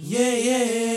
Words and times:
and 0.00 0.87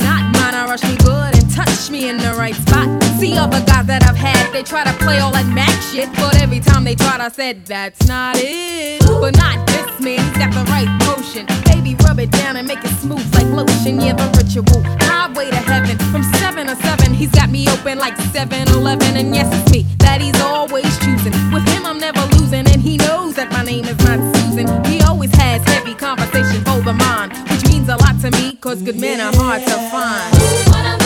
not. 0.00 0.22
Mine, 0.34 0.54
I 0.54 0.66
rush 0.66 0.82
me 0.84 0.96
good 0.98 1.34
and 1.34 1.50
touch 1.50 1.90
me 1.90 2.08
in 2.08 2.18
the 2.18 2.34
right 2.34 2.54
spot. 2.54 2.86
See 3.18 3.36
other 3.36 3.60
guys 3.64 3.86
that 3.86 4.04
I've 4.04 4.16
had, 4.16 4.52
they 4.52 4.62
try 4.62 4.84
to 4.84 4.92
play 5.04 5.18
all 5.18 5.32
that 5.32 5.46
Mac 5.46 5.74
shit, 5.82 6.08
but 6.14 6.36
every 6.40 6.60
time 6.60 6.84
they 6.84 6.94
tried, 6.94 7.20
I 7.20 7.28
said 7.28 7.64
that's 7.66 8.06
not 8.06 8.36
it. 8.38 9.00
But 9.00 9.36
not 9.36 9.66
this 9.66 10.00
man, 10.00 10.20
he's 10.20 10.38
got 10.38 10.52
the 10.52 10.64
right 10.70 10.88
potion. 11.02 11.46
Baby, 11.64 11.96
rub 12.04 12.18
it 12.20 12.30
down 12.30 12.56
and 12.56 12.66
make 12.66 12.84
it 12.84 12.94
smooth 13.00 13.26
like 13.34 13.46
lotion. 13.46 14.00
Yeah, 14.00 14.14
the 14.14 14.28
ritual 14.38 14.82
highway 15.02 15.50
to 15.50 15.56
heaven. 15.56 15.98
From 16.12 16.22
7 16.22 16.66
to 16.66 16.76
7, 16.76 17.14
he's 17.14 17.30
got 17.30 17.50
me 17.50 17.68
open 17.68 17.98
like 17.98 18.16
7 18.16 18.68
Eleven. 18.68 19.16
And 19.16 19.34
yes, 19.34 19.48
it's 19.52 19.72
me 19.72 19.86
that 19.98 20.20
he's 20.20 20.40
always 20.40 20.96
choosing. 20.98 21.32
With 21.52 21.66
him, 21.68 21.86
I'm 21.86 21.98
never 21.98 22.20
losing. 22.36 22.66
And 22.68 22.80
he 22.80 22.96
knows 22.96 23.34
that 23.34 23.50
my 23.52 23.62
name 23.64 23.84
is 23.84 23.98
not 24.04 24.18
Susan. 24.36 24.66
He 24.84 25.00
always 25.02 25.34
has 25.34 25.62
heavy 25.64 25.94
conversation 25.94 26.62
for 26.64 26.80
the 26.80 26.92
cause 28.60 28.82
good 28.82 28.98
men 28.98 29.20
are 29.20 29.32
hard 29.34 29.62
to 29.62 29.70
find. 29.90 30.97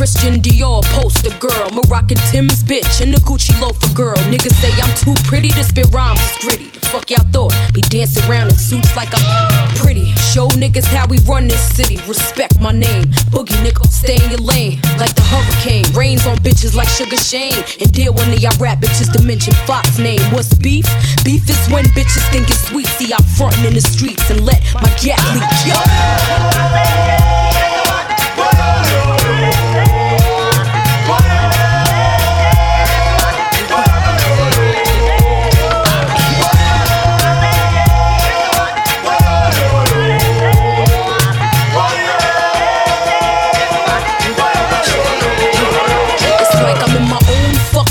Christian 0.00 0.40
Dior 0.40 0.82
poster 0.96 1.28
girl, 1.36 1.68
Moroccan 1.76 2.16
Tim's 2.32 2.64
bitch, 2.64 3.02
and 3.02 3.12
the 3.12 3.20
Gucci 3.20 3.52
loafer 3.60 3.92
girl. 3.92 4.16
Niggas 4.32 4.56
say 4.56 4.72
I'm 4.80 4.88
too 4.96 5.12
pretty 5.28 5.50
to 5.50 5.62
spit 5.62 5.92
rhymes, 5.92 6.18
it's 6.24 6.42
gritty. 6.42 6.70
The 6.72 6.80
fuck 6.88 7.10
y'all 7.10 7.28
thought? 7.28 7.52
Be 7.74 7.82
dancing 7.82 8.24
around 8.24 8.48
in 8.48 8.56
suits 8.56 8.96
like 8.96 9.10
I'm 9.12 9.68
pretty. 9.76 10.06
Show 10.32 10.48
niggas 10.56 10.86
how 10.86 11.06
we 11.06 11.18
run 11.28 11.48
this 11.48 11.60
city. 11.60 11.98
Respect 12.08 12.58
my 12.62 12.72
name. 12.72 13.12
Boogie 13.28 13.62
nickel, 13.62 13.84
stay 13.88 14.16
in 14.16 14.30
your 14.30 14.40
lane. 14.40 14.80
Like 14.96 15.14
the 15.14 15.20
hurricane. 15.20 15.84
Rains 15.92 16.26
on 16.26 16.38
bitches 16.38 16.74
like 16.74 16.88
Sugar 16.88 17.20
Shane. 17.20 17.62
And 17.78 17.92
deal 17.92 18.14
one 18.14 18.32
of 18.32 18.40
y'all 18.40 18.56
rap 18.56 18.78
bitches 18.80 19.12
to 19.12 19.22
mention 19.22 19.52
Fox 19.68 19.98
name. 19.98 20.24
What's 20.32 20.54
beef? 20.54 20.88
Beef 21.26 21.44
is 21.44 21.60
when 21.68 21.84
bitches 21.92 22.24
think 22.32 22.48
it's 22.48 22.72
sweet. 22.72 22.86
See, 22.96 23.12
I'm 23.12 23.22
frontin' 23.36 23.66
in 23.66 23.74
the 23.74 23.82
streets 23.82 24.30
and 24.30 24.46
let 24.46 24.64
my 24.72 24.88
gap 24.96 25.20
leak. 25.36 25.44
Yo. 25.68 27.29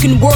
broken 0.00 0.18
world. 0.18 0.29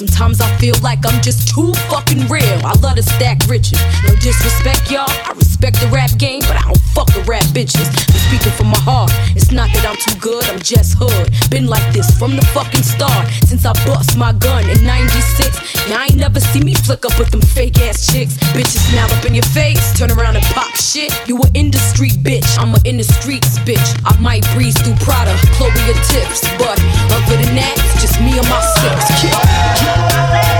Sometimes 0.00 0.40
I 0.40 0.48
feel 0.56 0.74
like 0.80 1.04
I'm 1.04 1.20
just 1.20 1.48
too 1.48 1.74
fucking 1.92 2.26
real. 2.28 2.56
I 2.64 2.72
love 2.80 2.96
to 2.96 3.02
stack 3.02 3.44
riches. 3.46 3.78
No 4.08 4.16
disrespect, 4.16 4.90
y'all. 4.90 5.04
I 5.28 5.32
respect 5.36 5.78
the 5.78 5.88
rap 5.88 6.16
game, 6.16 6.40
but 6.40 6.56
I 6.56 6.62
don't 6.62 6.80
fuck 6.96 7.08
with 7.12 7.28
rap 7.28 7.44
bitches. 7.52 7.84
I'm 8.08 8.20
speaking 8.32 8.52
from 8.56 8.68
my 8.68 8.80
heart. 8.80 9.12
It's 9.36 9.52
not 9.52 9.68
that 9.76 9.84
I'm 9.84 10.00
too 10.00 10.16
good, 10.18 10.42
I'm 10.48 10.58
just 10.58 10.96
hood. 10.96 11.28
Been 11.50 11.66
like 11.66 11.84
this 11.92 12.16
from 12.16 12.34
the 12.34 12.40
fucking 12.56 12.82
start. 12.82 13.28
Since 13.44 13.66
I 13.66 13.76
bust 13.84 14.16
my 14.16 14.32
gun 14.32 14.64
in 14.70 14.80
96. 14.88 15.90
Now 15.90 16.00
I 16.00 16.04
ain't 16.08 16.16
never 16.16 16.40
see 16.40 16.64
me 16.64 16.72
flick 16.72 17.04
up 17.04 17.18
with 17.18 17.30
them 17.30 17.42
fake 17.42 17.76
ass 17.84 18.08
chicks. 18.08 18.40
Bitches 18.56 18.80
smile 18.88 19.12
up 19.12 19.26
in 19.26 19.34
your 19.34 19.44
face, 19.52 19.92
turn 19.98 20.10
around 20.12 20.36
and 20.36 20.44
pop 20.56 20.72
shit. 20.80 21.12
You 21.28 21.36
a 21.36 21.44
in 21.52 21.70
the 21.70 21.82
street 21.92 22.24
bitch, 22.24 22.48
I'm 22.56 22.72
a 22.72 22.80
in 22.88 22.96
the 22.96 23.04
streets 23.04 23.58
bitch. 23.68 23.88
I 24.08 24.16
might 24.16 24.48
breeze 24.56 24.80
through 24.80 24.96
Prada, 25.04 25.36
Chloe 25.60 25.76
or 25.92 25.98
tips, 26.08 26.40
but 26.56 26.80
other 27.12 27.36
than 27.36 27.52
that, 27.60 27.74
it's 27.76 28.00
just 28.00 28.16
me 28.24 28.38
and 28.40 28.48
my 28.48 28.60
six. 28.80 29.89
Oh, 29.92 30.08
oh, 30.12 30.52
oh. 30.54 30.59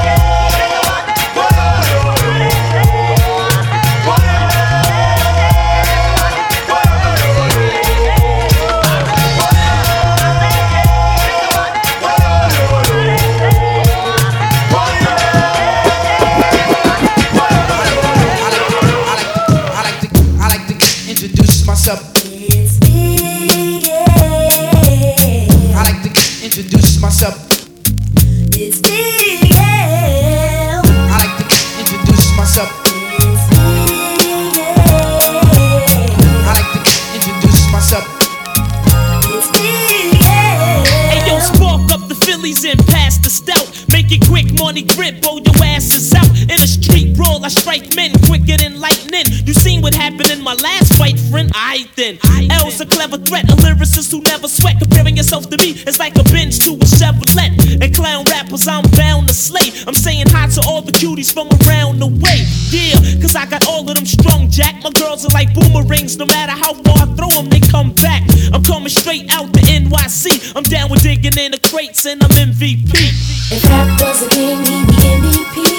Clever 53.10 53.24
threat, 53.24 53.50
a 53.50 53.56
lyricist 53.56 54.12
who 54.12 54.20
never 54.20 54.46
sweat. 54.46 54.78
Comparing 54.78 55.16
yourself 55.16 55.50
to 55.50 55.56
me 55.58 55.70
is 55.82 55.98
like 55.98 56.16
a 56.16 56.22
Benz 56.30 56.60
to 56.60 56.74
a 56.74 56.86
Chevrolet. 56.86 57.82
And 57.82 57.92
clown 57.92 58.24
rappers, 58.30 58.68
I'm 58.68 58.84
bound 58.92 59.26
to 59.26 59.34
slay. 59.34 59.72
I'm 59.88 59.94
saying 59.94 60.26
hi 60.28 60.46
to 60.46 60.60
all 60.68 60.80
the 60.80 60.92
cuties 60.92 61.32
from 61.34 61.48
around 61.66 61.98
the 61.98 62.06
way. 62.06 62.46
Yeah, 62.70 62.94
cause 63.20 63.34
I 63.34 63.46
got 63.46 63.66
all 63.66 63.88
of 63.88 63.96
them 63.96 64.06
strong, 64.06 64.48
Jack. 64.48 64.76
My 64.84 64.90
girls 64.90 65.24
are 65.24 65.34
like 65.34 65.52
boomerangs, 65.54 66.18
no 66.18 66.26
matter 66.26 66.52
how 66.52 66.74
far 66.86 67.02
I 67.02 67.06
throw 67.16 67.30
them, 67.30 67.48
they 67.50 67.58
come 67.58 67.90
back. 67.94 68.22
I'm 68.54 68.62
coming 68.62 68.90
straight 68.90 69.26
out 69.32 69.52
the 69.52 69.60
NYC. 69.66 70.54
I'm 70.54 70.62
down 70.62 70.88
with 70.88 71.02
digging 71.02 71.36
in 71.36 71.50
the 71.50 71.58
crates 71.58 72.06
and 72.06 72.22
I'm 72.22 72.30
MVP. 72.30 72.94
If 72.94 73.64
rap 73.66 73.98
a 73.98 74.28
game, 74.30 74.58
he'd 74.58 74.86
be 74.86 75.02
MVP. 75.02 75.69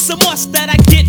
It's 0.00 0.08
a 0.08 0.16
must 0.16 0.50
that 0.52 0.70
I 0.70 0.76
get. 0.90 0.99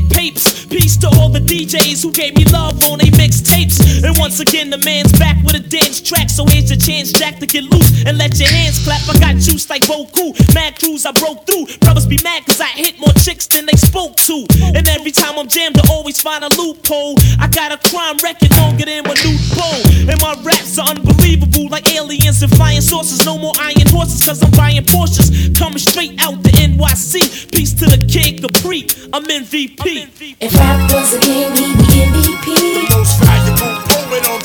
Peace 0.72 0.96
to 0.96 1.08
all 1.20 1.28
the 1.28 1.44
DJs 1.44 2.02
who 2.02 2.14
gave 2.14 2.34
me 2.34 2.46
love 2.46 2.82
on 2.88 3.00
they 3.00 3.12
mixtapes. 3.12 4.08
And 4.08 4.18
once 4.18 4.40
again, 4.40 4.70
the 4.70 4.78
man's 4.88 5.12
back 5.20 5.36
with 5.44 5.56
a 5.56 5.60
dance 5.60 6.00
track. 6.00 6.30
So 6.30 6.46
here's 6.48 6.72
your 6.72 6.80
chance, 6.80 7.12
Jack, 7.12 7.40
to 7.40 7.46
get 7.46 7.66
loose 7.66 8.06
and 8.06 8.18
let 8.18 8.40
your 8.40 8.48
hands 8.48 8.80
clap. 8.88 9.04
I 9.12 9.20
got 9.20 9.36
juice 9.36 9.70
like 9.70 9.84
Boku. 9.84 10.32
Mad 10.56 10.80
crews 10.80 11.06
I 11.06 11.12
broke 11.12 11.46
through. 11.46 11.68
Brothers 11.84 12.08
be 12.08 12.20
mad 12.24 12.46
cause 12.46 12.62
I 12.62 12.72
hit 12.72 12.98
more 13.00 13.12
chicks 13.20 13.48
than 13.48 13.66
they 13.66 13.76
spoke 13.76 14.16
to. 14.32 14.48
And 14.72 14.88
every 14.88 15.12
time 15.12 15.38
I'm 15.38 15.50
jammed, 15.50 15.78
I 15.78 15.92
always 15.92 16.22
find 16.22 16.42
a 16.42 16.50
loophole. 16.56 17.20
I 17.38 17.52
got 17.52 17.76
a 17.76 17.80
crime 17.92 18.16
record 18.24 18.56
longer 18.56 18.86
than 18.86 19.04
my 19.04 19.16
new 19.28 19.36
pole. 19.52 19.84
And 20.08 20.16
my 20.24 20.40
raps 20.40 20.80
are 20.80 20.88
unbelievable 20.88 21.68
like 21.68 21.92
aliens 21.92 22.42
and 22.44 22.52
flying 22.56 22.80
saucers. 22.80 23.26
No 23.26 23.38
more 23.38 23.54
iron 23.60 23.92
horses 23.92 24.24
cause 24.24 24.42
I'm 24.42 24.52
buying 24.52 24.84
Porsches. 24.88 25.52
Coming 25.60 25.84
straight 25.84 26.16
out 26.24 26.42
the 26.44 26.52
NYC. 26.64 27.52
Peace 27.52 27.74
to 27.76 27.92
the 27.92 28.00
kid 28.08 28.40
Capri. 28.40 28.88
I'm 29.12 29.26
MVP. 29.26 30.38
If 30.40 30.61
rap 30.62 30.80
was 30.94 31.14
a 31.14 31.20
game, 31.20 31.52
he'd 31.58 31.78
be 31.82 32.06
MVP. 32.06 32.46
The 32.78 32.84
most 32.94 33.18
on 33.18 33.42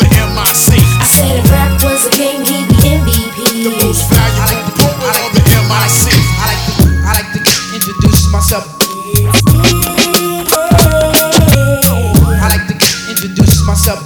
the 0.00 0.08
MIC. 0.08 0.72
I 0.72 1.04
said 1.04 1.36
if 1.40 1.50
rap 1.52 1.76
was 1.84 2.08
a 2.08 2.10
game, 2.16 2.42
he'd 2.48 2.68
be 2.68 2.76
MVP. 2.96 3.36
The 3.64 3.72
most 3.84 4.08
on 4.08 4.18
the 5.36 5.42
MIC. 5.44 6.08
I 6.40 6.48
like 6.48 6.62
to, 6.66 6.84
I 7.04 7.20
like 7.20 7.30
to 7.36 7.40
introduce 7.76 8.22
myself. 8.32 8.64
I 12.40 12.48
like 12.52 12.66
to 12.68 12.74
introduce 13.12 13.56
myself. 13.66 14.00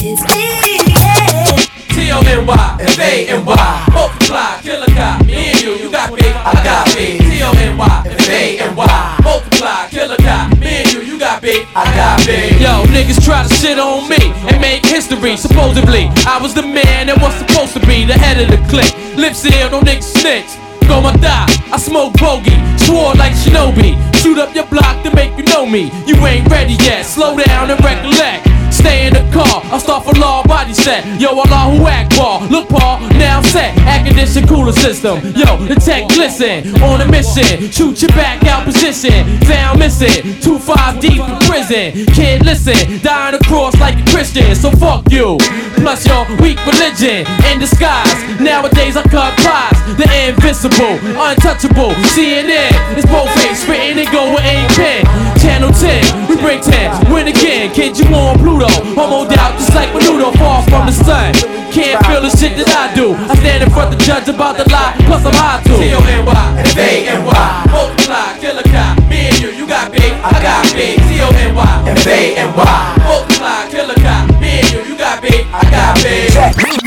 It's 0.00 0.22
big, 0.32 0.80
T-O-N-Y, 1.94 2.76
F-A-N-Y 2.80 3.86
Multiply, 3.92 4.60
killer 4.62 4.86
cop, 4.94 5.24
me 5.24 5.50
and 5.50 5.60
you, 5.62 5.70
you 5.76 5.90
got 5.90 6.12
me, 6.12 6.20
I 6.20 6.52
got 6.62 6.94
me 6.94 7.25
T-O-N-Y, 7.36 8.02
F-A-N-Y 8.06 9.20
Multiply, 9.22 9.88
killer 9.90 10.16
cop, 10.16 10.56
me 10.56 10.80
and 10.80 10.92
you, 10.92 11.02
you 11.02 11.18
got 11.20 11.42
me, 11.42 11.68
I 11.76 11.84
got 11.92 12.24
me 12.24 12.56
Yo, 12.56 12.80
niggas 12.88 13.22
try 13.22 13.46
to 13.46 13.52
shit 13.60 13.78
on 13.78 14.08
me 14.08 14.32
and 14.48 14.58
make 14.58 14.86
history. 14.86 15.36
Supposedly, 15.36 16.08
I 16.24 16.38
was 16.40 16.54
the 16.54 16.62
man 16.62 17.08
that 17.08 17.20
was 17.20 17.34
supposed 17.36 17.74
to 17.74 17.80
be 17.86 18.06
the 18.06 18.14
head 18.14 18.40
of 18.40 18.48
the 18.48 18.56
clique. 18.72 18.96
Lips 19.20 19.44
sealed, 19.44 19.72
no 19.72 19.80
niggas 19.80 20.16
snitch. 20.16 20.48
Go 20.88 21.02
my 21.02 21.12
thigh, 21.20 21.44
I 21.68 21.76
smoke 21.76 22.16
bogey, 22.16 22.56
swore 22.80 23.12
like 23.20 23.36
Shinobi. 23.36 24.00
Shoot 24.16 24.38
up 24.38 24.54
your 24.54 24.66
block 24.72 25.04
to 25.04 25.14
make 25.14 25.36
you 25.36 25.44
know 25.52 25.66
me. 25.66 25.92
You 26.08 26.16
ain't 26.24 26.48
ready 26.48 26.80
yet, 26.88 27.04
slow 27.04 27.36
down 27.36 27.70
and 27.70 27.84
recollect 27.84 28.48
Stay 28.86 29.08
in 29.08 29.14
the 29.14 29.26
car, 29.34 29.62
I'll 29.74 29.80
start 29.80 30.04
for 30.04 30.14
law 30.14 30.44
body 30.46 30.72
set. 30.72 31.02
Yo, 31.20 31.30
Allah 31.30 31.74
who 31.74 31.88
act 31.88 32.16
ball. 32.16 32.46
Look, 32.46 32.68
Paul, 32.68 33.00
now 33.18 33.38
I'm 33.38 33.42
set. 33.42 33.76
Air 33.82 34.06
condition 34.06 34.46
cooler 34.46 34.70
system. 34.70 35.18
Yo, 35.34 35.58
the 35.66 35.74
tech 35.74 36.06
glisten. 36.14 36.70
On 36.84 37.00
a 37.00 37.08
mission, 37.10 37.68
shoot 37.72 38.00
your 38.00 38.14
back 38.14 38.46
out 38.46 38.64
position. 38.64 39.26
Found 39.50 39.80
missing, 39.80 40.38
two 40.38 40.60
five 40.60 41.00
deep 41.00 41.18
in 41.18 41.38
prison. 41.50 42.06
Can't 42.14 42.44
listen, 42.44 43.02
dying 43.02 43.34
across 43.34 43.74
like 43.80 43.98
a 43.98 44.06
Christian. 44.08 44.54
So 44.54 44.70
fuck 44.70 45.10
you. 45.10 45.36
Plus 45.82 46.06
your 46.06 46.22
weak 46.38 46.62
religion 46.64 47.26
in 47.50 47.58
disguise. 47.58 48.14
Nowadays 48.38 48.96
I 48.96 49.02
cut 49.02 49.34
pies. 49.42 49.78
The 49.98 50.06
invisible, 50.30 50.94
untouchable. 51.18 51.90
CNN, 52.14 52.70
it's 52.94 53.06
both 53.10 53.34
face 53.34 53.66
spitting 53.66 53.98
and 53.98 54.10
go 54.12 54.30
with 54.30 54.46
aim 54.46 54.68
pen. 54.78 55.02
Channel 55.42 55.72
10, 55.72 56.28
we 56.28 56.36
bring 56.36 56.60
10. 56.60 57.12
Win 57.12 57.26
again, 57.26 57.74
kid, 57.74 57.98
you 57.98 58.06
on 58.14 58.38
Pluto. 58.38 58.75
Homo 58.96 59.28
doubt, 59.28 59.58
just 59.58 59.74
like 59.74 59.90
Menudo, 59.90 60.32
far 60.36 60.62
from 60.68 60.86
the 60.86 60.92
sun. 60.92 61.32
Can't 61.72 62.00
feel 62.06 62.22
the 62.22 62.30
shit 62.32 62.56
that 62.56 62.72
I 62.72 62.94
do. 62.94 63.12
I 63.14 63.34
stand 63.36 63.64
in 63.64 63.70
front 63.70 63.92
of 63.92 63.98
the 63.98 64.04
judge 64.04 64.28
about 64.28 64.56
the 64.56 64.64
lie, 64.72 64.96
plus 65.04 65.24
I'm 65.24 65.34
high 65.36 65.60
too. 65.64 65.76
T-O-N-Y, 65.76 66.46
F-A-N-Y. 66.72 67.48
Multiply, 67.72 68.38
kill 68.40 68.58
a 68.58 68.64
cop, 68.64 68.96
me 69.08 69.28
and 69.28 69.38
you, 69.40 69.50
you 69.52 69.66
got 69.66 69.92
big, 69.92 70.12
I 70.24 70.32
got 70.40 70.64
big. 70.72 70.96
T-O-N-Y, 70.96 71.74
F-A-N-Y. 72.00 72.78
Multiply, 73.04 73.68
a 73.68 73.94
cop, 74.00 74.40
me 74.40 74.60
and 74.60 74.72
you, 74.72 74.80
you 74.88 74.96
got 74.96 75.20
big, 75.20 75.46
I 75.52 75.62
got 75.70 76.00
big. 76.02 76.85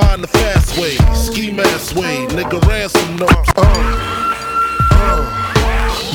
Mine 0.00 0.20
the 0.20 0.28
fast 0.28 0.78
way. 0.78 0.94
Ski 1.14 1.50
mask 1.50 1.96
way, 1.96 2.26
nigga 2.36 2.58
ransom 2.68 3.16
notes. 3.16 3.50
Uh, 3.56 3.62
uh. 4.90 5.20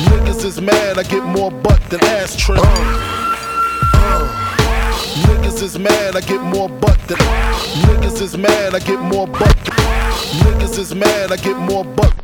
Niggas 0.08 0.44
is 0.44 0.60
mad, 0.60 0.98
I 0.98 1.02
get 1.02 1.24
more 1.24 1.50
butt 1.50 1.80
than 1.90 2.00
ashtrays. 2.04 2.60
Uh, 2.62 4.24
Niggas 5.26 5.62
is 5.62 5.78
mad, 5.78 6.16
I 6.16 6.20
get 6.20 6.40
more 6.40 6.68
butt 6.68 6.98
than. 7.08 7.18
Niggas 7.86 8.20
is 8.22 8.36
mad, 8.36 8.74
I 8.74 8.78
get 8.78 9.00
more 9.00 9.26
butt. 9.26 9.56
Niggas 10.44 10.78
is 10.78 10.94
mad, 10.94 11.32
I 11.32 11.36
get 11.36 11.56
more 11.56 11.84
butt. 11.84 12.23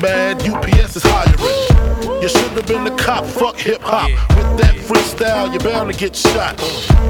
mad, 0.00 0.42
UPS 0.42 0.96
is 0.96 1.02
hiring. 1.04 2.22
You 2.22 2.28
should 2.28 2.52
have 2.52 2.66
been 2.66 2.84
the 2.84 2.94
cop, 2.96 3.24
fuck 3.24 3.56
hip 3.56 3.80
hop. 3.82 4.10
With 4.36 4.58
that 4.58 4.74
freestyle, 4.74 5.50
you're 5.52 5.62
bound 5.62 5.92
to 5.92 5.98
get 5.98 6.16
shot. 6.16 6.58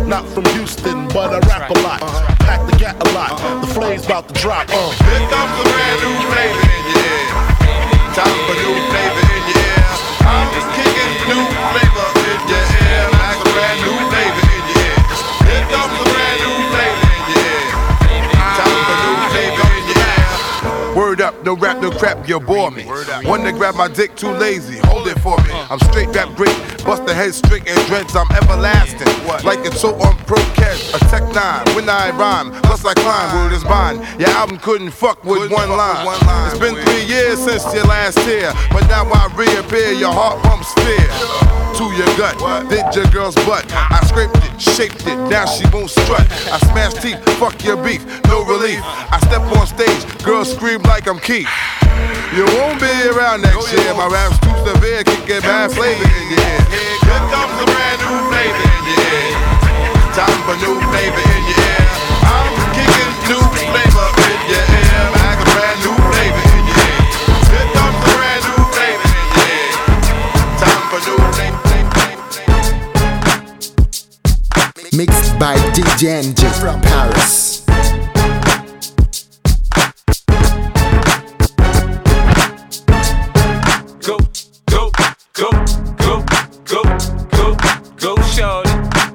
Not 0.07 0.27
from 0.29 0.45
Houston, 0.57 1.09
but 1.09 1.33
I 1.33 1.39
rap 1.49 1.71
a 1.71 1.79
lot. 1.81 2.01
Pack 2.41 2.69
the 2.71 2.77
gat 2.77 2.97
a 3.07 3.11
lot. 3.13 3.39
The 3.61 3.67
flame's 3.69 4.07
about 4.07 4.29
to 4.29 4.35
drop. 4.35 4.69
Uh. 4.71 4.91
Here 4.91 5.29
comes 5.31 5.55
a 5.61 5.65
brand 5.71 5.99
new 6.03 6.15
flavor 6.31 6.63
in 6.71 6.85
your 6.91 7.05
ear. 7.11 7.27
Time 8.15 8.39
for 8.47 8.55
new 8.55 8.75
flavor 8.91 9.10
no 21.45 21.57
rap, 21.57 21.81
no 21.81 21.91
crap, 21.91 22.29
you 22.29 22.41
bore 22.41 22.71
me. 22.71 22.85
One 22.85 23.45
to 23.45 23.53
grab 23.53 23.75
my 23.75 23.89
dick, 23.89 24.17
too 24.17 24.31
lazy, 24.31 24.79
hold 24.85 25.09
it 25.09 25.19
for 25.21 25.37
me. 25.39 25.51
I'm 25.53 25.79
straight 25.81 26.09
rap 26.09 26.35
great, 26.37 26.57
bust 26.85 27.07
the 27.07 27.15
head 27.15 27.35
straight 27.35 27.69
and 27.69 27.87
dreads, 27.87 28.15
I'm 28.15 28.31
everlasting. 28.33 29.09
Like 29.45 29.65
a 29.65 29.71
toe 29.71 29.95
on 30.01 30.17
pro 30.25 30.37
catch, 30.55 30.95
a 30.95 30.99
tech 31.11 31.23
nine. 31.35 31.65
When 31.75 31.89
I 31.89 32.11
rhyme, 32.11 32.53
plus 32.63 32.85
I 32.85 32.95
climb, 32.95 33.35
word 33.37 33.53
is 33.53 33.65
mine. 33.65 33.97
Your 34.19 34.31
album 34.31 34.59
couldn't 34.59 34.91
fuck 34.91 35.25
with 35.25 35.51
one 35.51 35.71
line. 35.71 36.07
It's 36.51 36.59
been 36.59 36.77
three 36.77 37.05
years 37.05 37.39
since 37.39 37.65
your 37.75 37.85
last 37.85 38.19
tear, 38.19 38.53
but 38.71 38.87
now 38.89 39.05
I 39.05 39.33
reappear, 39.35 39.93
your 39.93 40.13
heart 40.13 40.43
pumps 40.43 40.73
fear. 40.75 41.40
To 41.77 41.85
your 41.97 42.13
gut, 42.17 42.37
did 42.69 42.85
your 42.95 43.07
girl's 43.13 43.35
butt. 43.47 43.65
I 43.73 44.05
scraped 44.07 44.37
it, 44.37 44.61
shaped 44.61 45.07
it, 45.07 45.17
now 45.31 45.47
she 45.47 45.65
won't 45.73 45.89
strut. 45.89 46.27
I 46.53 46.59
smash 46.71 46.95
teeth, 47.01 47.19
fuck 47.39 47.57
your 47.65 47.77
beef, 47.83 48.05
no 48.27 48.45
relief. 48.45 48.81
I 48.85 49.19
step 49.25 49.41
on 49.57 49.67
stage, 49.67 50.03
girls 50.23 50.53
scream 50.53 50.83
like 50.83 51.09
I'm 51.09 51.19
Keith. 51.19 51.49
You 52.37 52.45
won't 52.59 52.79
be 52.81 52.93
around 53.09 53.43
next 53.43 53.73
year. 53.73 53.95
My 53.95 54.07
rap's 54.07 54.39
too 54.45 54.53
severe, 54.67 55.05
can 55.05 55.27
get 55.27 55.43
bad 55.43 55.73
flavor 55.73 56.05
in 56.05 56.27
your 56.31 56.41
ear. 56.41 56.61
Here 56.69 56.99
comes 57.09 57.57
a 57.59 57.67
brand 57.67 57.99
new 58.05 58.19
flavor 58.29 58.67
in 58.71 58.83
your 58.87 59.01
ear. 59.01 59.35
Time 60.13 60.41
for 60.45 60.57
new 60.61 60.77
flavor 60.91 61.25
in 61.33 61.43
your 61.49 61.65
ear. 61.65 61.87
I'm 62.29 62.53
kicking 62.77 63.13
new 63.31 63.43
flavor 63.57 64.10
Mixed 74.93 75.39
by 75.39 75.55
DJ 75.73 76.21
NJ 76.21 76.51
from 76.61 76.81
Paris. 76.81 77.65
Go, 84.01 84.19
go, 84.67 84.91
go, 85.33 85.51
go, 85.99 86.25
go, 86.65 86.83
go, 87.31 87.57
go, 87.99 88.23
shorty. 88.23 88.70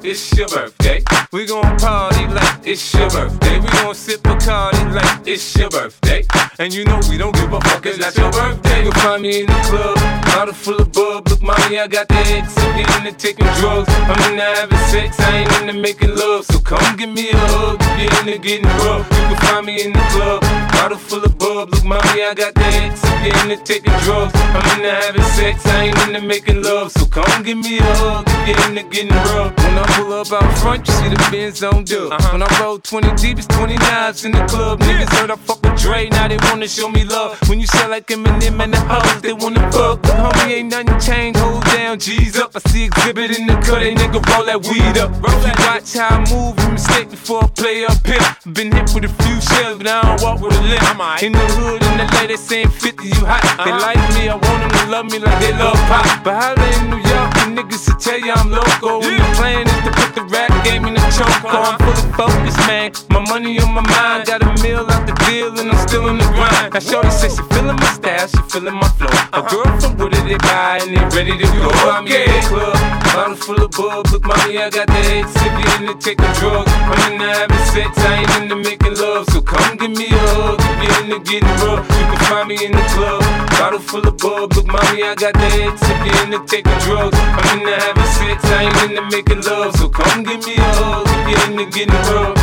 It's 0.08 0.38
your 0.38 0.48
birthday. 0.50 1.04
We 1.34 1.48
gon' 1.48 1.80
party 1.80 2.28
like 2.28 2.60
it's 2.64 2.94
your 2.94 3.10
birthday. 3.10 3.60
We 3.60 3.68
gon' 3.70 3.96
sip 3.96 4.22
Bacardi 4.22 4.94
like 4.94 5.28
it's 5.28 5.58
your 5.58 5.68
birthday. 5.72 6.24
And 6.60 6.72
you 6.72 6.86
know 6.86 7.00
we 7.10 7.18
don't 7.18 7.34
give 7.34 7.52
a 7.52 7.60
fuck, 7.60 7.84
it's 7.88 7.98
not 7.98 8.16
your 8.16 8.32
birthday. 8.32 8.84
You'll 8.84 8.94
find 8.94 9.24
me 9.24 9.42
in 9.42 9.48
the 9.48 9.60
club, 9.66 9.98
bottle 10.26 10.54
full 10.54 10.80
of 10.80 10.92
bub. 10.92 11.28
Look, 11.28 11.42
mommy, 11.42 11.80
I 11.80 11.88
got 11.88 12.08
the 12.08 12.22
X. 12.38 12.54
I'm 12.56 13.08
into 13.08 13.18
taking 13.18 13.48
drugs. 13.58 13.90
I'm 13.90 14.32
into 14.32 14.44
having 14.44 14.78
sex, 14.94 15.20
I 15.20 15.38
ain't 15.38 15.52
into 15.62 15.74
making 15.74 16.16
love. 16.16 16.46
So 16.46 16.60
come 16.60 16.98
give 16.98 17.10
me 17.10 17.32
a 17.32 17.38
hug 17.38 17.78
if 17.82 18.14
you're 18.14 18.20
into 18.22 18.38
getting 18.38 18.70
rough. 18.86 19.10
You 19.10 19.36
can 19.36 19.38
find 19.38 19.66
me 19.66 19.84
in 19.86 19.92
the 19.92 20.06
club, 20.14 20.42
bottle 20.72 21.00
full 21.00 21.24
of 21.24 21.36
bub. 21.40 21.74
Look, 21.74 21.84
mommy, 21.84 22.22
I 22.24 22.36
got 22.36 22.54
the 22.54 22.62
X. 22.62 23.02
I'm 23.04 23.50
into 23.50 23.64
taking 23.64 23.94
drugs. 24.06 24.32
I'm 24.36 24.78
into 24.78 24.92
having 24.92 25.24
sex, 25.34 25.66
I 25.66 25.86
ain't 25.86 25.98
into 26.08 26.22
making 26.22 26.62
love. 26.62 26.92
So 26.92 27.08
come 27.08 27.42
give 27.42 27.58
me 27.58 27.80
a 27.80 27.84
hug 27.84 28.26
if 28.48 28.56
you're 28.56 28.70
into 28.70 28.84
getting 28.84 29.10
rough. 29.34 29.58
When 29.58 29.78
I 29.80 29.95
pull 29.96 30.14
up 30.14 30.32
out 30.32 30.58
front, 30.60 30.88
you 30.88 30.94
see 30.94 31.10
the 31.10 31.28
Benz 31.32 31.64
on 31.64 31.84
dub. 31.84 32.12
When 32.32 32.44
I 32.44 32.50
roll 32.62 32.80
20 32.80 33.16
deep, 33.16 33.38
it's 33.38 33.48
29s 33.48 34.25
in 34.25 34.32
the 34.32 34.46
club. 34.46 34.80
Niggas 34.80 35.10
heard 35.18 35.32
I 35.32 35.36
fuck 35.36 35.62
with 35.64 35.80
Dre, 35.80 36.10
now 36.10 36.28
they 36.28 36.38
wanna 36.50 36.68
show 36.68 36.90
me 36.90 37.04
love. 37.06 37.38
When 37.50 37.60
you 37.60 37.68
sell 37.68 37.90
like 37.90 38.08
Eminem 38.08 38.62
and 38.64 38.74
the 38.74 38.80
hoes, 38.80 39.22
they 39.22 39.34
wanna 39.34 39.72
fuck. 39.72 40.02
But 40.02 40.16
homie, 40.16 40.60
ain't 40.60 40.72
nothing 40.72 41.00
changed, 41.00 41.40
hold 41.40 41.64
down, 41.66 42.00
G's 42.00 42.38
up. 42.38 42.52
I 42.56 42.60
see 42.70 42.90
Xzibit 42.90 43.38
in 43.38 43.48
the 43.48 43.56
cut, 43.66 43.80
they 43.80 43.96
nigga 43.96 44.20
roll 44.32 44.46
that 44.46 44.62
weed 44.68 44.98
up. 44.98 45.12
Roll 45.24 45.40
that 45.46 45.58
watch 45.66 45.94
how 45.94 46.16
I 46.16 46.20
move, 46.32 46.60
you 46.60 46.72
mistake 46.72 47.10
before 47.10 47.44
I 47.44 47.48
play 47.48 47.86
up 47.86 48.06
here. 48.06 48.54
Been 48.54 48.72
hit 48.72 48.92
with 48.94 49.06
a 49.06 49.14
few 49.24 49.40
shells, 49.42 49.78
but 49.78 49.88
I 49.88 50.02
don't 50.04 50.22
walk 50.22 50.42
with 50.42 50.58
a 50.58 50.62
limp. 50.62 51.24
In 51.24 51.32
the 51.32 51.46
hood, 51.56 51.82
in 51.84 51.98
the 51.98 52.08
lady 52.20 52.38
saying 52.38 52.70
50, 52.70 53.08
you 53.08 53.25
hot. 53.25 53.42
They 53.64 53.72
uh-huh. 53.72 53.88
like 53.88 54.02
me, 54.16 54.28
I 54.30 54.36
want 54.36 54.60
them 54.62 54.72
to 54.72 54.92
love 54.92 55.06
me 55.06 55.20
like 55.20 55.40
they 55.40 55.54
love 55.54 55.80
pop. 55.88 56.06
But 56.24 56.36
holla 56.36 56.68
in 56.78 56.90
New 56.90 57.02
York, 57.02 57.30
the 57.40 57.46
niggas 57.56 57.88
will 57.88 58.00
tell 58.00 58.20
you 58.20 58.34
I'm 58.34 58.52
local. 58.52 59.00
When 59.00 59.18
the 59.18 59.30
plan 59.36 59.68
is 59.68 59.85
to 59.86 59.92
put 59.94 60.15
the 60.18 60.24
rap 60.34 60.50
game 60.65 60.86
in 60.86 60.96
the 60.96 61.06
choke. 61.13 61.30
I'm 61.46 61.77
fully 61.77 62.06
focused, 62.18 62.58
man. 62.65 62.92
My 63.13 63.22
money 63.30 63.60
on 63.62 63.72
my 63.74 63.86
mind, 63.86 64.25
got 64.25 64.42
a 64.42 64.50
meal 64.63 64.86
out 64.89 65.06
the 65.06 65.13
deal, 65.30 65.54
and 65.60 65.70
I'm 65.70 65.88
still 65.88 66.10
in 66.10 66.18
the 66.18 66.25
grind. 66.34 66.74
Now, 66.74 66.80
Shorty 66.82 67.12
says 67.12 67.38
she 67.38 67.44
feeling 67.54 67.77
my 67.77 67.92
style, 67.94 68.27
she 68.27 68.42
feeling 68.50 68.74
my 68.74 68.89
flow. 68.98 69.13
A 69.38 69.42
girl 69.46 69.70
from 69.80 69.98
Wooded, 69.98 70.25
they 70.25 70.38
buy, 70.42 70.82
and 70.82 70.89
they 70.89 71.04
ready 71.15 71.38
to 71.38 71.48
go. 71.62 71.70
I'm 71.86 72.08
in 72.08 72.25
the 72.25 72.42
club, 72.50 72.74
bottle 73.16 73.36
full 73.36 73.64
of 73.64 73.72
bub. 73.72 74.08
Look, 74.12 74.26
mommy, 74.26 74.60
I 74.60 74.70
got 74.70 74.88
the 74.88 75.02
head 75.08 75.26
sippy 75.26 75.64
in 75.80 75.86
the 75.88 75.96
taking 75.96 76.34
drugs. 76.36 76.72
I'm 76.72 77.14
in 77.14 77.18
the 77.20 77.28
having 77.32 77.66
sex, 77.72 77.90
I 78.04 78.14
ain't 78.20 78.36
into 78.44 78.56
making 78.58 78.96
love. 79.00 79.26
So 79.32 79.42
come 79.42 79.78
give 79.78 79.92
me 79.92 80.08
a 80.12 80.20
hug 80.36 80.60
if 80.60 80.78
you're 80.84 81.00
into 81.04 81.20
getting 81.24 81.56
rough. 81.64 81.88
You 81.88 82.06
can 82.12 82.20
find 82.28 82.48
me 82.50 82.56
in 82.66 82.72
the 82.76 82.86
club, 82.92 83.24
bottle 83.56 83.80
full 83.80 84.06
of 84.06 84.18
bub. 84.18 84.54
Look, 84.54 84.68
mommy, 84.68 85.04
I 85.08 85.16
got 85.16 85.34
the 85.34 85.48
head 85.56 85.74
sippy 85.80 86.12
in 86.24 86.30
the 86.36 86.40
taking 86.44 86.80
drugs. 86.84 87.16
I'm 87.16 87.46
in 87.56 87.66
the 87.66 87.76
having 87.80 88.12
sex, 88.20 88.38
I 88.52 88.68
ain't 88.68 88.78
into 88.84 89.04
making 89.16 89.42
love. 89.48 89.72
So 89.80 89.88
come 89.88 90.24
give 90.24 90.44
me 90.46 90.56
a 90.60 90.68
hug 90.76 91.08
if 91.08 91.24
you're 91.32 91.44
into 91.48 91.66
getting 91.72 92.04
rough. 92.12 92.36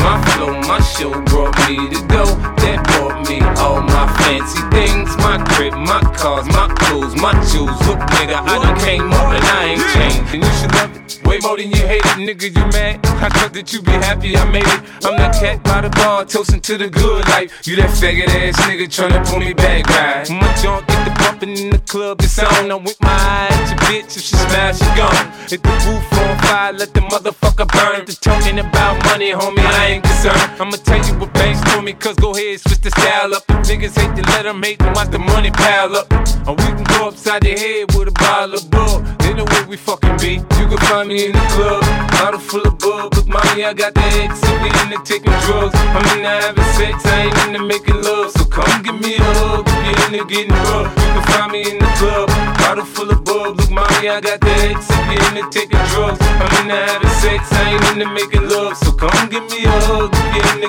My 0.00 0.20
flow, 0.34 0.52
my 0.68 0.80
show 0.80 1.10
brought 1.30 1.54
me 1.68 1.88
to 1.90 2.00
go. 2.06 2.24
That 2.62 2.82
brought 2.92 3.28
me 3.28 3.40
all 3.58 3.80
my 3.82 4.06
fancy 4.18 4.60
things. 4.70 5.16
My 5.18 5.42
crib, 5.54 5.74
my 5.74 6.00
cars, 6.16 6.46
my 6.46 6.68
clothes, 6.78 7.14
my 7.16 7.32
shoes. 7.46 7.74
Look, 7.86 8.00
nigga, 8.18 8.38
I 8.42 8.58
done 8.62 8.78
came 8.80 9.12
up 9.12 9.32
and 9.32 9.44
I 9.44 9.64
ain't 9.74 9.86
changed. 9.94 10.34
And 10.34 10.42
you 10.44 10.52
should 10.58 10.72
love 10.74 10.96
it. 10.96 11.04
Way 11.24 11.38
more 11.38 11.56
than 11.56 11.70
you 11.70 11.82
hate 11.86 12.04
it, 12.04 12.18
nigga, 12.20 12.48
you 12.54 12.64
mad? 12.72 13.00
I 13.24 13.28
thought 13.28 13.52
that 13.54 13.72
you 13.72 13.80
be 13.80 13.92
happy 13.92 14.36
I 14.36 14.44
made 14.50 14.66
it. 14.66 14.80
I'm 15.04 15.16
that 15.16 15.34
cat 15.40 15.62
by 15.64 15.80
the 15.80 15.90
bar, 15.90 16.24
toasting 16.24 16.60
to 16.60 16.76
the 16.76 16.88
good 16.88 17.24
life. 17.28 17.66
You 17.66 17.76
that 17.76 17.90
faggot 17.90 18.28
ass 18.28 18.56
nigga 18.68 18.86
tryna 18.86 19.24
pull 19.26 19.40
me 19.40 19.54
back, 19.54 19.86
right? 19.88 20.28
My 20.28 20.52
junk 20.60 20.86
get 20.86 21.04
the 21.08 21.12
bumping 21.22 21.56
in 21.56 21.70
the 21.70 21.78
club, 21.78 22.20
it's 22.20 22.38
on. 22.38 22.70
I'm 22.70 22.84
with 22.84 23.00
my 23.00 23.08
eye 23.08 23.48
at 23.50 23.68
your 23.70 23.78
bitch, 23.88 24.16
if 24.16 24.22
she 24.22 24.36
smash, 24.36 24.78
she 24.78 24.90
gone. 24.96 25.32
Hit 25.48 25.62
the 25.62 25.72
roof 25.86 26.12
on 26.12 26.38
fire, 26.44 26.72
let 26.72 26.92
the 26.92 27.00
motherfucker 27.00 27.68
burn. 27.72 28.04
The 28.04 28.12
talking 28.20 28.58
about 28.58 29.02
money, 29.06 29.32
homie, 29.32 29.64
I 29.64 29.86
ain't 29.96 30.04
concerned. 30.04 30.23
I'ma 30.26 30.76
tell 30.80 31.04
you 31.04 31.18
what 31.20 31.34
banks 31.34 31.60
told 31.70 31.84
me, 31.84 31.92
cause 31.92 32.16
go 32.16 32.32
ahead, 32.32 32.58
switch 32.58 32.80
the 32.80 32.90
style 32.90 33.34
up. 33.34 33.44
If 33.48 33.68
niggas 33.68 33.92
hate 33.92 34.16
to 34.16 34.22
let 34.32 34.44
them 34.44 34.62
hate 34.62 34.78
them, 34.78 34.94
watch 34.94 35.10
the 35.10 35.18
money 35.18 35.50
pile 35.50 35.94
up. 35.96 36.10
Or 36.48 36.56
we 36.56 36.64
can 36.72 36.84
go 36.96 37.08
upside 37.08 37.42
the 37.42 37.52
head 37.52 37.92
with 37.92 38.08
a 38.08 38.12
bottle 38.12 38.56
of 38.56 38.70
bull. 38.70 39.04
They 39.20 39.34
know 39.34 39.44
where 39.44 39.66
we 39.68 39.76
fucking 39.76 40.16
be. 40.16 40.40
You 40.56 40.64
can 40.64 40.78
find 40.88 41.08
me 41.08 41.26
in 41.26 41.32
the 41.32 41.44
club, 41.52 41.84
bottle 42.16 42.40
full 42.40 42.64
of 42.64 42.78
bub. 42.78 43.12
Look, 43.12 43.28
mommy, 43.28 43.64
I 43.68 43.74
got 43.74 43.92
the 43.92 44.00
X, 44.24 44.40
if 44.40 44.56
we 44.64 44.72
into 44.80 44.96
taking 45.04 45.36
drugs. 45.44 45.76
I'm 45.92 46.00
into 46.16 46.28
having 46.28 46.72
sex, 46.72 47.04
I 47.04 47.28
ain't 47.28 47.38
into 47.44 47.60
making 47.60 48.00
love. 48.00 48.32
So 48.32 48.44
come 48.46 48.82
give 48.82 48.96
me 48.96 49.16
a 49.16 49.24
hug 49.44 49.68
if 49.68 49.76
you're 49.84 50.00
into 50.08 50.24
getting 50.24 50.56
rough. 50.72 50.88
You 50.88 51.20
can 51.20 51.24
find 51.36 51.52
me 51.52 51.60
in 51.68 51.76
the 51.76 51.90
club, 52.00 52.32
bottle 52.64 52.88
full 52.88 53.10
of 53.10 53.20
bub. 53.24 53.60
Look, 53.60 53.70
mommy, 53.70 54.08
I 54.08 54.24
got 54.24 54.40
the 54.40 54.52
X, 54.72 54.88
if 54.88 55.04
we 55.04 55.20
into 55.20 55.44
taking 55.52 55.84
drugs. 55.92 56.16
I'm 56.40 56.48
into 56.64 56.76
having 56.80 57.12
sex, 57.20 57.52
I 57.52 57.76
ain't 57.76 57.84
into 57.92 58.08
making 58.08 58.48
love. 58.48 58.76
So 58.78 58.92
come 58.92 59.28
give 59.28 59.44
me 59.52 59.68
a 59.68 59.76
hug 59.84 60.13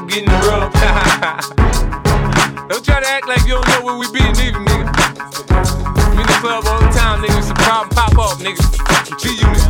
getting 0.07 0.29
rough. 0.47 0.73
don't 2.69 2.83
try 2.85 2.99
to 2.99 3.07
act 3.07 3.27
like 3.27 3.41
you 3.45 3.53
don't 3.53 3.67
know 3.69 3.81
where 3.83 3.97
we 3.97 4.07
be, 4.11 4.19
neither, 4.19 4.59
nigga. 4.59 4.85
I'm 5.49 6.19
in 6.19 6.25
the 6.25 6.37
club 6.39 6.65
all 6.67 6.79
the 6.79 6.89
time, 6.89 7.21
nigga. 7.21 7.43
Some 7.43 7.55
problem 7.55 7.89
pop 7.89 8.17
up, 8.17 8.37
nigga. 8.39 8.61
G 9.19 9.29
unit. 9.41 9.65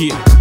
Yeah. 0.00 0.37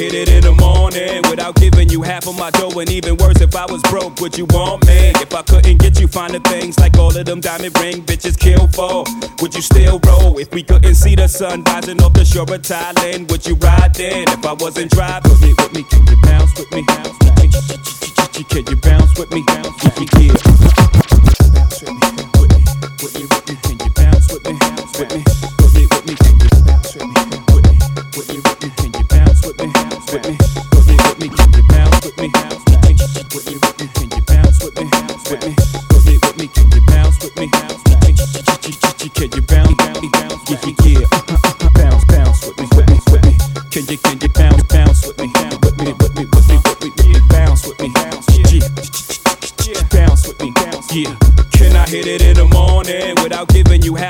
Hit 0.00 0.14
it 0.14 0.30
in 0.30 0.40
the 0.40 0.52
morning 0.52 1.20
without 1.28 1.56
giving 1.56 1.90
you 1.90 2.00
half 2.00 2.26
of 2.26 2.34
my 2.34 2.48
dough? 2.52 2.80
And 2.80 2.88
even 2.88 3.18
worse, 3.18 3.38
if 3.42 3.54
I 3.54 3.66
was 3.66 3.82
broke, 3.82 4.18
would 4.22 4.38
you 4.38 4.46
want 4.46 4.86
me? 4.86 5.12
If 5.20 5.34
I 5.34 5.42
couldn't 5.42 5.76
get 5.76 6.00
you 6.00 6.08
finer 6.08 6.38
things 6.38 6.78
like 6.78 6.96
all 6.96 7.14
of 7.14 7.26
them 7.26 7.40
diamond 7.42 7.78
ring 7.78 8.00
bitches 8.00 8.40
kill 8.40 8.66
for, 8.68 9.04
would 9.42 9.54
you 9.54 9.60
still 9.60 10.00
roll? 10.06 10.38
If 10.38 10.54
we 10.54 10.62
couldn't 10.62 10.94
see 10.94 11.16
the 11.16 11.28
sun 11.28 11.64
rising 11.64 12.00
off 12.00 12.14
the 12.14 12.24
shore 12.24 12.44
of 12.44 12.62
Thailand, 12.62 13.30
would 13.30 13.46
you 13.46 13.56
ride 13.56 13.94
then? 13.94 14.24
If 14.28 14.46
I 14.46 14.54
wasn't 14.54 14.90
driving, 14.90 15.32
with 15.32 15.42
me, 15.42 15.52
with 15.58 15.74
me, 15.74 15.82
can 15.82 16.06
you 16.06 16.16
bounce 16.22 16.58
with 16.58 16.72
me? 16.72 16.82
Can 18.48 18.64
you 18.72 18.76
bounce 18.80 19.18
with 19.18 19.30
me? 19.32 19.44
Bounce 19.46 19.84
with 19.84 19.98
me, 20.00 20.28
yeah. 21.92 22.09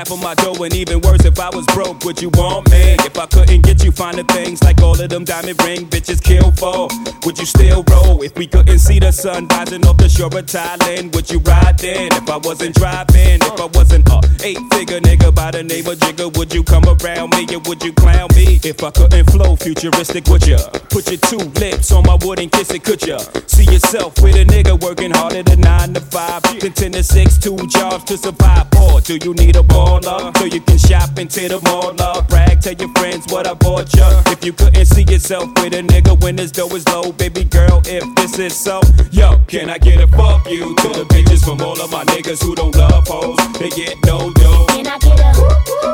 Half 0.01 0.13
of 0.13 0.23
my 0.23 0.33
dough? 0.33 0.63
And 0.63 0.73
even 0.73 0.99
worse, 1.01 1.23
if 1.25 1.39
I 1.39 1.49
was 1.51 1.63
broke, 1.67 2.03
would 2.05 2.19
you 2.19 2.29
want 2.29 2.71
me? 2.71 2.97
If 3.05 3.15
I 3.19 3.27
couldn't 3.27 3.61
get 3.61 3.83
you 3.83 3.91
finer 3.91 4.23
things 4.23 4.63
like 4.63 4.81
all 4.81 4.99
of 4.99 5.09
them 5.11 5.23
diamond 5.23 5.61
ring 5.63 5.85
bitches 5.85 6.19
kill 6.19 6.49
for, 6.53 6.87
would 7.23 7.37
you 7.37 7.45
still 7.45 7.83
roll? 7.87 8.23
If 8.23 8.35
we 8.35 8.47
couldn't 8.47 8.79
see 8.79 8.97
the 8.97 9.11
sun 9.11 9.47
rising 9.49 9.85
off 9.85 9.97
the 9.97 10.09
shore 10.09 10.25
of 10.25 10.45
Thailand, 10.47 11.13
would 11.13 11.29
you 11.29 11.37
ride 11.41 11.77
then? 11.77 12.07
If 12.13 12.27
I 12.27 12.37
wasn't 12.37 12.73
driving, 12.77 13.41
if 13.45 13.61
I 13.61 13.69
wasn't 13.77 14.09
a 14.09 14.21
eight 14.43 14.57
figure 14.73 14.99
nigga 15.01 15.35
by 15.35 15.51
the 15.51 15.61
name 15.61 15.85
of 15.85 15.99
Jigga, 15.99 16.35
would 16.35 16.51
you 16.51 16.63
come 16.63 16.85
around 16.85 17.29
me 17.35 17.45
or 17.53 17.59
would 17.69 17.83
you 17.83 17.93
clown 17.93 18.29
me? 18.35 18.59
If 18.63 18.83
I 18.83 18.89
couldn't 18.89 19.29
flow 19.29 19.55
futuristic, 19.55 20.25
would 20.29 20.47
ya? 20.47 20.57
Put 20.89 21.11
your 21.11 21.21
two 21.29 21.45
lips 21.61 21.91
on 21.91 22.07
my 22.07 22.17
wood 22.25 22.39
and 22.39 22.51
kiss 22.51 22.71
it, 22.71 22.83
could 22.83 23.05
ya? 23.05 23.19
See 23.45 23.65
yourself 23.65 24.19
with 24.23 24.35
a 24.35 24.45
nigga 24.45 24.81
working 24.81 25.11
harder 25.11 25.43
than 25.43 25.61
nine 25.61 25.93
to 25.93 26.01
five, 26.01 26.41
then 26.59 26.73
ten 26.73 26.91
to 26.93 27.03
six, 27.03 27.37
two 27.37 27.55
jobs 27.67 28.05
to 28.05 28.17
survive? 28.17 28.65
Or 28.81 28.99
do 28.99 29.17
you 29.23 29.35
need 29.35 29.55
a 29.55 29.63
baller 29.99 30.35
so 30.37 30.45
you 30.45 30.61
can 30.61 30.77
shop 30.77 31.17
into 31.17 31.47
the 31.47 31.59
mall? 31.61 31.93
Love, 31.95 32.27
brag, 32.27 32.61
tell 32.61 32.73
your 32.73 32.89
friends 32.95 33.25
what 33.31 33.47
I 33.47 33.53
bought 33.53 33.93
ya. 33.95 34.07
If 34.27 34.45
you 34.45 34.53
couldn't 34.53 34.85
see 34.85 35.03
yourself 35.03 35.49
with 35.55 35.73
a 35.73 35.81
nigga 35.81 36.19
when 36.21 36.37
his 36.37 36.51
dough 36.51 36.73
is 36.75 36.87
low, 36.87 37.11
baby 37.11 37.43
girl, 37.43 37.81
if 37.85 38.03
this 38.15 38.39
is 38.39 38.55
so, 38.55 38.81
yo, 39.11 39.39
can 39.47 39.69
I 39.69 39.77
get 39.77 40.01
a 40.01 40.07
fuck 40.07 40.49
you 40.49 40.75
to 40.75 40.87
the 40.89 41.05
bitches 41.09 41.43
from 41.43 41.61
all 41.61 41.79
of 41.81 41.91
my 41.91 42.03
niggas 42.05 42.43
who 42.43 42.55
don't 42.55 42.75
love 42.75 43.07
hoes? 43.07 43.37
They 43.59 43.69
get 43.69 43.97
no 44.05 44.31
dough. 44.33 44.65
Can 44.69 44.87
I 44.87 44.97
get 44.99 45.19
a 45.19 45.31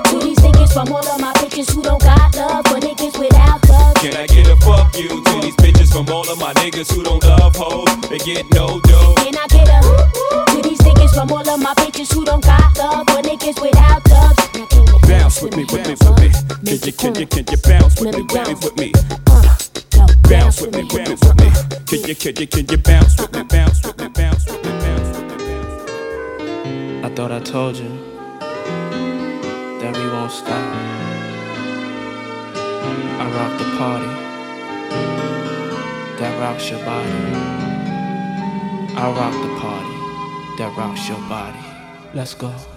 to 0.09 0.19
these 0.19 0.37
niggas 0.39 0.73
from 0.73 0.91
all 0.91 1.07
of 1.07 1.19
my 1.19 1.33
bitches 1.33 1.73
who 1.73 1.81
don't 1.81 2.01
got 2.01 2.35
love 2.35 2.65
for 2.67 2.79
niggas 2.79 3.17
without 3.19 3.67
love? 3.69 3.95
Can 3.95 4.15
I 4.15 4.27
get 4.27 4.47
a 4.47 4.55
fuck 4.57 4.95
you 4.97 5.09
to 5.09 5.41
these 5.41 5.55
bitches 5.55 5.91
from 5.91 6.09
all 6.09 6.29
of 6.29 6.39
my 6.39 6.53
niggas 6.55 6.93
who 6.93 7.03
don't 7.03 7.23
love 7.23 7.55
hoes? 7.55 7.87
They 8.09 8.19
get 8.19 8.45
no 8.53 8.79
dough. 8.81 9.15
Can 9.17 9.35
I 9.37 9.47
get 9.47 9.67
a 9.67 9.81
to 10.51 10.61
these 10.61 10.79
niggas 10.79 11.13
from 11.13 11.31
all 11.31 11.47
of 11.47 11.59
my 11.59 11.73
bitches 11.75 12.13
who 12.13 12.25
don't 12.25 12.43
got 12.43 12.77
love 12.77 13.07
for 13.07 13.21
niggas 13.21 13.61
without 13.61 13.86
Bounce 15.07 15.41
with 15.41 15.55
me, 15.55 15.63
with 15.65 15.87
me, 15.87 15.93
with 15.93 16.19
me. 16.19 16.29
Can 16.65 16.79
you, 16.83 16.91
can 16.93 17.15
you, 17.15 17.27
can 17.27 17.45
you 17.49 17.57
bounce 17.63 17.99
with 17.99 18.15
me, 18.15 18.21
with 18.21 18.47
me, 18.47 18.53
with 18.53 18.77
me? 18.77 18.91
Bounce 20.29 20.61
with 20.61 20.75
me, 20.75 20.83
bounce 20.83 21.21
with 21.23 21.39
me. 21.39 21.49
Can 21.85 21.99
you, 22.07 22.15
can 22.15 22.35
you, 22.35 22.47
can 22.47 22.67
you 22.67 22.77
bounce 22.77 23.19
with 23.19 23.33
me, 23.33 23.43
bounce 23.43 23.85
with 23.85 23.97
me, 23.99 24.07
bounce 24.09 24.45
with 24.45 24.63
me, 24.65 24.71
bounce 24.71 25.17
with 25.17 25.39
me? 25.39 27.01
I 27.03 27.09
thought 27.15 27.31
I 27.31 27.39
told 27.39 27.77
you 27.77 27.89
that 29.79 29.95
we 29.95 30.09
won't 30.09 30.31
stop. 30.31 30.75
I 33.19 33.25
rock 33.31 33.57
the 33.57 33.65
party 33.77 34.27
that 36.19 36.39
rocks 36.39 36.69
your 36.69 36.83
body. 36.83 37.11
I 38.95 39.11
rock 39.11 39.33
the 39.33 39.49
party 39.59 39.97
that 40.57 40.75
rocks 40.77 41.07
your 41.07 41.19
body. 41.29 41.59
Let's 42.13 42.33
go. 42.33 42.76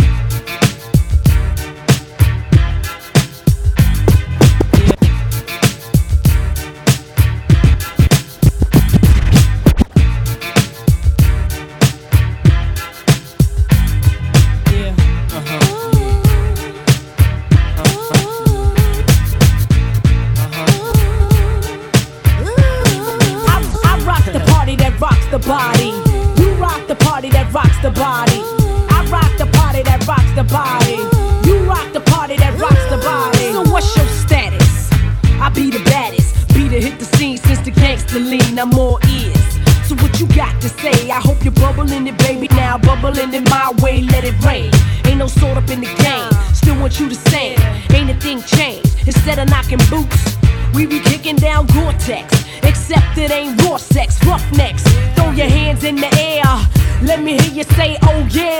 Down 52.06 52.24
Except 52.62 53.18
it 53.18 53.30
ain't 53.30 53.62
raw 53.62 53.76
sex, 53.76 54.24
roughnecks. 54.24 54.82
Throw 55.14 55.30
your 55.30 55.48
hands 55.48 55.84
in 55.84 55.96
the 55.96 56.10
air. 56.18 56.44
Let 57.02 57.22
me 57.22 57.38
hear 57.38 57.52
you 57.52 57.64
say, 57.64 57.96
oh 58.02 58.28
yeah. 58.30 58.59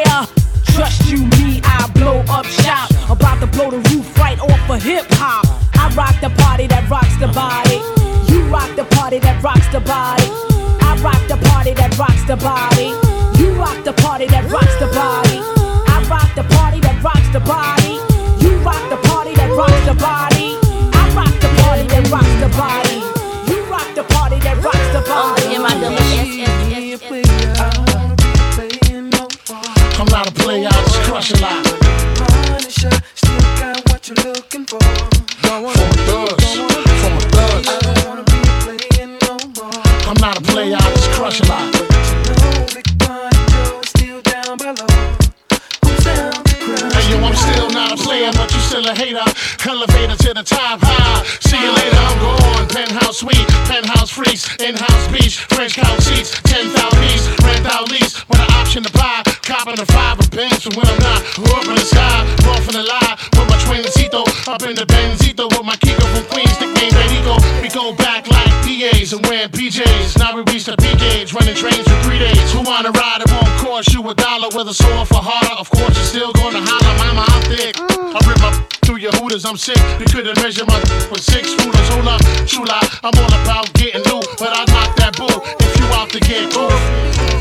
Up 64.50 64.66
in 64.66 64.74
the 64.74 64.82
Benzito 64.82 65.46
with 65.46 65.62
my 65.62 65.78
Kiko 65.78 66.02
from 66.10 66.26
Queens, 66.26 66.58
nickname 66.58 66.90
Benito. 66.90 67.38
We 67.62 67.70
go 67.70 67.94
back 67.94 68.26
like 68.26 68.50
PAs 68.66 69.14
and 69.14 69.22
wearing 69.30 69.48
PJs. 69.54 70.18
Now 70.18 70.34
we 70.34 70.42
reach 70.50 70.66
the 70.66 70.74
P 70.74 70.90
gauge, 70.98 71.30
running 71.32 71.54
trains 71.54 71.86
for 71.86 71.94
three 72.02 72.18
days. 72.18 72.50
Who 72.50 72.66
wanna 72.66 72.90
ride? 72.90 73.22
It 73.22 73.30
won't 73.30 73.46
cost 73.62 73.94
you 73.94 74.02
a 74.02 74.14
dollar 74.14 74.50
with 74.50 74.66
a 74.66 74.74
sore 74.74 75.06
for 75.06 75.22
harder. 75.22 75.54
Of 75.54 75.70
course, 75.70 75.94
you're 75.94 76.10
still 76.10 76.32
gonna 76.34 76.58
holler, 76.66 76.94
mama, 76.98 77.22
I'm 77.30 77.42
thick. 77.46 77.78
Mm. 77.78 78.10
I 78.10 78.18
rip 78.26 78.42
up 78.42 78.54
through 78.82 78.98
your 78.98 79.14
hooters, 79.22 79.46
I'm 79.46 79.56
sick. 79.56 79.78
You 80.02 80.06
couldn't 80.10 80.34
measure 80.42 80.66
my 80.66 80.82
with 81.14 81.22
six 81.22 81.54
rulers. 81.54 81.88
Hold 81.94 82.10
up, 82.10 82.20
chula, 82.50 82.82
I'm 83.06 83.14
all 83.22 83.34
about 83.46 83.70
getting 83.78 84.02
new, 84.10 84.18
but 84.34 84.50
I 84.50 84.66
knock 84.74 84.98
that 84.98 85.14
bull 85.14 85.46
if 85.62 85.72
you 85.78 85.86
out 85.94 86.10
to 86.10 86.18
get 86.26 86.50
cool. 86.50 86.74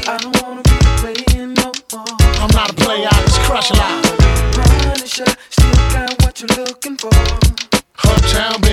I 0.06 0.14
don't 0.22 0.38
wanna 0.46 0.62
be 0.62 0.78
playing 1.02 1.58
no 1.58 1.74
more. 1.90 2.06
I'm 2.38 2.54
not 2.54 2.70
a 2.70 2.76
player, 2.78 3.10
I 3.10 3.18
just 3.26 3.42
crush 3.50 3.72
a 3.72 3.78
lot. 3.82 4.10
Looking 6.80 6.98
for. 6.98 7.10
Uptown, 8.06 8.69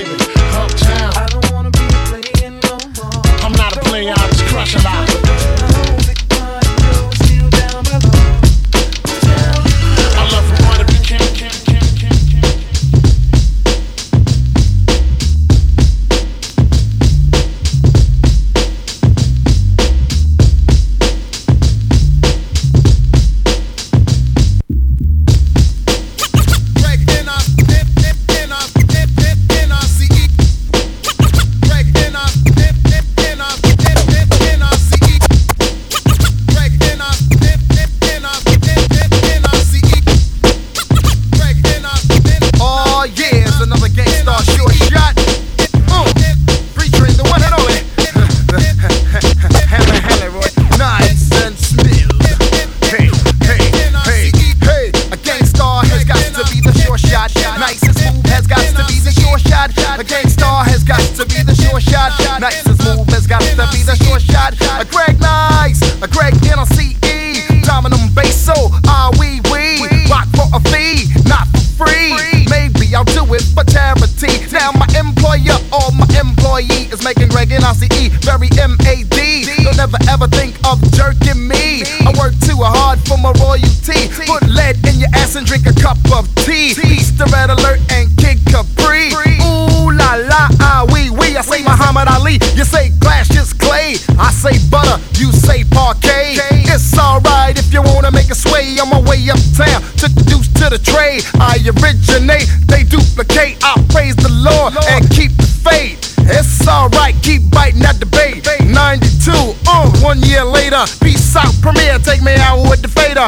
originate, 101.68 102.46
they 102.66 102.84
duplicate. 102.84 103.58
I 103.62 103.74
praise 103.88 104.16
the 104.16 104.30
Lord 104.30 104.74
and 104.88 105.08
keep 105.10 105.32
the 105.36 105.46
faith. 105.46 106.14
It's 106.18 106.66
alright, 106.68 107.14
keep 107.22 107.50
biting 107.50 107.82
at 107.82 107.98
the 107.98 108.06
bait. 108.06 108.46
92, 108.64 109.32
uh, 109.66 109.90
one 110.02 110.20
year 110.22 110.44
later. 110.44 110.84
Peace 111.02 111.36
out, 111.36 111.54
Premier, 111.62 111.98
take 111.98 112.22
me 112.22 112.34
out 112.36 112.68
with 112.68 112.82
the 112.82 112.88
fader. 112.88 113.26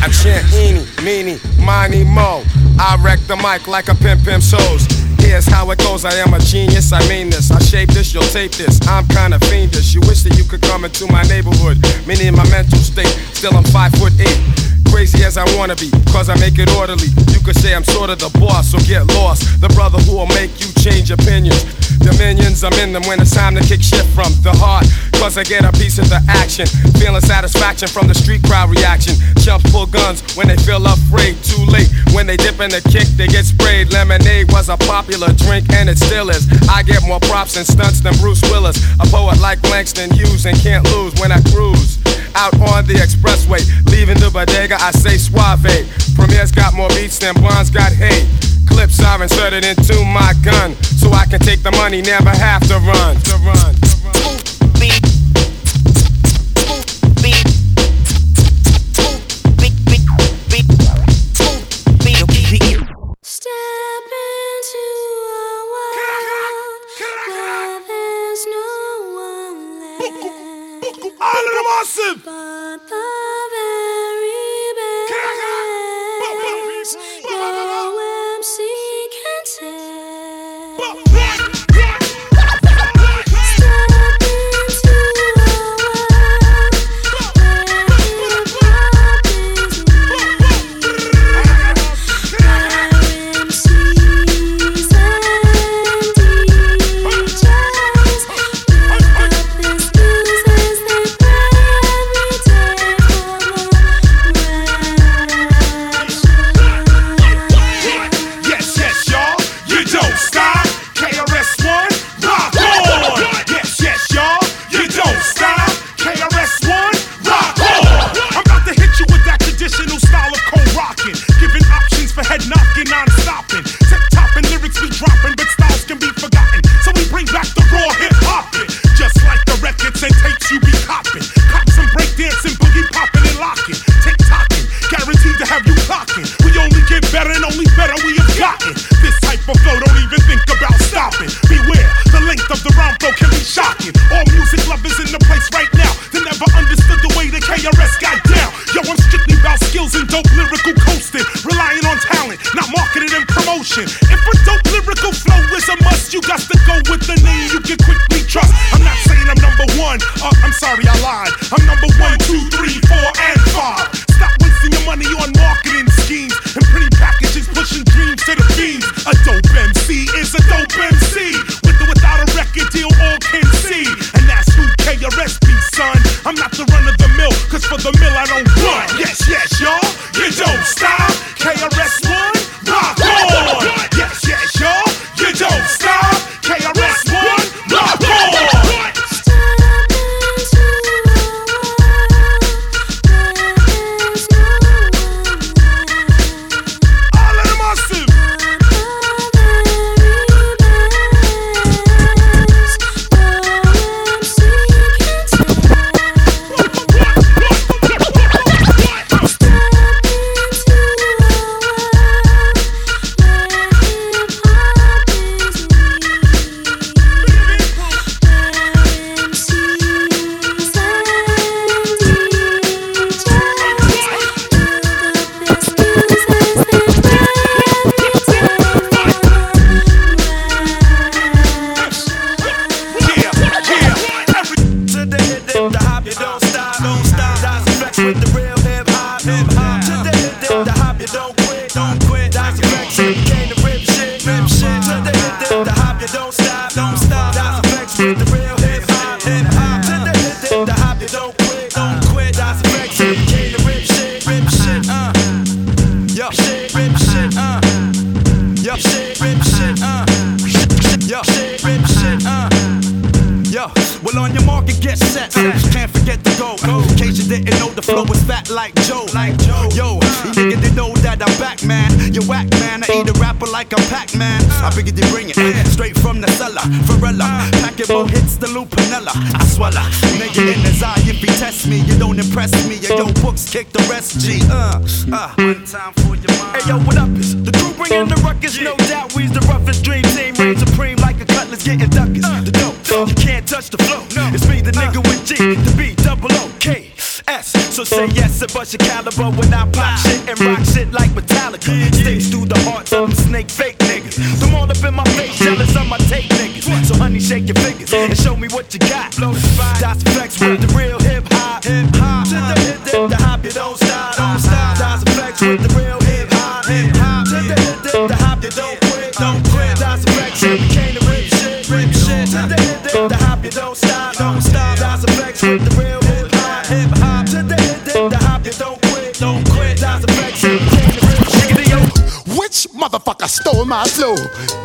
I 0.00 0.08
chant 0.22 0.46
eeny, 0.54 0.86
meeny, 1.02 1.40
miny, 1.58 2.04
mo. 2.04 2.42
I 2.78 2.98
wreck 3.02 3.20
the 3.26 3.36
mic 3.36 3.66
like 3.66 3.88
a 3.88 3.94
pimp 3.94 4.24
pimp 4.24 4.42
shows. 4.42 4.97
Here's 5.28 5.44
how 5.44 5.70
it 5.70 5.78
goes. 5.80 6.06
I 6.06 6.14
am 6.24 6.32
a 6.32 6.38
genius. 6.38 6.90
I 6.90 7.06
mean 7.06 7.28
this. 7.28 7.50
I 7.50 7.58
shape 7.58 7.90
this. 7.90 8.14
You'll 8.14 8.22
tape 8.22 8.52
this. 8.52 8.80
I'm 8.88 9.06
kinda 9.08 9.38
fiendish. 9.40 9.92
You 9.92 10.00
wish 10.08 10.22
that 10.22 10.38
you 10.38 10.44
could 10.44 10.62
come 10.62 10.86
into 10.86 11.06
my 11.12 11.22
neighborhood. 11.24 11.76
Meaning 12.06 12.34
my 12.34 12.48
mental 12.48 12.78
state. 12.78 13.14
Still 13.34 13.54
I'm 13.54 13.64
five 13.64 13.92
foot 13.92 14.14
eight. 14.18 14.67
Crazy 14.90 15.24
as 15.24 15.36
I 15.36 15.44
wanna 15.56 15.76
be, 15.76 15.90
cause 16.12 16.28
I 16.28 16.34
make 16.40 16.58
it 16.58 16.70
orderly. 16.76 17.08
You 17.30 17.40
could 17.40 17.56
say 17.56 17.74
I'm 17.74 17.84
sort 17.84 18.10
of 18.10 18.18
the 18.18 18.30
boss, 18.38 18.72
so 18.72 18.78
get 18.86 19.06
lost. 19.14 19.60
The 19.60 19.68
brother 19.70 19.98
who 19.98 20.16
will 20.16 20.32
make 20.34 20.50
you 20.60 20.66
change 20.82 21.10
opinions. 21.10 21.62
Dominions, 21.98 22.64
I'm 22.64 22.72
in 22.80 22.92
them 22.92 23.02
when 23.04 23.20
it's 23.20 23.34
time 23.34 23.54
to 23.56 23.62
kick 23.62 23.82
shit 23.82 24.06
from 24.16 24.32
the 24.42 24.52
heart. 24.56 24.86
Cause 25.20 25.36
I 25.36 25.42
get 25.42 25.64
a 25.64 25.72
piece 25.72 25.98
of 25.98 26.08
the 26.08 26.22
action. 26.28 26.66
Feeling 26.98 27.20
satisfaction 27.20 27.88
from 27.88 28.08
the 28.08 28.14
street 28.14 28.42
crowd 28.44 28.70
reaction. 28.70 29.14
Chumps 29.42 29.70
pull 29.70 29.86
guns 29.86 30.22
when 30.36 30.48
they 30.48 30.56
feel 30.56 30.84
afraid. 30.86 31.36
Too 31.42 31.62
late. 31.66 31.90
When 32.14 32.26
they 32.26 32.36
dip 32.36 32.60
in 32.60 32.70
the 32.70 32.80
kick, 32.80 33.08
they 33.18 33.26
get 33.26 33.44
sprayed. 33.44 33.92
Lemonade 33.92 34.50
was 34.52 34.68
a 34.68 34.76
popular 34.88 35.28
drink 35.34 35.68
and 35.74 35.88
it 35.88 35.98
still 35.98 36.30
is. 36.30 36.46
I 36.70 36.82
get 36.82 37.02
more 37.02 37.20
props 37.20 37.56
and 37.56 37.66
stunts 37.66 38.00
than 38.00 38.14
Bruce 38.22 38.42
Willis. 38.50 38.78
A 39.00 39.06
poet 39.10 39.40
like 39.40 39.62
Langston 39.68 40.10
Hughes 40.10 40.46
and 40.46 40.56
can't 40.58 40.86
lose 40.94 41.12
when 41.20 41.32
I 41.32 41.42
cruise. 41.50 41.98
Out 42.34 42.54
on 42.70 42.86
the 42.86 42.94
expressway, 42.94 43.58
leaving 43.90 44.18
the 44.18 44.30
bodega, 44.30 44.77
I 44.80 44.92
say 44.92 45.18
suave. 45.18 45.66
Premier's 46.14 46.52
got 46.52 46.74
more 46.74 46.88
beats 46.90 47.18
than 47.18 47.34
Bonds 47.34 47.70
got 47.70 47.92
hate. 47.92 48.28
Clips 48.68 49.02
are 49.02 49.20
inserted 49.22 49.64
into 49.64 50.04
my 50.04 50.32
gun, 50.44 50.74
so 50.82 51.10
I 51.12 51.26
can 51.26 51.40
take 51.40 51.62
the 51.62 51.72
money, 51.72 52.00
never 52.00 52.30
have 52.30 52.62
to 52.68 52.74
run. 52.74 53.16
To 53.16 53.36
run. 53.44 53.74
Step 63.22 63.52
into 64.14 64.84
a 65.34 65.64
world 65.72 66.82
where 67.28 67.80
there's 67.88 68.44
no 68.46 68.68
one 69.14 69.58
left. 69.80 70.02
All 71.20 71.44
of 71.46 71.52
them 71.54 71.66
awesome. 71.78 72.37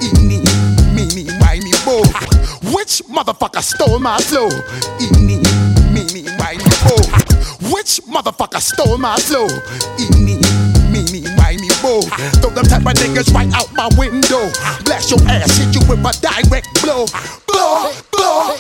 Eeny, 0.02 0.42
meeny, 0.94 1.26
miny, 1.40 1.72
mo. 1.86 2.02
Which 2.74 3.02
motherfucker 3.10 3.62
stole 3.62 4.00
my 4.00 4.18
flow? 4.20 4.50
Eeny, 5.00 5.42
meeny, 5.92 6.24
miny, 6.38 6.66
mo. 6.86 6.96
Which 7.72 8.02
motherfucker 8.08 8.62
stole 8.62 8.98
my 8.98 9.18
flow? 9.18 9.48
Eeny, 10.00 10.40
meeny, 10.92 11.24
miny, 11.38 11.70
mo. 11.82 12.02
Throw 12.42 12.52
them 12.52 12.66
type 12.66 12.86
of 12.86 12.94
niggas 13.00 13.34
right 13.34 13.52
out 13.54 13.72
my 13.74 13.90
window. 13.98 14.50
Blast 14.86 15.12
your 15.12 15.22
ass, 15.28 15.58
hit 15.58 15.74
you 15.76 15.82
with 15.88 16.00
a 16.06 16.14
direct 16.22 16.70
blow. 16.82 17.06
Blow, 17.48 17.92
blow. 18.12 18.53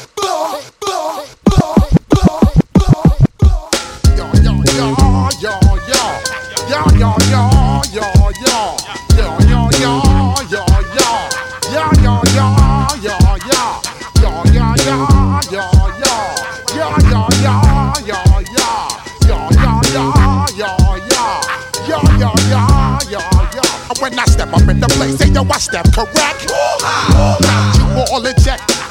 when 24.03 24.19
I 24.19 24.25
step 24.25 24.51
up 24.51 24.67
in 24.67 24.83
the 24.83 24.91
place. 24.99 25.15
Say, 25.15 25.31
yo, 25.31 25.47
I 25.47 25.57
step 25.63 25.87
correct. 25.95 26.51
Now 26.51 27.71
you 27.79 27.87
all 28.11 28.19
in. 28.19 28.35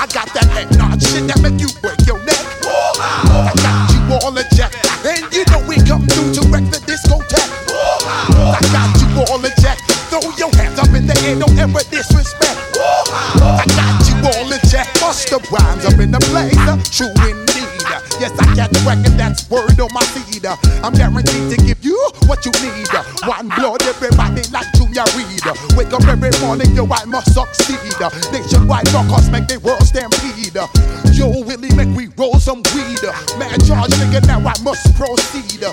I 0.01 0.09
got 0.09 0.33
that 0.33 0.49
head 0.57 0.73
nod 0.81 0.97
shit 1.05 1.29
that 1.29 1.37
make 1.45 1.61
you 1.61 1.69
break 1.85 2.01
your 2.09 2.17
neck. 2.25 2.41
I 2.65 3.53
got 3.61 3.93
you 3.93 4.01
all 4.17 4.33
in 4.33 4.49
check. 4.57 4.73
And 5.05 5.29
you 5.29 5.45
know 5.53 5.61
we 5.69 5.77
come 5.85 6.09
through 6.09 6.33
to 6.41 6.43
wreck 6.49 6.65
the 6.73 6.81
discotheque. 6.89 7.45
I 8.57 8.61
got 8.73 8.89
you 9.05 9.09
all 9.29 9.45
in. 9.45 9.53
Throw 10.09 10.25
your 10.41 10.53
hands 10.57 10.81
up 10.81 10.89
in 10.97 11.05
the 11.05 11.17
air, 11.29 11.37
don't 11.37 11.57
ever 11.61 11.85
disrespect. 11.93 12.57
I 13.37 13.65
got 13.77 14.01
you 14.09 14.17
all 14.33 14.49
in 14.49 14.61
check. 14.73 14.89
Bust 14.97 15.29
the 15.29 15.41
rhymes 15.53 15.85
up 15.85 16.01
in 16.01 16.11
the 16.11 16.21
place. 16.33 16.57
True 16.89 17.13
indeed. 17.29 17.69
Yes, 18.21 18.33
I 18.41 18.49
got 18.55 18.71
the 18.73 18.81
record, 18.89 19.17
that's 19.21 19.49
word 19.51 19.77
on 19.81 19.93
my 19.93 20.05
feet. 20.17 20.45
I'm 20.85 20.93
guaranteed 20.93 21.53
to 21.53 21.57
give 21.65 21.85
you 21.85 21.97
what 22.29 22.45
you 22.45 22.53
need. 22.65 22.92
warning 26.53 26.77
you 26.77 26.87
I 26.91 27.05
must 27.07 27.33
succeed. 27.33 27.79
Nationwide 28.31 28.87
knockouts 28.87 29.31
make 29.33 29.49
the 29.49 29.59
world 29.61 29.83
stampede. 29.83 30.53
Yo, 31.17 31.29
Willie, 31.45 31.73
make 31.75 31.89
we 31.97 32.09
roll 32.19 32.39
some 32.39 32.63
weed. 32.75 33.01
Man, 33.39 33.59
charge 33.65 33.93
nigga, 33.93 34.27
now 34.27 34.41
I 34.41 34.55
must 34.63 34.95
proceed. 34.97 35.65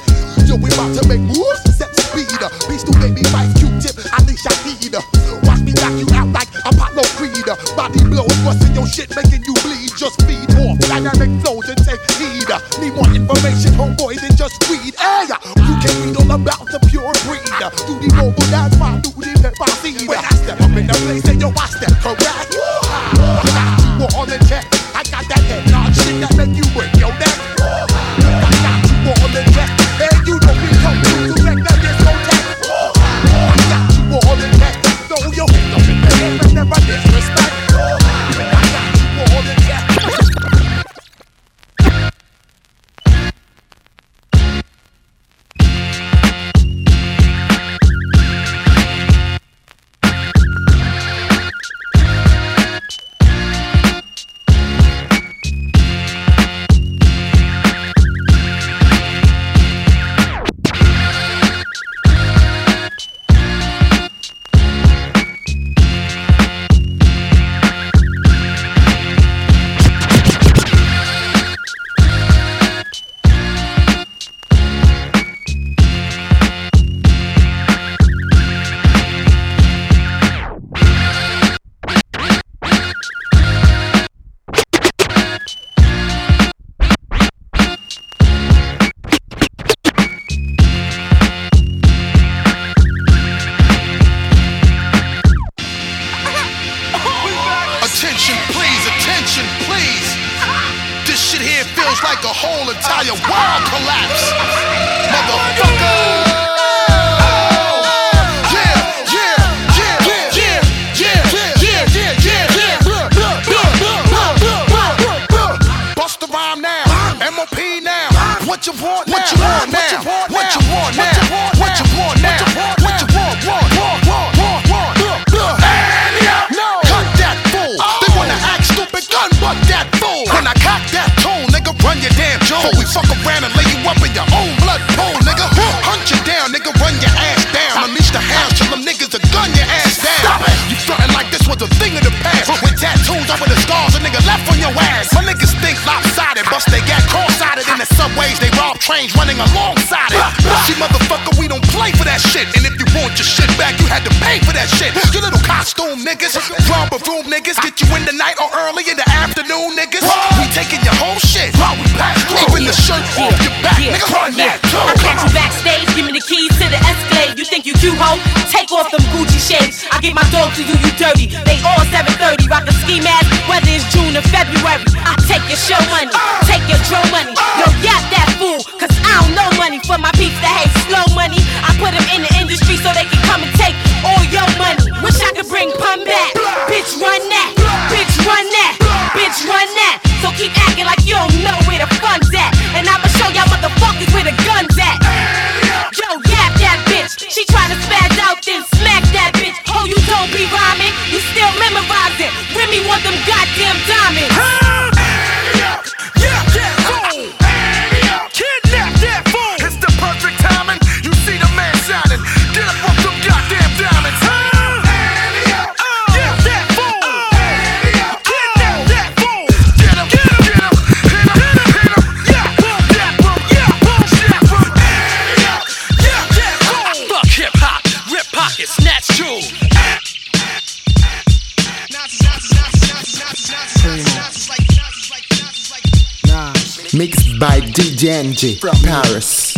DJ 238.39 238.55
from 238.55 238.71
Paris. 238.87 239.51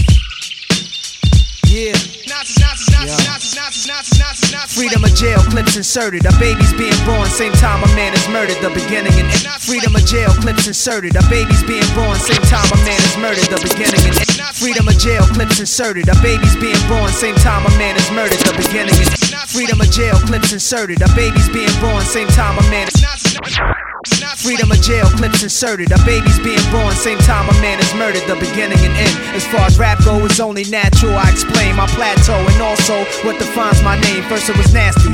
Yeah. 1.69 1.93
Freedom 4.73 5.03
of 5.05 5.13
jail, 5.13 5.37
clips 5.53 5.77
inserted. 5.77 6.25
A 6.25 6.33
baby's 6.41 6.73
being 6.73 6.97
born, 7.05 7.29
same 7.29 7.53
time 7.61 7.83
a 7.85 7.87
man 7.93 8.17
is 8.17 8.25
murdered. 8.29 8.57
The 8.57 8.73
beginning 8.73 9.13
and 9.21 9.29
end. 9.29 9.45
Freedom 9.61 9.93
of 9.93 10.03
jail, 10.09 10.33
clips 10.41 10.65
inserted. 10.65 11.13
A 11.15 11.21
baby's 11.29 11.61
being 11.61 11.85
born, 11.93 12.17
same 12.17 12.41
time 12.49 12.65
a 12.73 12.77
man 12.81 12.97
is 13.05 13.17
murdered. 13.21 13.45
The 13.53 13.61
beginning 13.61 14.01
and 14.01 14.17
end. 14.17 14.49
Freedom 14.57 14.87
of 14.89 14.97
jail, 14.97 15.29
clips 15.29 15.59
inserted. 15.59 16.09
A 16.09 16.17
baby's 16.25 16.57
being 16.57 16.81
born, 16.89 17.13
same 17.13 17.37
time 17.45 17.61
a 17.61 17.71
man 17.77 17.93
is 18.01 18.09
murdered. 18.09 18.41
The 18.49 18.57
beginning 18.65 18.97
and 18.97 19.13
end. 19.13 19.45
Freedom 19.45 19.77
of 19.77 19.93
jail, 19.93 20.17
clips 20.25 20.57
inserted. 20.57 21.05
A 21.05 21.09
baby's 21.13 21.53
being 21.53 21.69
born, 21.77 22.01
same 22.01 22.29
time 22.33 22.57
a 22.57 22.65
man 22.73 22.89
is 22.89 22.97
Freedom 24.07 24.71
of 24.71 24.81
jail, 24.81 25.05
clips 25.05 25.43
inserted. 25.43 25.91
A 25.91 25.97
baby's 26.05 26.39
being 26.39 26.61
born, 26.71 26.91
same 26.93 27.19
time 27.19 27.47
a 27.47 27.53
man 27.61 27.79
is 27.79 27.93
murdered. 27.93 28.25
The 28.25 28.33
beginning 28.33 28.79
and 28.81 28.93
end. 28.97 29.15
As 29.37 29.45
far 29.45 29.61
as 29.61 29.77
rap 29.77 30.03
go, 30.03 30.25
it's 30.25 30.39
only 30.39 30.63
natural. 30.65 31.13
I 31.13 31.29
explain 31.29 31.75
my 31.75 31.85
plateau 31.87 32.33
and 32.33 32.61
also 32.61 33.05
what 33.21 33.37
defines 33.37 33.83
my 33.83 33.99
name. 34.01 34.23
First 34.23 34.49
it 34.49 34.57
was 34.57 34.73
nasty, 34.73 35.13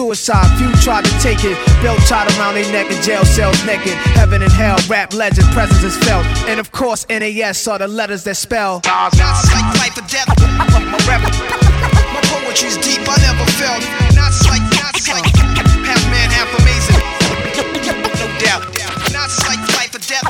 Suicide, 0.01 0.49
few 0.57 0.73
tried 0.81 1.05
to 1.05 1.13
take 1.21 1.45
it. 1.45 1.53
Belt 1.85 2.01
tied 2.09 2.25
around 2.33 2.55
their 2.55 2.65
neck 2.73 2.89
in 2.89 2.99
jail 3.03 3.23
cells 3.23 3.63
naked. 3.69 3.93
Heaven 4.17 4.41
and 4.41 4.51
hell, 4.51 4.75
rap 4.89 5.13
legend, 5.13 5.45
presence 5.53 5.83
is 5.83 5.95
felt. 5.95 6.25
And 6.49 6.59
of 6.59 6.71
course, 6.71 7.05
NAS 7.07 7.67
are 7.67 7.77
the 7.77 7.87
letters 7.87 8.23
that 8.23 8.33
spell. 8.33 8.81
Not 8.83 9.13
like 9.13 9.69
life 9.77 9.93
or 9.93 10.05
death. 10.09 10.25
My 10.89 10.97
rap, 11.05 11.21
my 11.21 12.21
poetry's 12.33 12.81
deep. 12.81 13.05
I 13.05 13.13
never 13.21 13.45
felt. 13.61 13.85
Not 14.17 14.33
like, 14.49 14.65
not 14.81 14.97
like 15.05 15.29
half 15.85 16.01
man, 16.09 16.33
half 16.33 16.49
amazing. 16.49 16.97
No 18.17 18.25
doubt. 18.41 18.73
Not 19.13 19.29
like 19.45 19.61
life 19.77 19.93
or 19.93 20.01
death. 20.01 20.25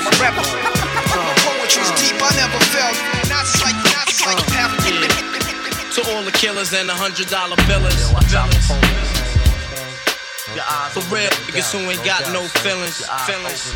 My 0.00 0.16
rap, 0.16 0.32
my 0.32 1.34
poetry's 1.44 1.92
deep. 2.00 2.16
I 2.16 2.32
never 2.40 2.60
felt. 2.72 2.96
Not 3.28 3.44
like, 3.60 3.76
not 3.84 4.08
like 4.24 4.40
half. 4.56 4.79
The 6.30 6.38
killers 6.38 6.72
and 6.72 6.88
the 6.88 6.94
hundred 6.94 7.26
dollar 7.26 7.56
billers. 7.66 8.06
For 10.94 11.02
real, 11.12 11.28
niggas 11.50 11.72
who 11.72 11.90
ain't 11.90 12.04
got 12.04 12.22
no 12.32 12.46
feelings. 12.62 13.02
feelings. 13.26 13.74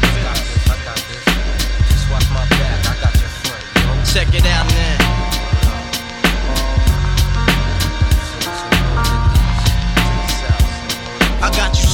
Check 4.07 4.29
it 4.35 4.47
out 4.47 4.71
now. 4.71 4.99
I 11.43 11.51
got 11.57 11.77
you 11.77 11.94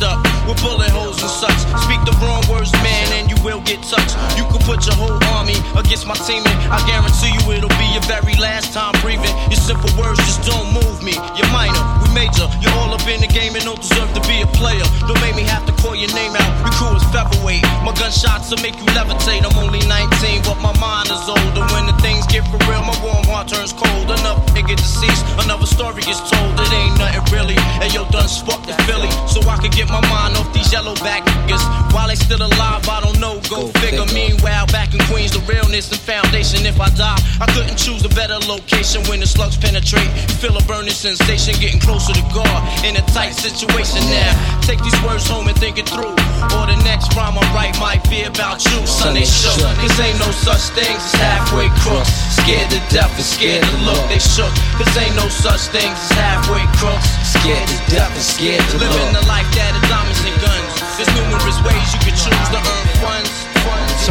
up 0.00 0.18
with 0.48 0.60
bullet 0.62 0.88
holes 0.88 1.20
and 1.20 1.30
such. 1.30 1.58
Speak 1.84 2.00
the 2.08 2.16
wrong 2.24 2.44
words, 2.48 2.72
man, 2.80 3.06
and 3.12 3.28
you 3.28 3.36
will 3.44 3.60
get 3.60 3.82
touched. 3.84 4.16
You 4.36 4.44
could 4.48 4.64
put 4.64 4.84
your 4.86 4.96
whole 4.96 5.20
army 5.36 5.56
against 5.76 6.06
my 6.06 6.16
team, 6.24 6.40
and 6.44 6.56
I 6.72 6.80
guarantee 6.88 7.32
you 7.36 7.42
it'll 7.52 7.72
be 7.76 7.88
your 7.92 8.04
very 8.08 8.34
last 8.40 8.72
time 8.72 8.96
breathing. 9.04 9.32
Your 9.52 9.60
simple 9.60 9.92
words 10.00 10.18
just 10.24 10.40
don't 10.48 10.72
move 10.72 11.04
me. 11.04 11.12
You're 11.36 11.50
minor, 11.52 11.76
we 12.00 12.08
major. 12.16 12.48
You're 12.64 12.72
all 12.80 12.92
up 12.96 13.04
in 13.04 13.20
the 13.20 13.28
game 13.28 13.54
and 13.54 13.64
don't 13.64 13.80
deserve 13.80 14.08
to 14.16 14.22
be 14.24 14.40
a 14.40 14.48
player. 14.56 14.84
Don't 15.04 15.20
make 15.20 15.36
me 15.36 15.44
have 15.44 15.68
to 15.68 15.74
call 15.84 15.94
your 15.94 16.12
name 16.16 16.32
out. 16.32 16.50
Your 16.64 16.72
crew 16.80 16.96
is 16.96 17.04
featherweight. 17.12 17.64
My 17.84 17.92
gunshots 17.92 18.48
will 18.48 18.64
make 18.64 18.80
you 18.80 18.88
levitate. 18.96 19.44
I'm 19.44 19.56
only 19.60 19.84
19, 19.84 20.48
but 20.48 20.56
my 20.64 20.72
mind 20.80 21.12
is 21.12 21.24
older. 21.28 21.62
When 21.76 21.84
the 21.84 21.96
things 22.00 22.24
get 22.32 22.48
for 22.48 22.58
real, 22.64 22.80
my 22.80 22.96
warm 23.04 23.28
heart 23.28 23.52
turns 23.52 23.76
cold. 23.76 24.08
Enough 24.08 24.40
nigga 24.56 24.76
deceased, 24.76 25.24
another 25.44 25.68
story 25.68 26.00
gets 26.00 26.24
told. 26.24 26.56
It 26.56 26.72
ain't 26.72 26.96
nothing 26.96 27.24
really. 27.36 27.58
And 27.84 27.92
yo, 27.92 28.08
done 28.08 28.28
sparked 28.28 28.66
the 28.66 28.74
Philly, 28.88 29.10
so 29.28 29.44
I 29.44 29.60
could 29.60 29.73
get 29.74 29.90
my 29.90 30.00
mind 30.08 30.38
off 30.38 30.52
these 30.54 30.72
yellow 30.72 30.94
back 31.02 31.26
niggas. 31.26 31.62
While 31.92 32.08
they 32.08 32.14
still 32.14 32.40
alive, 32.40 32.86
I 32.88 33.00
don't 33.02 33.18
know. 33.20 33.42
Go, 33.50 33.68
figure. 33.82 34.06
Meanwhile, 34.14 34.66
back 34.70 34.94
in 34.94 35.00
Queens, 35.10 35.32
the 35.34 35.42
realness 35.50 35.90
and 35.90 36.00
foundation. 36.00 36.64
If 36.64 36.80
I 36.80 36.88
die, 36.94 37.18
I 37.42 37.46
couldn't 37.52 37.76
choose 37.76 38.04
a 38.04 38.08
better 38.14 38.38
location 38.46 39.02
when 39.10 39.20
the 39.20 39.26
slugs 39.26 39.58
penetrate. 39.58 40.08
Feel 40.38 40.56
a 40.56 40.62
burning 40.64 40.94
sensation, 40.94 41.54
getting 41.60 41.80
closer 41.80 42.14
to 42.14 42.24
God 42.32 42.58
in 42.86 42.96
a 42.96 43.04
tight 43.10 43.34
situation 43.34 44.00
now. 44.10 44.32
Take 44.62 44.80
these 44.82 44.96
words 45.02 45.26
home 45.26 45.48
and 45.50 45.58
think 45.58 45.78
it 45.78 45.90
through. 45.90 46.14
Or 46.54 46.64
the 46.70 46.78
next 46.86 47.14
rhyme 47.18 47.34
I 47.34 47.44
write 47.54 47.78
might 47.82 48.02
be 48.08 48.22
about 48.22 48.62
you. 48.64 48.78
Son, 48.86 49.14
they 49.14 49.26
shook. 49.26 49.58
Cause 49.58 49.98
ain't 49.98 50.18
no 50.22 50.30
such 50.30 50.70
things 50.78 51.02
as 51.02 51.14
halfway 51.18 51.68
crooks. 51.82 52.10
Scared 52.38 52.70
to 52.70 52.80
death 52.94 53.10
and 53.14 53.26
scared 53.26 53.62
to 53.62 53.76
look. 53.82 54.02
They 54.06 54.22
shook. 54.22 54.50
Cause 54.78 54.90
ain't 54.96 55.16
no 55.18 55.26
such 55.28 55.70
things 55.74 55.98
as 55.98 56.12
halfway 56.14 56.62
crooks. 56.78 57.10
Scared 57.26 57.66
to 57.66 57.78
death 57.90 58.12
and 58.14 58.22
scared 58.22 58.62
to 58.70 58.78
look. 58.78 58.90
Living 58.94 59.14
the 59.14 59.26
life 59.26 59.48
that 59.56 59.63
diamonds 59.88 60.20
and 60.24 60.36
guns. 60.40 60.72
There's 60.96 61.12
numerous 61.16 61.58
ways 61.64 61.86
you 61.94 62.00
can 62.04 62.14
choose 62.16 62.48
to 62.52 62.60
earn 62.60 62.86
funds. 63.00 63.32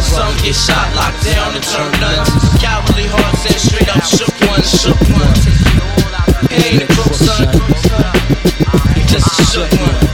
Some 0.01 0.33
get 0.41 0.55
shot, 0.55 0.89
locked 0.95 1.21
down, 1.23 1.53
and 1.53 1.63
turn 1.63 1.91
nuns. 2.01 2.29
Cowardly 2.57 3.05
hearts 3.05 3.45
and 3.45 3.59
straight 3.61 3.89
up 3.93 4.03
shook 4.03 4.33
ones, 4.49 4.65
shook 4.65 4.99
ones. 5.13 5.45
He 6.49 6.81
ain't 6.81 6.83
a 6.83 6.87
crook, 6.93 7.13
son. 7.13 7.45
Just 9.07 9.39
a 9.39 9.43
shook 9.45 9.71
one. 9.79 10.12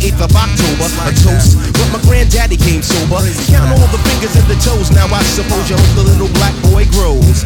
8th 0.00 0.24
of 0.24 0.32
October, 0.32 0.88
a 1.04 1.12
toast. 1.12 1.60
But 1.76 1.92
my 1.92 2.00
granddaddy 2.08 2.56
came 2.56 2.82
sober. 2.82 3.20
Count 3.52 3.68
all 3.76 3.88
the 3.92 4.00
fingers 4.08 4.34
and 4.34 4.48
the 4.48 4.56
toes. 4.64 4.90
Now 4.90 5.06
I 5.12 5.22
suppose 5.22 5.68
you 5.68 5.76
hope 5.76 5.94
the 5.94 6.04
little 6.04 6.32
black 6.40 6.56
boy 6.72 6.88
grows. 6.88 7.44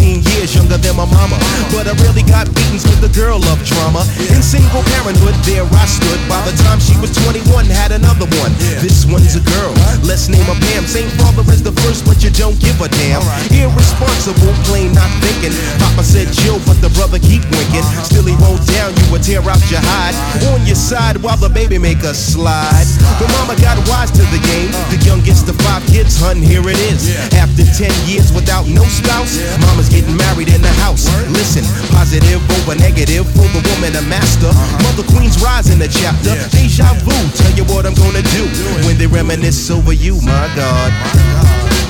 18 0.00 0.24
years 0.32 0.56
younger 0.56 0.80
than 0.80 0.96
my 0.96 1.04
mama, 1.04 1.36
but 1.76 1.84
I 1.84 1.92
really 2.08 2.24
got 2.24 2.48
beatings 2.56 2.88
with 2.88 3.04
the 3.04 3.12
girl 3.12 3.36
of 3.52 3.60
drama. 3.68 4.00
In 4.32 4.40
single 4.40 4.80
parenthood, 4.96 5.36
there 5.44 5.68
I 5.68 5.84
stood. 5.84 6.16
By 6.24 6.40
the 6.48 6.56
time 6.64 6.80
she 6.80 6.96
was 6.96 7.12
21, 7.28 7.68
had 7.68 7.92
another 7.92 8.24
one. 8.40 8.52
This 8.80 9.04
one's 9.04 9.36
a 9.36 9.44
girl. 9.44 9.72
Let's 10.00 10.32
name 10.32 10.44
her 10.48 10.56
Pam. 10.72 10.88
Same 10.88 11.12
father 11.20 11.44
as 11.52 11.62
the 11.62 11.76
first, 11.84 12.08
but 12.08 12.24
you 12.24 12.32
don't 12.32 12.56
give 12.58 12.80
a 12.80 12.88
damn. 12.88 13.20
Irresponsible, 13.52 14.56
plain 14.64 14.96
not 14.96 15.12
thinking. 15.20 15.52
Papa 15.76 16.00
said 16.00 16.32
chill, 16.32 16.56
but 16.64 16.80
the 16.80 16.88
brother 16.96 17.20
keep 17.20 17.44
winking. 17.52 17.84
Still 18.00 18.24
he 18.24 18.34
won't 18.40 18.64
down 18.72 18.96
you 18.96 19.04
or 19.12 19.20
tear 19.20 19.44
out 19.44 19.60
your 19.68 19.84
hide. 19.84 20.16
On 20.48 20.64
your 20.64 20.80
side 20.80 21.20
while 21.20 21.36
the 21.36 21.52
baby 21.52 21.76
make 21.76 22.00
a 22.08 22.16
slide. 22.16 22.88
But 23.20 23.28
mama 23.36 23.52
got 23.60 23.76
wise 23.84 24.10
to 24.16 24.24
the 24.32 24.40
game. 24.48 24.72
The 24.88 25.00
youngest 25.04 25.48
of 25.52 25.60
five 25.60 25.84
kids, 25.92 26.16
hun, 26.16 26.40
here 26.40 26.64
it 26.64 26.80
is. 26.88 27.12
After 27.36 27.68
10 27.68 27.92
years 28.08 28.32
without 28.32 28.64
no 28.64 28.84
spouse, 28.88 29.36
mama's 29.60 29.89
getting 29.90 30.16
married 30.16 30.48
in 30.48 30.62
the 30.62 30.72
house. 30.80 31.10
Listen, 31.28 31.66
positive 31.90 32.40
over 32.62 32.78
negative 32.78 33.26
for 33.34 33.46
the 33.50 33.60
woman 33.74 33.92
a 33.98 34.02
master. 34.06 34.48
Uh-huh. 34.48 34.82
Mother 34.86 35.06
Queen's 35.10 35.42
rise 35.42 35.68
in 35.68 35.78
the 35.78 35.90
chapter. 35.90 36.32
Deja 36.54 36.94
vu, 37.02 37.12
tell 37.34 37.52
you 37.58 37.64
what 37.68 37.84
I'm 37.84 37.94
gonna 37.94 38.22
do 38.22 38.44
when 38.86 38.96
they 38.96 39.06
reminisce 39.06 39.70
over 39.70 39.92
you, 39.92 40.14
my 40.22 40.46
God. 40.54 41.89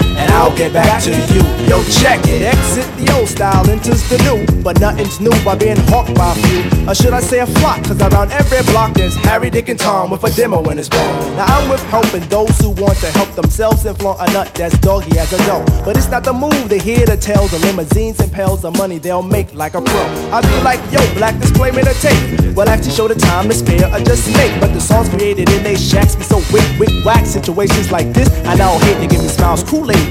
and 0.21 0.31
I'll 0.31 0.55
get 0.55 0.73
back 0.73 1.01
to 1.03 1.11
you. 1.33 1.41
Yo, 1.67 1.83
check 2.01 2.19
it. 2.27 2.41
Exit 2.43 2.85
the 2.97 3.11
old 3.17 3.27
style, 3.27 3.67
enters 3.69 4.07
the 4.09 4.17
new. 4.27 4.45
But 4.61 4.79
nothing's 4.79 5.19
new 5.19 5.33
by 5.43 5.55
being 5.55 5.77
hawked 5.89 6.13
by 6.15 6.33
few. 6.45 6.61
Or 6.87 6.93
should 6.93 7.13
I 7.13 7.21
say 7.21 7.39
a 7.39 7.47
flock? 7.47 7.83
Cause 7.83 8.01
around 8.01 8.31
every 8.31 8.61
block 8.71 8.93
there's 8.93 9.15
Harry, 9.27 9.49
Dick, 9.49 9.69
and 9.69 9.79
Tom 9.79 10.11
with 10.11 10.23
a 10.23 10.31
demo 10.31 10.61
in 10.69 10.77
his 10.77 10.89
palm. 10.89 11.35
Now 11.35 11.45
I'm 11.45 11.69
with 11.69 11.83
helping 11.89 12.27
those 12.29 12.55
who 12.59 12.69
want 12.71 12.97
to 12.99 13.09
help 13.17 13.29
themselves 13.35 13.85
and 13.85 13.97
flaunt 13.97 14.19
a 14.21 14.31
nut 14.33 14.53
that's 14.53 14.77
doggy 14.79 15.17
as 15.17 15.31
a 15.33 15.37
dough. 15.45 15.65
But 15.85 15.97
it's 15.97 16.09
not 16.09 16.23
the 16.23 16.33
move 16.33 16.69
to 16.69 16.77
hear 16.77 17.05
the 17.05 17.17
tales 17.17 17.53
of 17.53 17.61
limousines 17.61 18.19
and 18.19 18.31
pails 18.31 18.63
of 18.63 18.77
money 18.77 18.99
they'll 18.99 19.23
make 19.23 19.53
like 19.53 19.73
a 19.73 19.81
pro. 19.81 20.01
I 20.31 20.41
be 20.41 20.61
like, 20.61 20.79
yo, 20.91 21.01
black 21.15 21.39
display 21.39 21.71
made 21.71 21.87
a 21.87 21.93
tape. 21.95 22.55
Well, 22.55 22.67
actually 22.69 22.91
show 22.91 23.07
the 23.07 23.15
time 23.15 23.47
to 23.47 23.53
spare 23.55 23.87
or 23.93 23.99
just 23.99 24.27
make. 24.35 24.53
But 24.59 24.73
the 24.73 24.81
songs 24.81 25.09
created 25.09 25.49
in 25.49 25.63
they 25.63 25.75
shacks 25.75 26.15
be 26.15 26.23
so 26.23 26.37
wick, 26.53 26.67
wick, 26.79 26.93
whack. 27.05 27.25
Situations 27.25 27.91
like 27.91 28.11
this, 28.13 28.29
I 28.45 28.55
now 28.55 28.77
hate 28.79 28.99
to 28.99 29.07
give 29.07 29.21
me 29.21 29.29
smiles, 29.29 29.63
Kool-Aid 29.63 30.10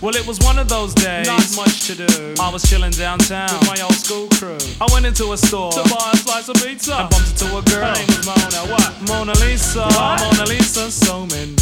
Well, 0.00 0.14
it 0.14 0.26
was 0.28 0.38
one 0.40 0.60
of 0.60 0.68
those 0.68 0.94
days. 0.94 1.26
Not 1.26 1.42
much 1.56 1.88
to 1.88 1.94
do. 1.94 2.34
I 2.40 2.50
was 2.52 2.62
chilling 2.62 2.92
downtown 2.92 3.50
with 3.58 3.66
my 3.66 3.80
old 3.82 3.94
school 3.94 4.28
crew. 4.38 4.58
I 4.80 4.86
went 4.92 5.06
into 5.06 5.32
a 5.32 5.36
store 5.36 5.72
to 5.72 5.82
buy 5.90 6.10
a 6.12 6.16
slice 6.16 6.48
of 6.48 6.54
pizza 6.62 6.94
I 6.94 7.08
bumped 7.08 7.30
into 7.30 7.46
a 7.58 7.62
girl. 7.62 7.82
Her 7.82 7.94
name 7.94 8.06
was 8.06 8.26
Mona. 8.26 8.60
What? 8.70 8.92
Mona 9.08 9.32
Lisa. 9.44 9.82
What? 9.82 10.20
Mona 10.22 10.44
Lisa. 10.48 10.90
So 10.92 11.26
many. 11.26 11.56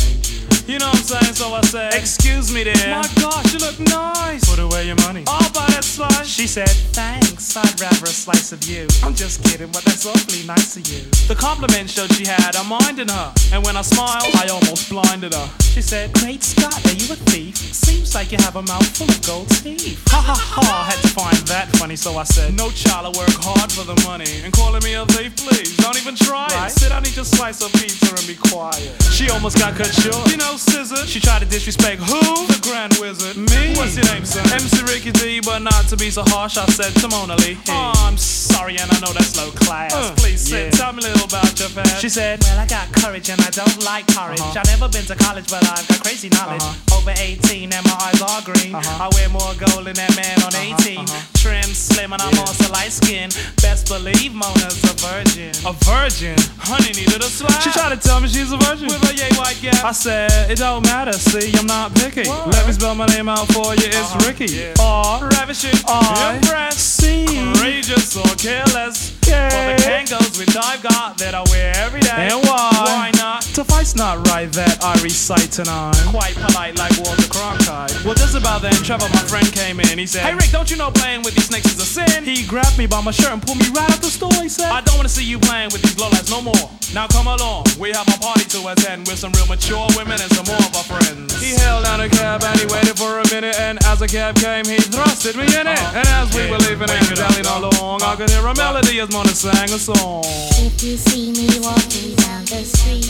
You 0.69 0.79
know 0.79 0.87
what 0.87 0.99
I'm 0.99 1.23
saying? 1.23 1.35
So 1.35 1.55
I 1.55 1.63
said, 1.63 1.95
Excuse 1.95 2.53
me, 2.53 2.65
dear. 2.65 2.75
My 2.91 3.09
gosh, 3.17 3.55
you 3.55 3.59
look 3.61 3.79
nice. 3.81 4.45
Put 4.45 4.59
away 4.59 4.87
your 4.87 4.97
money. 4.97 5.25
I'll 5.27 5.51
buy 5.53 5.67
that 5.73 5.85
slice. 5.85 6.27
She 6.27 6.47
said, 6.47 6.69
Thanks. 6.93 7.57
I'd 7.57 7.81
rather 7.81 8.05
a 8.05 8.09
slice 8.09 8.53
of 8.53 8.63
you. 8.65 8.87
I'm 9.03 9.15
just 9.15 9.45
kidding, 9.45 9.73
but 9.73 9.83
that's 9.85 10.05
awfully 10.05 10.45
nice 10.47 10.77
of 10.77 10.87
you. 10.89 11.01
The 11.29 11.37
compliment 11.37 11.89
showed 11.89 12.13
she 12.13 12.27
had 12.27 12.55
a 12.57 12.65
mind 12.65 12.99
in 12.99 13.09
her. 13.09 13.33
And 13.53 13.65
when 13.65 13.77
I 13.79 13.83
smiled, 13.83 14.29
I 14.35 14.49
almost 14.49 14.91
blinded 14.91 15.33
her. 15.33 15.49
She 15.77 15.83
said, 15.83 16.11
Great 16.15 16.43
Scott, 16.43 16.73
are 16.73 16.97
you 16.97 17.13
a 17.13 17.17
thief? 17.29 17.55
Seems 17.55 18.15
like 18.15 18.33
you 18.33 18.39
have 18.41 18.57
a 18.57 18.63
mouth 18.63 18.97
full 18.97 19.11
of 19.13 19.21
gold 19.27 19.51
teeth. 19.61 20.01
Ha 20.09 20.25
ha 20.25 20.33
ha, 20.33 20.65
I 20.65 20.89
had 20.89 20.97
to 21.05 21.09
find 21.13 21.37
that 21.53 21.69
funny, 21.77 21.97
so 21.97 22.17
I 22.17 22.25
said, 22.25 22.57
No 22.57 22.71
child, 22.71 23.05
I 23.05 23.13
work 23.13 23.37
hard 23.45 23.71
for 23.71 23.85
the 23.85 23.93
money. 24.09 24.41
And 24.41 24.55
calling 24.57 24.83
me 24.83 24.95
a 24.95 25.05
thief, 25.05 25.37
please, 25.37 25.77
don't 25.77 26.01
even 26.01 26.17
try 26.17 26.49
it. 26.49 26.71
Sit 26.73 26.89
down, 26.89 27.05
eat 27.05 27.15
your 27.15 27.27
slice 27.27 27.61
of 27.61 27.71
pizza 27.77 28.09
and 28.09 28.25
be 28.25 28.41
quiet. 28.49 28.89
She 29.13 29.29
almost 29.29 29.61
got 29.61 29.77
cut 29.77 29.93
short. 29.93 30.33
You 30.33 30.41
know, 30.41 30.57
scissor. 30.57 31.05
She 31.05 31.21
tried 31.21 31.45
to 31.45 31.49
disrespect 31.53 32.01
who? 32.01 32.25
The 32.49 32.57
Grand 32.65 32.97
Wizard. 32.97 33.37
Me? 33.37 33.77
What's 33.77 34.01
your 34.01 34.09
name, 34.09 34.25
son? 34.25 34.49
MC 34.49 34.81
Ricky 34.89 35.13
D, 35.13 35.45
but 35.45 35.61
not 35.61 35.85
to 35.93 35.97
be 36.01 36.09
so 36.09 36.25
harsh, 36.25 36.57
I 36.57 36.65
said 36.73 36.97
to 37.05 37.09
Mona 37.13 37.37
Lee. 37.45 37.61
Oh, 37.69 37.93
I'm 38.09 38.17
sorry, 38.17 38.81
and 38.81 38.89
I 38.89 38.97
know 39.05 39.13
that's 39.13 39.37
low 39.37 39.53
class. 39.53 39.93
Please 40.17 40.41
sit, 40.41 40.73
tell 40.73 40.97
me 40.97 41.05
a 41.05 41.13
little 41.13 41.29
about 41.29 41.53
your 41.61 41.69
past. 41.69 42.01
She 42.01 42.09
said, 42.09 42.41
Well, 42.49 42.61
I 42.61 42.67
got 42.67 42.89
courage 42.97 43.29
and 43.29 43.41
I 43.43 43.51
don't 43.51 43.85
like 43.85 44.07
courage. 44.09 44.41
Uh-huh. 44.41 44.61
I've 44.61 44.73
never 44.73 44.89
been 44.89 45.05
to 45.13 45.17
college, 45.17 45.51
but 45.51 45.66
I've 45.67 45.87
got 45.89 46.01
crazy 46.03 46.29
knowledge. 46.29 46.63
Uh-huh. 46.63 46.97
Over 46.99 47.15
18 47.17 47.73
and 47.73 47.85
my 47.87 47.97
eyes 48.01 48.21
are 48.23 48.43
green. 48.43 48.75
Uh-huh. 48.75 49.05
I 49.05 49.09
wear 49.15 49.29
more 49.29 49.55
gold 49.59 49.87
than 49.87 49.97
that 49.97 50.15
man 50.17 50.39
on 50.43 50.55
uh-huh, 50.55 50.83
18. 50.83 51.07
Trim, 51.35 51.71
slim, 51.75 52.13
and 52.13 52.23
I'm 52.23 52.39
also 52.39 52.71
light 52.73 52.93
skinned. 52.93 53.37
Best 53.63 53.89
believe 53.89 54.35
Mona's 54.35 54.83
a 54.85 54.95
virgin. 55.03 55.53
A 55.67 55.73
virgin? 55.85 56.37
Honey 56.59 56.93
needed 56.95 57.23
a 57.23 57.31
slap. 57.31 57.63
She 57.63 57.71
tried 57.71 57.95
to 57.95 58.01
tell 58.01 58.21
me 58.21 58.29
she's 58.29 58.53
a 58.53 58.59
virgin. 58.59 58.89
With 58.89 59.11
a 59.11 59.15
yay 59.15 59.31
white 59.37 59.59
gap. 59.61 59.85
I 59.85 59.93
said, 59.93 60.51
It 60.51 60.59
don't 60.59 60.83
matter, 60.85 61.13
see, 61.13 61.53
I'm 61.59 61.67
not 61.67 61.95
picky. 61.95 62.29
Let 62.29 62.67
me 62.67 62.73
spell 62.73 62.95
my 62.95 63.07
name 63.07 63.29
out 63.29 63.47
for 63.53 63.75
you, 63.75 63.89
it's 63.91 64.13
Ricky. 64.27 64.73
R, 64.81 65.29
ravishing, 65.29 65.79
I, 65.87 66.37
impressed, 66.37 67.01
courageous 67.01 68.17
or 68.17 68.29
careless. 68.37 69.16
Okay. 69.27 69.51
For 69.51 69.63
the 69.75 69.91
Kangols 69.91 70.39
which 70.39 70.55
I've 70.55 70.83
got 70.83 71.19
that 71.19 71.35
I 71.35 71.43
wear 71.51 71.75
every 71.83 72.01
day. 72.01 72.31
And 72.31 72.39
why? 72.47 72.71
Why 72.87 73.11
not? 73.17 73.43
Suffice 73.43 73.97
not 73.97 74.23
right 74.29 74.51
that 74.53 74.79
I 74.85 74.95
recite 75.03 75.51
tonight. 75.51 75.99
Quite 76.15 76.35
polite 76.39 76.79
like 76.79 76.95
Walter 77.03 77.27
Cronkite. 77.27 78.05
Well, 78.05 78.15
just 78.15 78.37
about 78.37 78.63
then, 78.63 78.75
Trevor, 78.87 79.09
my 79.11 79.25
friend, 79.27 79.51
came 79.51 79.81
in. 79.81 79.99
He 79.99 80.07
said, 80.07 80.23
Hey 80.23 80.35
Rick, 80.35 80.51
don't 80.53 80.71
you 80.71 80.77
know 80.77 80.91
playing 80.93 81.23
with 81.23 81.35
these 81.35 81.47
snakes 81.47 81.75
is 81.75 81.81
a 81.83 81.89
sin? 81.89 82.23
He 82.23 82.47
grabbed 82.47 82.79
me 82.79 82.87
by 82.87 83.01
my 83.03 83.11
shirt 83.11 83.33
and 83.33 83.43
pulled 83.43 83.59
me 83.59 83.67
right 83.75 83.91
out 83.91 83.99
the 83.99 84.13
store. 84.13 84.33
He 84.39 84.49
said, 84.49 84.71
I 84.71 84.81
don't 84.81 84.97
wanna 84.97 85.09
see 85.09 85.25
you 85.25 85.41
playing 85.41 85.71
with 85.73 85.83
these 85.83 85.97
lowlights 85.97 86.31
no 86.31 86.41
more. 86.41 86.71
Now 86.95 87.09
come 87.09 87.27
along, 87.27 87.67
we 87.81 87.91
have 87.91 88.07
a 88.07 88.19
party 88.23 88.45
to 88.55 88.69
attend 88.69 89.09
with 89.09 89.19
some 89.19 89.33
real 89.33 89.47
mature 89.47 89.89
women 89.97 90.23
and 90.23 90.31
some 90.31 90.47
more 90.47 90.63
of 90.63 90.71
our 90.77 90.87
friends. 90.87 91.35
He 91.43 91.59
held 91.59 91.85
down 91.85 92.01
a 92.01 92.09
cab 92.09 92.45
and 92.45 92.61
he 92.61 92.67
waited 92.67 92.97
for 92.97 93.19
a 93.19 93.27
minute. 93.35 93.59
And 93.59 93.83
as 93.85 93.99
the 93.99 94.09
cab 94.09 94.37
came, 94.37 94.65
he 94.65 94.79
thrusted 94.79 95.35
me 95.35 95.51
in 95.51 95.67
it. 95.67 95.77
Uh-huh. 95.77 95.99
And 95.99 96.07
as 96.09 96.33
we 96.33 96.49
were 96.51 96.59
leaving 96.63 96.89
it, 96.89 97.17
dallying 97.17 97.47
along, 97.47 98.03
I 98.03 98.15
could 98.17 98.31
hear 98.31 98.47
a 98.47 98.55
melody 98.55 99.01
as 99.01 99.11
Mona 99.17 99.29
sang 99.31 99.73
a 99.73 99.79
song. 99.79 100.23
If 100.59 100.83
you 100.83 100.95
see 100.99 101.33
me 101.33 101.49
walking 101.61 102.15
down 102.17 102.45
the 102.45 102.63
street 102.63 103.09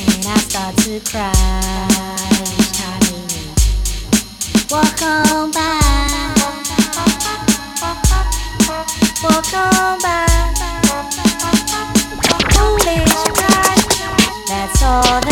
and 0.00 0.24
I 0.26 0.38
start 0.38 0.74
to 0.78 0.98
cry, 1.04 1.30
walk 4.70 5.02
on 5.02 5.50
by, 5.50 6.32
walk 9.22 9.52
on 9.52 10.00
by. 10.00 10.26
Foolish 12.54 13.16
pride, 13.36 13.84
that's 14.48 14.82
all 14.82 15.20
that 15.20 15.31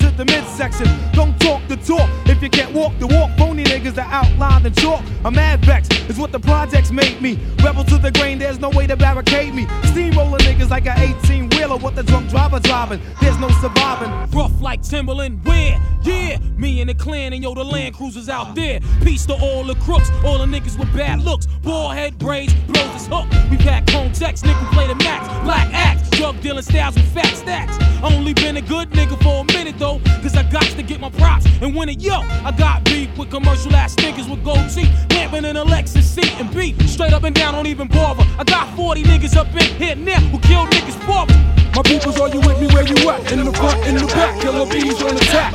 to 0.00 0.10
the 0.10 0.24
midsection. 0.24 0.86
Don't 1.12 1.38
talk 1.40 1.60
the 1.68 1.76
talk 1.76 2.08
if 2.26 2.42
you 2.42 2.50
can't 2.50 2.72
walk 2.72 2.92
the 2.98 3.06
walk. 3.06 3.30
Phony 3.38 3.64
niggas 3.64 3.94
that 3.94 4.08
outline 4.10 4.62
the 4.62 4.70
chalk. 4.70 5.02
I'm 5.24 5.34
mad 5.34 5.64
vex 5.64 5.88
is 6.08 6.18
what 6.18 6.32
the 6.32 6.40
projects 6.40 6.90
made 6.90 7.20
me. 7.20 7.38
Rebel 7.62 7.84
to 7.84 7.98
the 7.98 8.10
grain, 8.10 8.38
there's 8.38 8.58
no 8.58 8.70
way 8.70 8.86
to 8.86 8.96
barricade 8.96 9.54
me. 9.54 9.66
Steamroller 9.84 10.38
niggas 10.38 10.70
like 10.70 10.86
an 10.86 10.98
18 10.98 11.49
wheeler 11.60 11.76
with 11.76 11.94
the 11.94 12.02
drunk 12.02 12.28
driver 12.30 12.58
driving. 12.58 13.00
There's 13.20 13.38
no 13.38 13.50
surviving. 13.60 14.10
Rough 14.30 14.60
like 14.62 14.82
Timberland, 14.82 15.44
where? 15.44 15.78
Yeah, 16.02 16.38
me 16.56 16.80
and 16.80 16.88
the 16.88 16.94
clan 16.94 17.34
and 17.34 17.42
yo, 17.42 17.54
the 17.54 17.64
Land 17.64 17.94
Cruisers 17.94 18.30
out 18.30 18.54
there. 18.54 18.80
Peace 19.02 19.26
to 19.26 19.34
all 19.34 19.64
the 19.64 19.74
crooks, 19.74 20.10
all 20.24 20.38
the 20.38 20.46
niggas 20.46 20.78
with 20.78 20.90
bad 20.94 21.20
looks. 21.20 21.46
Ball 21.62 21.90
head 21.90 22.18
braids, 22.18 22.54
blows 22.66 22.92
his 22.94 23.06
hook. 23.06 23.26
We 23.50 23.58
pack 23.58 23.88
home 23.90 24.10
decks, 24.12 24.40
nigga 24.40 24.72
play 24.72 24.86
the 24.86 24.94
max. 24.94 25.28
Black 25.44 25.68
axe, 25.74 26.08
drug 26.10 26.40
dealing 26.40 26.62
styles 26.62 26.94
with 26.94 27.12
fat 27.12 27.34
stacks. 27.36 27.76
Only 28.02 28.32
been 28.32 28.56
a 28.56 28.62
good 28.62 28.88
nigga 28.90 29.22
for 29.22 29.42
a 29.42 29.52
minute 29.52 29.78
though, 29.78 30.00
cause 30.22 30.34
I 30.36 30.44
got 30.44 30.62
to 30.62 30.82
get 30.82 31.00
my 31.00 31.10
props 31.10 31.44
and 31.60 31.76
win 31.76 31.90
it. 31.90 32.00
Yo, 32.00 32.20
I 32.20 32.54
got 32.56 32.84
beef 32.84 33.16
with 33.18 33.30
commercial 33.30 33.76
ass 33.76 33.94
niggas 33.96 34.30
with 34.30 34.42
gold 34.42 34.70
teeth, 34.70 34.90
lamping 35.10 35.44
in 35.44 35.56
a 35.56 35.64
Lexus 35.64 36.04
seat 36.04 36.32
and 36.40 36.52
beat. 36.54 36.80
Straight 36.88 37.12
up 37.12 37.24
and 37.24 37.34
down, 37.34 37.52
don't 37.52 37.66
even 37.66 37.88
bother. 37.88 38.24
I 38.38 38.44
got 38.44 38.74
40 38.76 39.02
niggas 39.02 39.36
up 39.36 39.48
in 39.54 39.76
here 39.76 39.96
now 39.96 40.20
who 40.30 40.38
kill 40.38 40.64
niggas 40.66 41.06
me. 41.06 41.49
My 41.74 41.82
peoples, 41.82 42.20
are 42.20 42.28
you 42.28 42.40
with 42.40 42.60
me 42.60 42.66
where 42.68 42.86
you 42.86 42.96
at? 43.10 43.32
In 43.32 43.44
the 43.44 43.52
front, 43.52 43.86
in 43.86 43.94
the 43.94 44.06
back, 44.06 44.40
killer 44.40 44.66
bees 44.66 45.00
on 45.02 45.14
the 45.14 45.22
attack. 45.22 45.52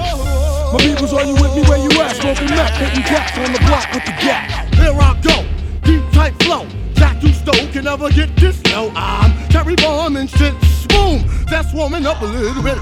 My 0.74 0.80
peoples, 0.80 1.14
are 1.14 1.26
you 1.26 1.36
with 1.36 1.56
me 1.56 1.62
where 1.70 1.78
you 1.78 1.91
at? 2.02 2.16
Smoking 2.16 2.50
meth, 2.50 2.76
hitting 2.78 3.04
cats 3.04 3.38
on 3.38 3.52
the 3.54 3.60
block 3.68 3.88
with 3.93 4.06
the 4.06 4.16
gap. 4.24 4.74
Here 4.76 4.93
I 4.93 5.14
go, 5.22 5.46
deep 5.84 6.04
tight 6.12 6.34
flow. 6.43 6.85
Jack 6.96 7.22
you 7.24 7.34
stole 7.34 7.68
can 7.72 7.86
never 7.86 8.10
get 8.10 8.36
this 8.38 8.62
low. 8.72 8.91
I'm 8.96 9.32
Terry 9.50 9.76
Bomb 9.76 10.16
and 10.18 10.30
shit. 10.30 10.54
Boom, 10.89 11.26
that's 11.50 11.74
warming 11.74 12.06
up 12.06 12.22
a 12.22 12.26
little 12.26 12.64
bit. 12.64 12.78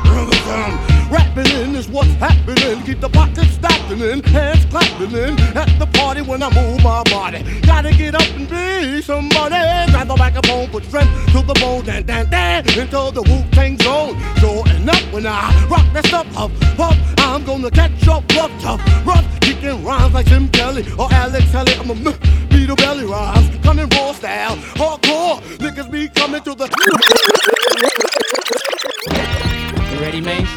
Rapping 1.10 1.52
in 1.62 1.76
is 1.76 1.88
what's 1.88 2.14
happening. 2.14 2.82
Keep 2.84 3.02
the 3.02 3.10
pockets 3.10 3.52
stacking 3.52 4.00
in, 4.00 4.24
hands 4.24 4.66
clapping 4.66 5.12
in. 5.12 5.40
At 5.58 5.78
the 5.80 5.88
party 5.94 6.22
when 6.22 6.44
I 6.44 6.54
move 6.54 6.84
my 6.84 7.04
body. 7.04 7.44
Gotta 7.62 7.92
get 7.92 8.16
up 8.16 8.28
and 8.36 8.48
be 8.50 9.02
somebody. 9.02 9.56
Grab 9.92 10.08
the 10.08 10.16
microphone, 10.18 10.70
put 10.70 10.86
strength 10.86 11.12
to 11.32 11.42
the 11.42 11.54
bone, 11.60 11.86
dan 11.86 12.04
dan 12.04 12.30
dan 12.30 12.68
into 12.68 13.12
the 13.14 13.22
Wu 13.22 13.44
Tang 13.52 13.78
zone. 13.80 14.16
Sure 14.38 14.68
enough, 14.76 15.04
when 15.12 15.26
I 15.26 15.68
rock 15.70 15.86
that 15.94 16.06
stuff 16.06 16.28
up, 16.38 16.52
up, 16.80 16.98
I'm 17.20 17.44
gonna 17.44 17.72
catch 17.72 18.08
up 18.08 18.24
rough, 18.36 18.52
tough, 18.62 18.82
rough, 19.06 19.26
kicking 19.42 19.84
rhymes 19.84 20.14
like 20.14 20.28
Tim 20.28 20.50
Kelly 20.50 20.86
or 21.00 21.12
Alex 21.12 21.52
Kelly. 21.52 21.74
I'm 21.80 21.90
a 21.90 22.53
beat 22.54 22.70
a 22.70 22.76
belly 22.76 23.06
rhymes, 23.06 23.50
coming 23.64 23.90
raw 23.90 24.14
style, 24.14 24.56
hardcore. 24.80 25.42
Niggas 25.58 25.92
be 25.92 26.08
coming 26.10 26.42
to 26.44 26.56
the. 26.56 26.68
You 29.92 30.00
ready, 30.00 30.22
Mase? 30.22 30.48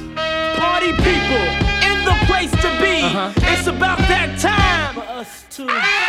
Party 0.58 0.92
people 0.92 1.44
in 1.88 2.04
the 2.04 2.16
place 2.26 2.50
to 2.50 2.68
be. 2.80 3.02
Uh-huh. 3.02 3.32
It's 3.52 3.66
about 3.66 3.98
that 3.98 4.38
time 4.38 4.94
for 4.94 5.08
us 5.20 5.44
to. 5.56 6.05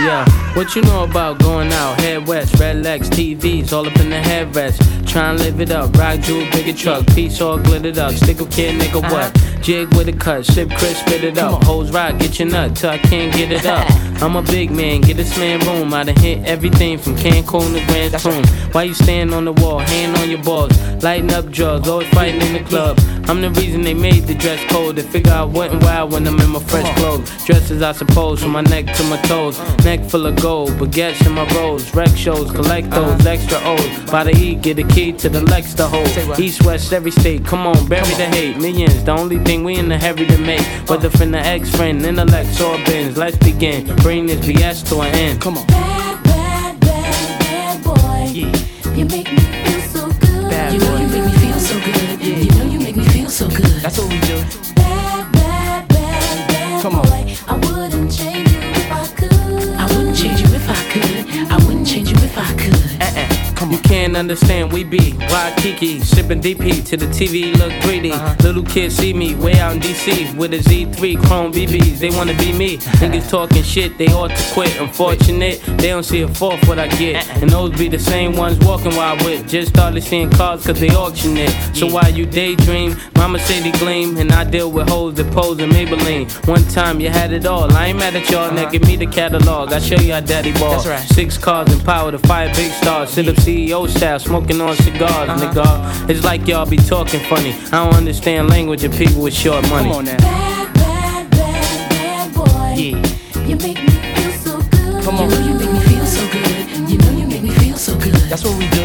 Yeah. 0.00 0.24
What 0.54 0.76
you 0.76 0.82
know 0.82 1.04
about 1.04 1.40
going 1.40 1.72
out? 1.72 2.00
Head 2.00 2.26
west, 2.28 2.58
red 2.60 2.82
legs, 2.84 3.10
TVs, 3.10 3.72
all 3.72 3.86
up 3.86 3.96
in 3.98 4.10
the 4.10 4.16
headrest. 4.16 4.78
Try 5.08 5.30
and 5.30 5.38
live 5.40 5.60
it 5.60 5.70
up, 5.70 5.94
rock 5.96 6.20
jewel, 6.20 6.46
bigger 6.52 6.72
truck, 6.72 7.06
piece 7.08 7.40
all 7.40 7.58
glittered 7.58 7.98
up. 7.98 8.12
Stick 8.12 8.40
a 8.40 8.46
kid, 8.46 8.80
nigga, 8.80 9.02
what? 9.10 9.62
Jig 9.62 9.92
with 9.96 10.08
a 10.08 10.12
cut, 10.12 10.46
sip 10.46 10.68
crisp, 10.70 11.06
spit 11.06 11.24
it 11.24 11.38
up. 11.38 11.64
Hoes 11.64 11.90
rock, 11.90 12.18
get 12.18 12.38
your 12.38 12.48
nut 12.48 12.76
till 12.76 12.90
I 12.90 12.98
can't 12.98 13.34
get 13.34 13.50
it 13.50 13.66
up. 13.66 13.90
I'm 14.22 14.36
a 14.36 14.42
big 14.42 14.70
man, 14.70 15.00
get 15.00 15.16
this 15.16 15.36
man 15.38 15.60
room. 15.60 15.92
I 15.94 16.04
done 16.04 16.16
hit 16.16 16.44
everything 16.44 16.98
from 16.98 17.14
Cancun 17.16 17.74
to 17.74 17.86
Grand 17.86 18.18
Tune. 18.20 18.72
Why 18.72 18.84
you 18.84 18.94
stand 18.94 19.34
on 19.34 19.44
the 19.44 19.52
wall, 19.52 19.78
hand 19.78 20.16
on 20.18 20.30
your 20.30 20.42
balls, 20.42 20.76
lighting 21.02 21.32
up 21.32 21.50
drugs, 21.50 21.88
always 21.88 22.08
fighting 22.10 22.40
in 22.42 22.52
the 22.52 22.68
club. 22.68 22.98
I'm 23.28 23.42
the 23.42 23.50
reason 23.50 23.82
they 23.82 23.92
made 23.92 24.24
the 24.24 24.34
dress 24.34 24.58
code. 24.72 24.96
They 24.96 25.02
figure 25.02 25.32
I 25.32 25.44
went 25.44 25.82
wild 25.82 26.12
when 26.12 26.26
I'm 26.26 26.40
in 26.40 26.48
my 26.48 26.60
fresh 26.60 26.90
clothes. 26.96 27.28
Dressed 27.44 27.70
I 27.70 27.92
suppose, 27.92 28.42
from 28.42 28.52
my 28.52 28.62
neck 28.62 28.86
to 28.86 29.04
my 29.04 29.20
toes. 29.22 29.58
Neck 29.84 30.00
full 30.04 30.24
of 30.24 30.40
gold, 30.40 30.70
baguettes 30.70 31.26
in 31.26 31.32
my 31.32 31.46
rolls. 31.54 31.94
Rec 31.94 32.08
shows, 32.16 32.50
collect 32.50 32.88
uh-huh. 32.88 33.16
those 33.16 33.26
extra 33.26 33.58
O's. 33.64 34.10
By 34.10 34.24
the 34.24 34.34
E, 34.34 34.54
get 34.54 34.78
a 34.78 34.82
key 34.82 35.12
to 35.12 35.28
the 35.28 35.42
Lex 35.42 35.74
to 35.74 35.86
hold. 35.86 36.08
East, 36.40 36.64
west, 36.64 36.90
every 36.94 37.10
state. 37.10 37.44
Come 37.44 37.66
on, 37.66 37.86
bury 37.86 38.14
the 38.14 38.26
hate. 38.26 38.56
Millions, 38.56 39.04
the 39.04 39.12
only 39.12 39.38
thing 39.40 39.62
we 39.62 39.76
in 39.76 39.90
the 39.90 39.98
hurry 39.98 40.24
to 40.26 40.38
make. 40.38 40.62
Whether 40.88 41.10
from 41.10 41.32
the 41.32 41.38
ex 41.38 41.68
friend, 41.70 42.00
intellect, 42.00 42.58
or 42.62 42.78
bins. 42.86 43.18
Let's 43.18 43.36
begin. 43.36 43.94
Bring 43.96 44.24
this 44.24 44.40
BS 44.40 44.88
to 44.88 45.02
an 45.02 45.14
end. 45.14 45.42
Come 45.42 45.58
on. 45.58 45.66
Bad 45.66 46.24
bad, 46.24 46.80
bad, 46.80 47.40
bad 47.40 47.84
boy, 47.84 48.40
you 48.96 49.04
make 49.04 49.30
me 49.30 49.57
so 53.98 54.08
good. 54.08 54.12
That's 54.12 54.12
what 54.12 54.12
we 54.12 54.20
do. 54.20 54.74
Bad, 54.74 55.32
bad, 55.32 55.88
bad, 55.88 56.48
bad 56.48 56.82
Come 56.82 56.94
on. 56.94 57.17
Can't 64.08 64.16
understand, 64.16 64.72
we 64.72 64.84
be 64.84 65.14
Waikiki, 65.30 66.00
sipping 66.00 66.40
DP 66.40 66.82
to 66.86 66.96
the 66.96 67.06
TV 67.06 67.54
look 67.58 67.72
greedy. 67.82 68.10
Uh-huh. 68.10 68.34
Little 68.42 68.62
kids 68.62 68.96
see 68.96 69.12
me 69.12 69.34
way 69.34 69.58
out 69.58 69.74
in 69.74 69.80
DC 69.80 70.34
with 70.34 70.54
a 70.54 70.58
Z3 70.58 71.22
Chrome 71.26 71.52
BBs. 71.52 71.98
They 71.98 72.08
wanna 72.10 72.34
be 72.38 72.52
me. 72.52 72.78
Niggas 73.02 73.28
talking 73.28 73.62
shit, 73.62 73.98
they 73.98 74.06
ought 74.06 74.28
to 74.28 74.54
quit. 74.54 74.80
Unfortunate, 74.80 75.60
they 75.78 75.88
don't 75.88 76.04
see 76.04 76.22
a 76.22 76.28
fourth 76.28 76.66
what 76.66 76.78
I 76.78 76.88
get. 76.96 77.28
Uh-uh. 77.28 77.40
And 77.40 77.50
those 77.50 77.76
be 77.76 77.88
the 77.88 77.98
same 77.98 78.34
ones 78.34 78.58
walking 78.64 78.96
while 78.96 79.18
I 79.18 79.24
with. 79.24 79.46
Just 79.46 79.70
started 79.74 80.02
seeing 80.02 80.30
cars 80.30 80.64
cause 80.64 80.80
they 80.80 80.88
auction 80.88 81.36
it. 81.36 81.50
So 81.76 81.86
while 81.86 82.10
you 82.10 82.24
daydream, 82.24 82.96
mama 83.16 83.38
say 83.38 83.60
they 83.60 83.76
gleam. 83.78 84.16
And 84.16 84.32
I 84.32 84.44
deal 84.44 84.70
with 84.70 84.88
hoes 84.88 85.14
that 85.16 85.30
pose 85.34 85.58
in 85.58 85.68
Maybelline. 85.68 86.26
One 86.48 86.64
time 86.68 86.98
you 87.00 87.10
had 87.10 87.32
it 87.32 87.44
all. 87.44 87.70
I 87.72 87.88
ain't 87.88 87.98
mad 87.98 88.16
at 88.16 88.30
y'all, 88.30 88.50
now 88.52 88.62
uh-huh. 88.62 88.70
give 88.70 88.86
me 88.86 88.96
the 88.96 89.06
catalog. 89.06 89.72
I 89.72 89.80
show 89.80 89.96
you 89.96 90.14
how 90.14 90.20
daddy 90.20 90.52
ball. 90.54 90.82
Right. 90.84 91.06
Six 91.08 91.36
cars 91.36 91.70
and 91.70 91.84
power 91.84 92.10
to 92.10 92.18
five 92.18 92.56
big 92.56 92.72
stars. 92.72 93.10
Sit 93.10 93.28
up 93.28 93.36
CEO 93.36 93.86
smoking 93.98 94.60
on 94.60 94.76
cigars, 94.76 95.28
uh-huh. 95.28 95.40
nigga. 95.40 96.08
It's 96.08 96.22
like 96.24 96.46
y'all 96.46 96.64
be 96.66 96.76
talking 96.76 97.20
funny. 97.20 97.52
I 97.72 97.84
don't 97.84 97.94
understand 97.94 98.48
language 98.48 98.84
of 98.84 98.92
people 98.92 99.22
with 99.22 99.34
short 99.34 99.68
money. 99.68 99.88
Come 99.88 99.98
on 99.98 100.04
now. 100.04 100.16
Boy. 102.32 102.74
Yeah. 102.76 103.46
You 103.46 103.56
make 103.56 103.82
me 103.82 103.90
feel 103.90 104.32
so 104.32 104.60
good. 104.70 105.02
Come 105.04 105.16
on. 105.18 105.28
That's 108.28 108.44
what 108.44 108.56
we 108.56 108.68
do. 108.70 108.84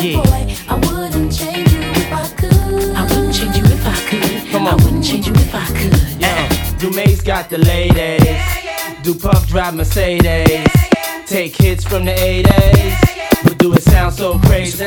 Yeah. 0.00 0.22
I 0.68 0.74
wouldn't 0.74 1.32
change 1.32 1.72
you 1.72 1.80
if 1.80 2.12
I 2.12 2.28
could. 2.36 2.52
I 2.94 3.02
wouldn't 3.04 3.34
change 3.34 3.56
you 3.56 3.64
if 3.64 3.86
I 3.86 3.96
could. 4.08 4.50
Come 4.52 4.66
on. 4.66 5.02
You. 5.02 5.22
Yeah. 6.18 6.48
Got 7.24 7.50
the 7.50 7.58
ladies. 7.58 7.96
Yeah, 7.96 9.02
yeah. 9.04 9.46
Drive 9.48 9.74
Mercedes. 9.74 10.24
Yeah, 10.24 10.48
yeah. 10.48 10.97
Take 11.28 11.56
hits 11.56 11.84
from 11.84 12.06
the 12.06 12.12
80s. 12.12 13.44
But 13.44 13.58
do 13.58 13.74
it 13.74 13.82
sound 13.82 14.14
so 14.14 14.38
crazy? 14.38 14.86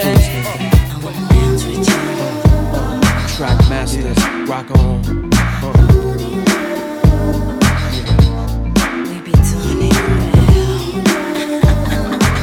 Track 3.37 3.59
masters, 3.69 4.17
rock 4.49 4.71
on. 4.71 5.29
Uh. 5.61 5.71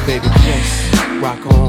Baby, 0.07 0.27
yes, 0.45 1.21
rock 1.21 1.45
on. 1.47 1.68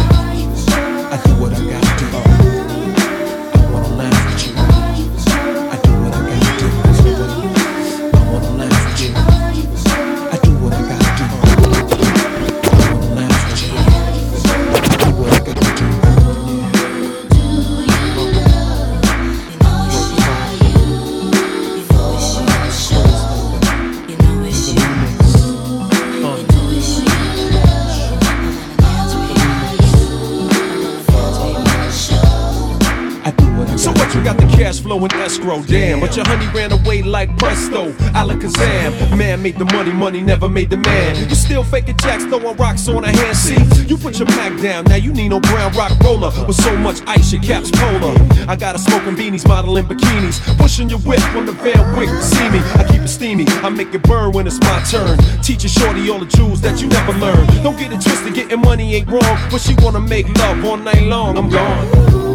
Flow 34.91 35.05
in 35.05 35.11
escrow? 35.21 35.63
Damn, 35.63 36.01
but 36.01 36.17
your 36.17 36.27
honey 36.27 36.47
ran 36.47 36.73
away 36.73 37.01
like 37.01 37.37
presto. 37.37 37.93
Alakazam, 38.11 39.17
man 39.17 39.41
made 39.41 39.57
the 39.57 39.63
money, 39.63 39.93
money 39.93 40.19
never 40.19 40.49
made 40.49 40.69
the 40.69 40.75
man. 40.75 41.15
You 41.29 41.35
still 41.35 41.63
faking 41.63 41.95
jacks, 41.95 42.25
throwing 42.25 42.57
rocks 42.57 42.89
on 42.89 43.05
a 43.05 43.07
hand. 43.07 43.37
See, 43.37 43.55
you 43.85 43.95
put 43.95 44.19
your 44.19 44.27
Mac 44.35 44.61
down, 44.61 44.83
now 44.83 44.95
you 44.95 45.13
need 45.13 45.29
no 45.29 45.39
brown 45.39 45.71
rock 45.75 45.97
roller 46.01 46.29
with 46.45 46.57
so 46.57 46.75
much 46.75 46.99
ice 47.07 47.31
your 47.31 47.41
caps 47.41 47.71
polar. 47.71 48.13
I 48.49 48.57
got 48.57 48.75
a 48.75 48.79
smoking 48.79 49.15
beanies, 49.15 49.47
modeling 49.47 49.85
bikinis, 49.85 50.41
pushing 50.57 50.89
your 50.89 50.99
whip 50.99 51.23
on 51.35 51.45
the 51.45 51.53
Van 51.53 51.95
Wyck. 51.95 52.09
See 52.21 52.49
me, 52.49 52.59
I 52.75 52.83
keep 52.91 53.01
it 53.01 53.07
steamy, 53.07 53.45
I 53.63 53.69
make 53.69 53.93
it 53.93 54.03
burn 54.03 54.33
when 54.33 54.45
it's 54.45 54.59
my 54.59 54.83
turn. 54.91 55.17
Teach 55.41 55.63
a 55.63 55.69
shorty 55.69 56.09
all 56.09 56.19
the 56.19 56.25
jewels 56.25 56.59
that 56.63 56.81
you 56.81 56.89
never 56.89 57.13
learned. 57.13 57.47
Don't 57.63 57.79
get 57.79 57.93
it 57.93 58.01
twisted, 58.01 58.33
getting 58.33 58.59
money 58.59 58.95
ain't 58.95 59.09
wrong, 59.09 59.37
but 59.49 59.61
she 59.61 59.73
wanna 59.79 60.01
make 60.01 60.27
love 60.37 60.65
all 60.65 60.75
night 60.75 61.03
long. 61.03 61.37
I'm 61.37 61.47
gone. 61.47 62.30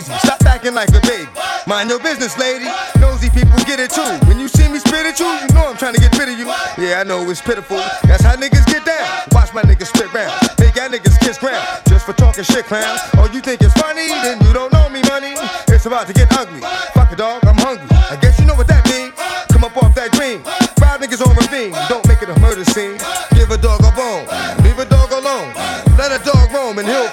Swayzy. 0.00 0.18
Stop 0.20 0.44
acting 0.46 0.74
like 0.74 0.88
a 0.90 1.00
baby. 1.00 1.28
Mind 1.66 1.90
your 1.90 2.00
business, 2.00 2.36
lady. 2.38 2.66
Nosy 2.98 3.30
people 3.30 3.56
get 3.64 3.80
it 3.80 3.90
too. 3.90 4.02
When 4.26 4.38
you 4.40 4.48
see 4.48 4.68
me 4.68 4.78
spit 4.78 5.06
at 5.06 5.18
you, 5.20 5.26
you 5.26 5.54
know 5.54 5.68
I'm 5.70 5.76
trying 5.76 5.94
to 5.94 6.00
get 6.00 6.16
rid 6.18 6.28
of 6.28 6.38
you. 6.38 6.46
Yeah, 6.78 7.00
I 7.00 7.04
know 7.04 7.28
it's 7.28 7.40
pitiful. 7.40 7.78
That's 8.04 8.22
how 8.22 8.36
niggas 8.36 8.66
get 8.66 8.84
down. 8.84 9.06
Watch 9.32 9.52
my 9.54 9.62
niggas 9.62 9.88
spit 9.88 10.12
round. 10.12 10.32
Make 10.58 10.76
y'all 10.76 10.88
niggas 10.88 11.18
kiss 11.20 11.38
ground. 11.38 11.64
Just 11.88 12.06
for 12.06 12.12
talking 12.12 12.44
shit, 12.44 12.64
clown. 12.66 12.98
Oh, 13.16 13.28
you 13.32 13.40
think 13.40 13.60
it's 13.62 13.74
funny? 13.74 14.08
Then 14.08 14.40
you 14.44 14.52
don't 14.52 14.72
know 14.72 14.88
me, 14.88 15.02
money. 15.08 15.34
It's 15.68 15.86
about 15.86 16.06
to 16.06 16.12
get 16.12 16.32
ugly. 16.32 16.60
Fuck 16.94 17.12
a 17.12 17.16
dog, 17.16 17.44
I'm 17.44 17.56
hungry. 17.58 17.86
I 18.10 18.16
guess 18.20 18.38
you 18.38 18.46
know 18.46 18.54
what 18.54 18.68
that 18.68 18.84
means. 18.88 19.14
Come 19.52 19.64
up 19.64 19.76
off 19.76 19.94
that 19.94 20.12
green. 20.12 20.42
Five 20.80 21.00
niggas 21.00 21.24
on 21.24 21.36
ravine. 21.36 21.72
Don't 21.88 22.06
make 22.08 22.22
it 22.22 22.28
a 22.28 22.38
murder 22.40 22.64
scene. 22.64 22.98
Give 23.34 23.50
a 23.50 23.58
dog 23.58 23.80
a 23.84 23.92
bone. 23.92 24.26
Leave 24.64 24.78
a 24.78 24.86
dog 24.86 25.12
alone. 25.12 25.52
Let 25.98 26.16
a 26.16 26.20
dog 26.24 26.50
roam 26.52 26.78
and 26.78 26.88
he'll 26.88 27.10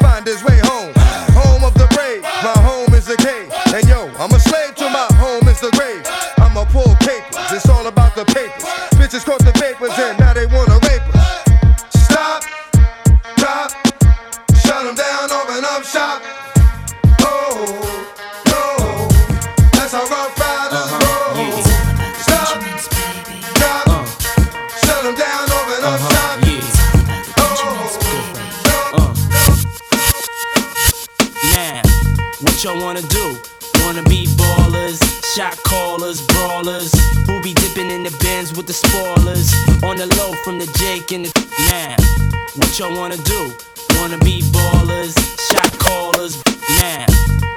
What 42.78 42.89
y'all 42.91 42.99
wanna 42.99 43.17
do? 43.17 43.51
Wanna 43.95 44.19
be 44.19 44.43
ballers, 44.53 45.17
shot 45.49 45.80
callers, 45.80 46.38
now. 46.78 47.07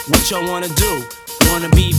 What 0.09 0.31
y'all 0.31 0.49
wanna 0.49 0.69
do? 0.69 1.05
Wanna 1.51 1.69
be 1.69 1.93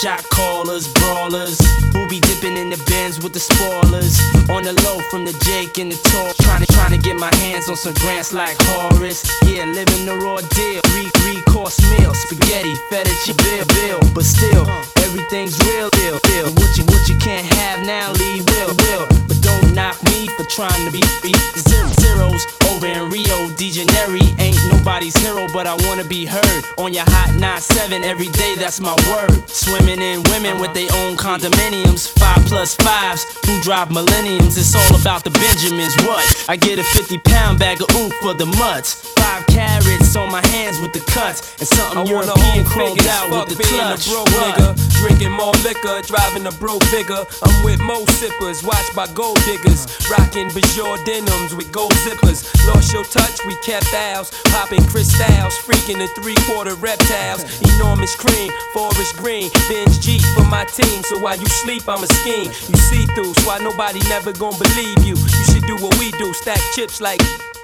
shot 0.00 0.24
callers, 0.30 0.88
brawlers. 0.94 1.60
Who 1.92 2.08
be 2.08 2.20
dipping 2.20 2.56
in 2.56 2.70
the 2.70 2.80
bins 2.88 3.20
with 3.22 3.32
the 3.32 3.40
spoilers. 3.40 4.16
On 4.48 4.62
the 4.64 4.72
low 4.84 4.98
from 5.10 5.24
the 5.24 5.36
Jake 5.44 5.78
and 5.78 5.92
the 5.92 5.98
talk. 6.08 6.36
Trying 6.40 6.64
to, 6.64 6.72
trying 6.72 6.92
to 6.96 6.98
get 6.98 7.16
my 7.16 7.32
hands 7.36 7.68
on 7.68 7.76
some 7.76 7.94
grants 7.94 8.32
like 8.32 8.56
Horace. 8.60 9.22
Yeah, 9.44 9.66
living 9.66 10.06
the 10.06 10.16
raw 10.16 10.40
deal. 10.56 10.80
Three, 10.88 11.10
three 11.20 11.42
course 11.52 11.78
meal, 11.92 12.14
spaghetti, 12.14 12.74
fettuccine, 12.88 13.36
bill, 13.36 13.66
bill. 13.76 14.00
But 14.14 14.24
still, 14.24 14.64
everything's 15.04 15.58
real, 15.68 15.90
deal, 15.90 16.18
deal. 16.24 16.48
What 16.56 16.70
you, 16.78 16.84
what 16.88 17.08
you 17.08 17.16
can't 17.18 17.46
have 17.60 17.84
now, 17.84 18.12
leave 18.12 18.44
will, 18.48 18.72
will. 18.72 19.06
But 19.28 19.40
don't 19.42 19.74
knock 19.74 20.02
me 20.04 20.28
for 20.36 20.44
trying 20.44 20.84
to 20.86 20.92
be, 20.92 21.02
be 21.20 21.32
zero, 21.60 21.88
zeros 22.00 22.46
over 22.70 22.86
in 22.86 23.10
Rio 23.10 23.50
de 23.56 23.70
Janeiro. 23.70 24.24
Ain't 24.38 24.58
nobody's 24.72 25.16
hero, 25.16 25.46
but 25.52 25.66
I 25.66 25.74
wanna 25.86 26.04
be 26.04 26.24
heard 26.24 26.62
on 26.78 26.94
your 26.94 27.04
hot 27.06 27.30
9-7 27.36 28.04
every 28.04 28.28
day. 28.28 28.54
That's 28.56 28.80
my 28.80 28.94
word. 29.10 29.48
Swimming 29.48 29.89
in 29.98 30.22
women 30.30 30.60
with 30.60 30.74
their 30.74 30.88
own 31.02 31.16
condominiums, 31.16 32.08
five 32.18 32.44
plus 32.46 32.76
fives 32.76 33.24
who 33.46 33.60
drive 33.62 33.90
millenniums. 33.90 34.56
It's 34.56 34.74
all 34.74 35.00
about 35.00 35.24
the 35.24 35.30
Benjamins. 35.30 35.96
What? 36.06 36.22
I 36.48 36.56
get 36.56 36.78
a 36.78 36.84
50 36.84 37.18
pound 37.18 37.58
bag 37.58 37.80
of 37.82 37.88
oof 37.96 38.12
for 38.22 38.34
the 38.34 38.46
mutts. 38.46 38.94
Five 39.18 39.46
carats 39.46 40.14
on 40.16 40.30
my 40.30 40.46
hands 40.48 40.80
with 40.80 40.92
the 40.92 41.00
cuts, 41.00 41.56
and 41.58 41.66
something 41.66 41.98
I 41.98 42.04
European 42.04 42.64
chromed 42.64 43.06
out 43.06 43.30
with 43.30 43.56
the 43.56 43.62
clutch. 43.64 44.06
broke 44.08 44.28
nigga, 44.28 44.89
drinking 45.00 45.32
more 45.32 45.56
liquor, 45.64 46.00
driving 46.04 46.46
a 46.46 46.52
broke 46.52 46.84
bigger. 46.92 47.24
I'm 47.42 47.64
with 47.64 47.80
mo 47.80 48.04
sippers, 48.20 48.62
watched 48.62 48.94
by 48.94 49.06
gold 49.16 49.40
diggers, 49.48 49.88
rocking 50.12 50.48
Bajor 50.52 51.02
denims 51.04 51.54
with 51.56 51.72
gold 51.72 51.92
zippers. 52.04 52.44
Lost 52.68 52.92
your 52.92 53.04
touch, 53.04 53.44
we 53.46 53.56
kept 53.64 53.92
ours, 53.94 54.30
popping 54.52 54.84
crystals, 54.84 55.56
freaking 55.64 55.98
the 55.98 56.08
three 56.20 56.36
quarter 56.46 56.74
reptiles. 56.74 57.42
Enormous 57.76 58.14
cream, 58.14 58.52
forest 58.72 59.16
green, 59.16 59.50
Benz 59.68 59.98
Jeep 59.98 60.22
for 60.36 60.44
my 60.44 60.64
team. 60.66 61.02
So 61.04 61.18
while 61.18 61.38
you 61.38 61.46
sleep, 61.46 61.88
I'm 61.88 62.04
a 62.04 62.06
scheme. 62.20 62.52
You 62.68 62.76
see 62.76 63.06
through, 63.14 63.34
so 63.34 63.48
why 63.48 63.58
nobody 63.58 64.00
never 64.08 64.32
gonna 64.32 64.58
believe 64.58 65.02
you. 65.02 65.16
You 65.16 65.44
should 65.48 65.64
do 65.64 65.76
what 65.76 65.98
we 65.98 66.10
do, 66.12 66.32
stack 66.34 66.60
chips 66.74 67.00
like. 67.00 67.20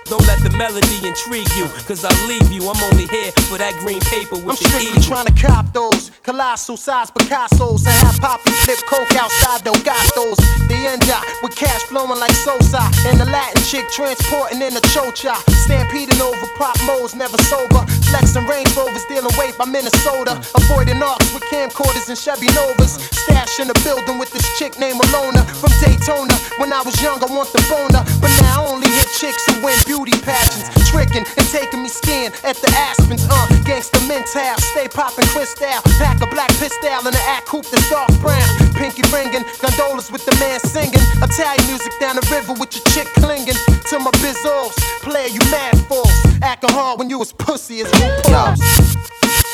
Don't 0.08 0.22
let 0.30 0.38
the 0.38 0.54
melody 0.54 1.02
intrigue 1.02 1.50
you, 1.58 1.66
cause 1.82 2.04
I'll 2.06 2.26
leave 2.30 2.46
you. 2.54 2.62
I'm 2.70 2.78
only 2.94 3.10
here 3.10 3.34
for 3.50 3.58
that 3.58 3.74
green 3.82 3.98
paper 4.06 4.38
with 4.38 4.54
I'm 4.54 4.62
the 4.62 4.70
strictly 4.70 5.02
trying 5.02 5.26
to 5.26 5.34
cop 5.34 5.66
those 5.74 6.14
colossal 6.22 6.76
size 6.76 7.10
Picasso's 7.10 7.82
and 7.82 7.98
have 8.06 8.14
Poppy 8.22 8.54
flip 8.62 8.78
coke 8.86 9.10
outside 9.18 9.66
Delgados. 9.66 10.38
The 10.70 10.78
end 10.86 11.02
yacht 11.10 11.26
with 11.42 11.58
cash 11.58 11.82
flowing 11.90 12.22
like 12.22 12.38
Sosa 12.38 12.86
and 13.10 13.18
the 13.18 13.26
Latin 13.26 13.58
chick 13.66 13.82
transporting 13.90 14.62
in 14.62 14.78
a 14.78 14.82
chocha. 14.94 15.34
Stampeding 15.66 16.22
over 16.22 16.46
pop 16.54 16.78
modes, 16.86 17.18
never 17.18 17.38
sober. 17.50 17.82
Flexing 18.06 18.46
Range 18.46 18.70
Rovers, 18.78 19.02
dealing 19.10 19.34
weight 19.34 19.58
by 19.58 19.66
Minnesota. 19.66 20.38
Avoiding 20.54 21.02
arcs 21.02 21.34
with 21.34 21.42
camcorders 21.50 22.06
and 22.06 22.18
Chevy 22.18 22.46
Novas. 22.54 22.94
Stash 23.10 23.58
in 23.58 23.66
the 23.66 23.78
building 23.82 24.22
with 24.22 24.30
this 24.30 24.46
chick 24.54 24.78
named 24.78 25.02
Alona 25.10 25.42
from 25.58 25.74
Daytona. 25.82 26.34
When 26.62 26.70
I 26.72 26.82
was 26.86 26.94
young, 27.02 27.18
I 27.18 27.26
want 27.26 27.50
the 27.50 27.58
boner, 27.66 28.06
but 28.22 28.30
now 28.46 28.62
I 28.62 28.70
only 28.70 28.88
hit 28.88 29.10
chicks 29.18 29.42
who 29.50 29.66
win 29.66 29.78
beauty 29.86 29.95
pageants. 30.04 30.68
Tricking 30.90 31.24
and 31.24 31.46
taking 31.48 31.82
me 31.82 31.88
skiing 31.88 32.32
at 32.44 32.56
the 32.56 32.68
Aspens. 32.76 33.24
Uh, 33.30 33.46
gangsta 33.64 34.00
mental, 34.08 34.56
stay 34.72 34.88
popping 34.88 35.26
crystal. 35.32 35.80
Pack 35.98 36.20
a 36.20 36.26
black 36.26 36.50
pistol 36.60 36.92
in 37.06 37.12
the 37.12 37.24
act 37.28 37.46
coupe 37.46 37.66
that's 37.66 37.88
dark 37.88 38.10
brown. 38.20 38.44
Pinky 38.74 39.02
ringing, 39.12 39.44
gondolas 39.60 40.10
with 40.12 40.24
the 40.26 40.34
man 40.36 40.60
singing. 40.60 41.00
Italian 41.22 41.66
music 41.66 41.92
down 42.00 42.16
the 42.16 42.26
river 42.30 42.52
with 42.52 42.74
your 42.76 42.84
chick 42.92 43.08
clinging 43.16 43.56
to 43.88 43.98
my 43.98 44.10
bizzos. 44.20 44.74
Player, 45.02 45.28
you 45.28 45.40
mad 45.50 45.78
false. 45.88 46.12
Acting 46.42 46.70
hard 46.70 46.98
when 46.98 47.08
you 47.08 47.18
was 47.18 47.32
pussy 47.32 47.80
as 47.80 47.88
RuPaul's. 47.92 48.60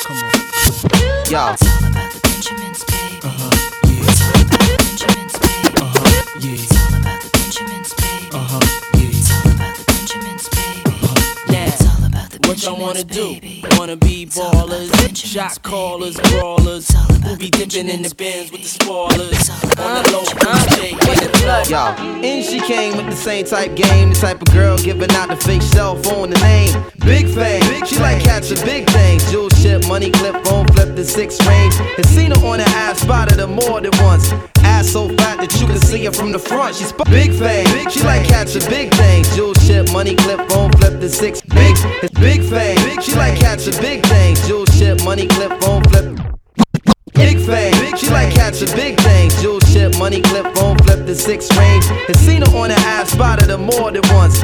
Come 0.03 0.17
on. 0.17 0.31
Yo. 1.31 1.53
It's 1.53 1.63
all 1.63 1.87
about 1.87 2.11
the 2.11 2.19
Benjamins, 2.23 2.83
baby. 2.83 3.19
Uh-huh. 3.23 3.51
Yeah. 3.87 4.09
It's 4.11 4.21
all 4.21 4.41
about 4.43 4.59
the 4.59 4.75
Benjamins, 4.83 5.35
baby. 5.39 5.75
Uh-huh. 5.79 6.39
Yeah. 6.39 6.51
It's 6.53 6.75
all 6.75 6.99
about 6.99 7.21
the 7.21 7.29
Benjamins, 7.31 7.93
baby. 7.93 8.29
Uh-huh. 8.33 8.82
What 12.53 12.61
y'all 12.61 12.79
wanna 12.79 13.03
do? 13.03 13.33
baby. 13.33 13.65
Wanna 13.79 13.95
be 13.95 14.27
ballers, 14.27 15.17
shot 15.17 15.59
callers, 15.63 16.15
brawlers. 16.29 16.87
Who 17.23 17.35
be 17.35 17.49
dipping 17.49 17.89
in 17.89 18.03
the 18.03 18.13
bins 18.13 18.51
with 18.51 18.61
the 18.61 18.67
spoilers? 18.67 19.49
On 19.79 20.03
the 20.03 20.11
low, 20.11 20.23
from 20.23 20.77
Jake 20.77 21.01
and 21.03 21.19
the 21.19 21.29
club. 21.39 21.65
Yo, 21.67 22.21
in 22.21 22.43
she 22.43 22.59
came 22.59 22.95
with 22.95 23.07
the 23.07 23.15
same 23.15 23.45
type 23.45 23.73
game, 23.75 24.09
the 24.09 24.15
type 24.15 24.39
of 24.39 24.53
girl 24.53 24.77
giving 24.77 25.09
out 25.13 25.29
the 25.29 25.35
fake 25.35 25.63
cell 25.63 25.95
phone, 26.03 26.29
the 26.29 26.37
name. 26.41 26.71
Big 26.99 27.27
fame, 27.27 27.63
she 27.87 27.97
like 27.97 28.23
catching 28.23 28.63
big 28.63 28.87
things. 28.91 29.31
Jewel 29.31 29.49
ship, 29.49 29.87
money 29.87 30.11
clip, 30.11 30.35
phone 30.45 30.67
flip 30.67 30.95
the 30.95 31.03
six 31.03 31.43
range. 31.47 31.73
And 31.97 32.05
seen 32.05 32.29
her 32.29 32.45
on 32.45 32.59
the 32.59 32.69
ass, 32.85 32.99
spotted 32.99 33.39
her 33.39 33.47
more 33.47 33.81
than 33.81 33.91
once. 34.03 34.31
Ass 34.63 34.89
so 34.91 35.09
fat 35.17 35.39
that 35.39 35.59
you 35.59 35.65
can 35.65 35.79
see 35.79 36.05
her 36.05 36.11
from 36.11 36.31
the 36.31 36.39
front. 36.39 36.75
She's 36.75 36.89
sp- 36.93 37.09
big 37.09 37.33
fame, 37.33 37.65
she 37.89 38.03
like 38.03 38.27
catching 38.27 38.69
big 38.69 38.93
things. 38.93 39.35
Jewel 39.35 39.55
ship, 39.55 39.91
money 39.91 40.15
clip, 40.15 40.39
phone 40.49 40.71
flip 40.73 40.99
the 41.01 41.09
six. 41.09 41.41
Big, 41.41 41.75
it's 42.03 42.13
big 42.19 42.42
fame, 42.49 43.01
she 43.01 43.15
like 43.15 43.39
catching 43.39 43.79
big 43.81 44.05
things. 44.05 44.45
Jewel 44.47 44.65
ship, 44.67 45.03
money 45.03 45.27
clip, 45.27 45.51
phone 45.61 45.83
flip. 45.83 46.19
Big 47.13 47.39
fame, 47.39 47.95
she 47.97 48.09
like 48.09 48.33
catching 48.33 48.73
big 48.75 48.99
things. 49.01 49.41
Jewel 49.41 49.59
ship, 49.61 49.97
money 49.97 50.21
clip, 50.21 50.45
phone 50.55 50.77
flip 50.79 51.05
the 51.05 51.15
six 51.15 51.49
range. 51.57 51.85
And 52.07 52.15
seen 52.17 52.41
her 52.41 52.57
on 52.57 52.69
the 52.69 52.75
ass, 52.75 53.11
spotted 53.11 53.49
her 53.49 53.57
more 53.57 53.91
than 53.91 54.01
once. 54.13 54.43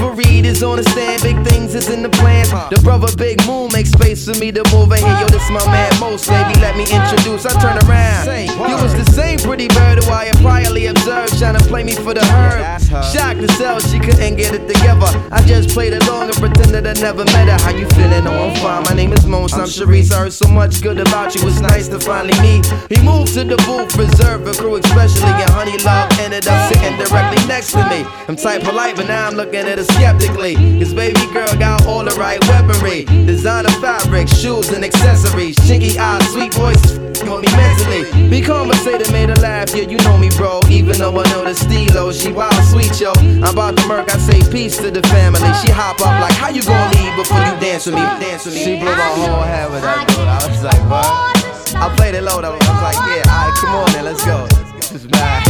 for 0.01 0.11
Reed 0.13 0.45
is 0.45 0.63
on 0.63 0.77
the 0.77 0.83
stand. 0.83 1.21
Big 1.21 1.37
things 1.45 1.75
is 1.75 1.89
in 1.89 2.01
the 2.01 2.09
plans. 2.09 2.49
The 2.73 2.81
brother 2.81 3.07
Big 3.15 3.37
Moon 3.45 3.69
makes 3.71 3.91
space 3.91 4.25
for 4.25 4.37
me 4.39 4.51
to 4.51 4.63
move 4.73 4.91
in 4.91 4.97
here. 4.97 5.19
Yo, 5.21 5.27
this 5.29 5.47
my 5.53 5.63
man 5.69 5.93
Mos, 5.99 6.27
baby. 6.27 6.57
Let 6.59 6.75
me 6.75 6.85
introduce. 6.89 7.45
I 7.45 7.53
turn 7.61 7.77
around. 7.85 8.25
You 8.69 8.77
was 8.81 8.93
the 8.97 9.05
same 9.13 9.37
pretty 9.37 9.67
bird 9.69 10.03
who 10.03 10.09
I 10.09 10.25
had 10.25 10.37
priorly 10.41 10.89
observed, 10.89 11.37
trying 11.37 11.57
to 11.57 11.63
play 11.69 11.83
me 11.83 11.93
for 11.93 12.13
the 12.13 12.25
herd. 12.25 12.81
Shocked 13.13 13.41
to 13.41 13.47
sell, 13.53 13.79
she 13.79 13.99
couldn't 13.99 14.35
get 14.35 14.53
it 14.53 14.67
together. 14.67 15.09
I 15.31 15.45
just 15.45 15.69
played 15.69 15.93
along 15.93 16.33
and 16.33 16.37
pretended 16.37 16.87
I 16.87 16.93
never 16.99 17.23
met 17.25 17.47
her. 17.47 17.59
How 17.61 17.71
you 17.77 17.87
feeling? 17.93 18.25
Oh, 18.25 18.49
I'm 18.49 18.55
fine. 18.57 18.83
My 18.89 18.95
name 18.95 19.13
is 19.13 19.25
Mos. 19.27 19.53
I'm 19.53 19.69
Sharice. 19.69 20.11
I 20.11 20.25
heard 20.25 20.33
so 20.33 20.47
much 20.47 20.81
good 20.81 20.99
about 20.99 21.35
you. 21.35 21.47
It's 21.47 21.61
nice 21.61 21.87
to 21.89 21.99
finally 21.99 22.37
meet. 22.41 22.65
He 22.89 22.97
moved 23.05 23.33
to 23.35 23.43
the 23.43 23.57
booth, 23.69 23.95
reserved 23.95 24.47
a 24.47 24.53
crew, 24.53 24.75
especially. 24.75 25.29
And 25.29 25.51
Honey 25.51 25.77
Love 25.85 26.09
ended 26.19 26.47
up 26.47 26.73
sitting 26.73 26.97
directly 26.97 27.45
next 27.47 27.71
to 27.73 27.83
me. 27.89 28.05
I'm 28.27 28.35
type 28.35 28.63
polite, 28.63 28.95
but 28.95 29.07
now 29.07 29.27
I'm 29.27 29.35
looking 29.35 29.67
at 29.67 29.77
her 29.77 29.90
skeptically. 29.95 30.55
Baby 31.01 31.25
girl 31.33 31.47
got 31.57 31.87
all 31.87 32.03
the 32.03 32.11
right 32.11 32.37
weaponry. 32.47 33.05
Designer 33.25 33.71
fabric, 33.81 34.27
shoes 34.27 34.69
and 34.69 34.85
accessories. 34.85 35.55
Chinky 35.65 35.97
eyes, 35.97 36.21
sweet 36.29 36.53
voices, 36.53 36.99
f***ing 37.17 37.41
me 37.41 37.47
mentally. 37.57 38.29
Be 38.29 38.39
conversated, 38.39 39.11
made 39.11 39.29
her 39.29 39.35
laugh. 39.41 39.73
Yeah, 39.73 39.89
you 39.89 39.97
know 40.05 40.17
me, 40.19 40.29
bro. 40.37 40.59
Even 40.69 40.99
though 40.99 41.17
I 41.17 41.23
know 41.31 41.43
the 41.43 41.55
stilo, 41.55 42.11
she 42.11 42.31
wild 42.31 42.53
sweet, 42.65 42.99
yo. 43.01 43.13
I'm 43.17 43.57
about 43.57 43.77
to 43.77 43.87
murk, 43.87 44.13
I 44.13 44.19
say 44.19 44.43
peace 44.51 44.77
to 44.77 44.91
the 44.91 45.01
family. 45.07 45.41
She 45.65 45.71
hop 45.71 45.99
up 46.01 46.21
like, 46.21 46.33
how 46.33 46.49
you 46.49 46.61
gonna 46.61 46.93
leave 46.93 47.15
before 47.15 47.39
you 47.39 47.57
dance 47.57 47.87
with 47.87 47.95
me? 47.95 48.01
Dance 48.01 48.45
with 48.45 48.53
me. 48.53 48.63
She 48.63 48.77
blew 48.77 48.93
my 48.93 49.09
whole 49.17 49.41
head 49.41 49.71
with 49.71 49.81
that 49.81 50.05
dude. 50.07 50.19
I 50.19 50.45
was 50.45 50.61
like, 50.61 50.83
what? 50.85 51.81
I 51.81 51.89
played 51.95 52.13
it 52.13 52.21
low 52.21 52.41
though. 52.41 52.53
I 52.53 52.57
was 52.61 52.83
like, 52.83 52.99
yeah, 53.09 53.25
alright, 53.25 53.55
come 53.57 53.73
on 53.73 53.91
then, 53.93 54.05
let's 54.05 54.23
go. 54.23 54.45
This 54.75 54.91
is 54.91 55.09
mad. 55.09 55.47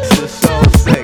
This 0.00 0.18
is 0.22 0.30
so 0.30 0.62
sick. 0.78 1.01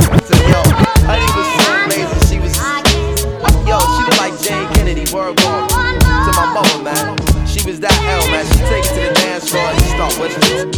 Word 5.12 5.40
walk 5.40 5.68
to 5.70 6.32
my 6.36 6.46
mother, 6.52 6.82
man. 6.82 7.16
She 7.46 7.66
was 7.66 7.80
that 7.80 7.92
L, 8.02 8.30
man. 8.30 8.44
She 8.46 8.58
take 8.68 8.84
it 8.84 8.94
to 8.94 9.00
the 9.08 9.14
dance 9.14 9.48
floor 9.50 9.64
and 9.64 9.80
she 9.80 9.88
start 9.88 10.12
whistling. 10.18 10.68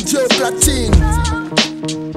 DJ 0.00 0.26
Platine. 0.28 2.09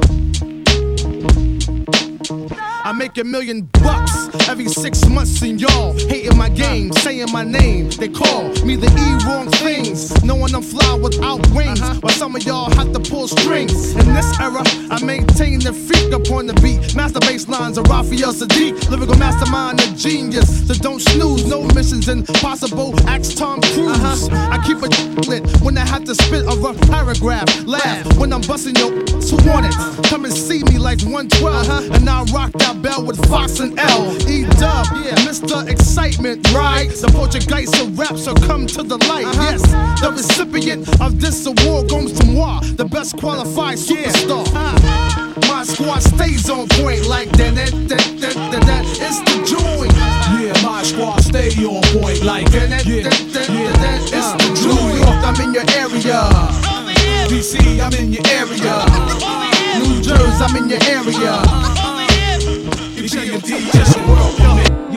Make 2.97 3.17
a 3.17 3.23
million 3.23 3.63
bucks 3.81 4.29
every 4.47 4.67
six 4.67 5.07
months, 5.09 5.41
and 5.41 5.59
y'all 5.59 5.93
hating 6.07 6.37
my 6.37 6.47
game, 6.47 6.91
saying 6.93 7.31
my 7.31 7.43
name. 7.43 7.89
They 7.89 8.07
call 8.07 8.49
me 8.63 8.75
the 8.75 8.87
E 8.87 9.27
wrong 9.27 9.49
things, 9.63 10.23
knowing 10.23 10.53
I'm 10.53 10.61
fly 10.61 10.93
without 10.93 11.45
wings. 11.51 11.81
Uh-huh. 11.81 11.99
While 12.01 12.13
some 12.13 12.35
of 12.35 12.43
y'all 12.43 12.69
have 12.75 12.93
to 12.93 12.99
pull 12.99 13.27
strings. 13.27 13.95
In 13.95 14.13
this 14.13 14.39
era, 14.39 14.61
I 14.91 15.03
maintain 15.03 15.59
the 15.59 15.73
freak 15.73 16.13
upon 16.13 16.45
the 16.45 16.53
beat. 16.61 16.95
Master 16.95 17.19
bass 17.19 17.47
lines 17.47 17.77
of 17.77 17.87
Raphael 17.87 18.31
Saadiq, 18.31 18.89
lyrical 18.89 19.17
mastermind, 19.17 19.81
a 19.81 19.95
genius. 19.95 20.67
So 20.67 20.75
don't 20.75 21.01
snooze, 21.01 21.45
no 21.47 21.63
missions 21.73 22.07
impossible. 22.07 22.93
Ask 23.09 23.37
Tom 23.37 23.61
Cruise. 23.73 23.97
Uh-huh. 23.97 24.49
I 24.51 24.63
keep 24.65 24.77
a 24.77 24.87
lit 25.27 25.43
when 25.61 25.77
I 25.77 25.85
have 25.85 26.03
to 26.05 26.15
spit 26.15 26.43
a 26.43 26.55
rough 26.57 26.79
paragraph. 26.89 27.47
Laugh 27.65 28.17
when 28.17 28.31
I'm 28.31 28.41
busting 28.41 28.75
your 28.75 28.91
who 28.91 29.49
want 29.49 29.65
it. 29.65 29.73
Come 30.09 30.25
and 30.25 30.33
see 30.33 30.63
me 30.63 30.77
like 30.77 31.01
112, 31.01 31.43
uh-huh. 31.43 31.93
and 31.93 32.09
I 32.09 32.23
rock 32.25 32.51
that 32.53 32.82
bell 32.83 33.03
with 33.03 33.17
Fox 33.29 33.61
and 33.61 33.79
L. 33.79 34.11
E 34.29 34.43
Dub, 34.59 34.85
yeah, 34.99 35.15
Mr. 35.23 35.67
Excitement, 35.67 36.45
right? 36.51 36.89
The 36.89 37.07
Portuguese 37.15 37.71
of 37.79 37.97
rap, 37.97 38.17
so 38.17 38.35
come 38.35 38.67
to 38.67 38.83
the 38.83 38.97
light. 39.07 39.25
Uh-huh. 39.25 39.41
Yes, 39.41 39.61
the 40.01 40.11
recipient 40.11 41.01
of 41.01 41.19
this 41.19 41.47
award 41.47 41.89
goes 41.89 42.11
to 42.19 42.25
moi, 42.27 42.59
the 42.75 42.85
best 42.85 43.17
qualified 43.17 43.77
superstar. 43.77 44.45
Uh-huh. 44.45 44.75
Uh, 44.83 45.47
my 45.47 45.63
squad 45.63 46.03
stays 46.03 46.49
on 46.49 46.67
point 46.75 47.07
like 47.07 47.31
that, 47.39 47.55
that, 47.55 47.71
that, 47.87 48.05
that, 48.19 48.35
that, 48.51 48.63
that. 48.67 48.83
It's 48.99 49.19
the 49.31 49.37
joint. 49.47 49.93
Yeah, 50.35 50.53
my 50.61 50.83
squad 50.83 51.23
stay 51.23 51.49
on 51.63 51.81
point 51.95 52.21
like 52.21 52.51
that, 52.51 52.69
that, 52.69 52.83
that, 52.83 53.17
that, 53.31 53.47
that, 53.47 53.75
that. 53.79 54.01
It's 54.11 54.11
the 54.11 54.51
uh-huh. 54.51 54.75
joint. 54.75 54.91
New 54.91 54.99
York, 54.99 55.23
I'm 55.23 55.39
in 55.39 55.53
your 55.55 55.67
area. 55.79 56.19
DC, 57.31 57.79
I'm 57.79 57.93
in 57.95 58.11
your 58.11 58.27
area. 58.27 58.75
New 59.79 60.01
Jersey, 60.03 60.43
I'm 60.43 60.55
in 60.57 60.69
your 60.69 60.83
area. 60.83 61.82
Yo, 63.03 63.09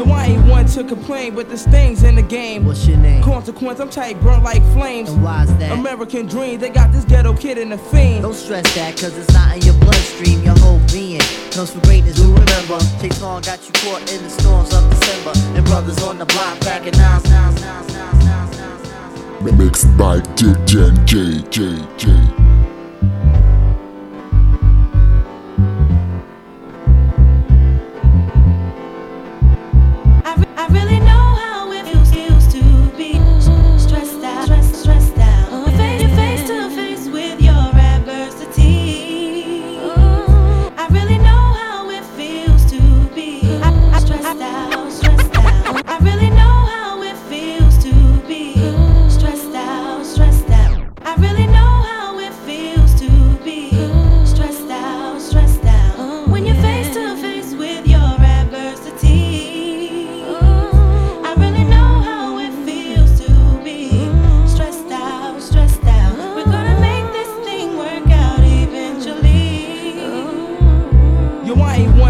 I 0.04 0.26
ain't 0.28 0.46
one 0.46 0.66
to 0.66 0.84
complain, 0.84 1.34
but 1.34 1.48
there's 1.48 1.64
things 1.66 2.04
in 2.04 2.14
the 2.14 2.22
game. 2.22 2.64
What's 2.64 2.86
your 2.86 2.98
name? 2.98 3.20
Consequence, 3.20 3.80
I'm 3.80 3.90
tight, 3.90 4.20
burnt 4.20 4.44
like 4.44 4.62
flames. 4.72 5.10
And 5.10 5.24
why's 5.24 5.48
that? 5.56 5.72
American 5.72 6.26
dream, 6.26 6.60
they 6.60 6.68
got 6.68 6.92
this 6.92 7.04
ghetto 7.04 7.36
kid 7.36 7.58
in 7.58 7.70
the 7.70 7.78
fiend. 7.78 8.22
Don't 8.22 8.32
stress 8.32 8.72
that, 8.76 8.96
cause 8.96 9.18
it's 9.18 9.32
not 9.32 9.56
in 9.56 9.62
your 9.62 9.74
bloodstream. 9.80 10.40
Your 10.44 10.56
whole 10.60 10.78
being 10.92 11.20
comes 11.50 11.72
from 11.72 11.80
greatness. 11.80 12.20
We 12.20 12.26
remember. 12.26 12.78
Chase 13.00 13.20
Long 13.20 13.42
got 13.42 13.66
you 13.66 13.72
caught 13.72 14.12
in 14.12 14.22
the 14.22 14.30
storms 14.30 14.72
of 14.72 14.88
December. 14.88 15.32
And 15.56 15.64
brothers 15.66 16.00
on 16.04 16.18
the 16.18 16.26
block 16.26 16.60
packing 16.60 16.96
nines, 16.96 17.24
nines, 17.28 17.60
nines, 17.60 17.92
nines, 17.92 18.24
nines, 18.24 18.58
nines, 18.58 19.42
nines. 19.42 19.58
Mixed 19.58 19.96
by 19.98 20.20
J 20.36 20.54
J 20.64 20.92
J 21.04 21.84
J. 21.96 22.45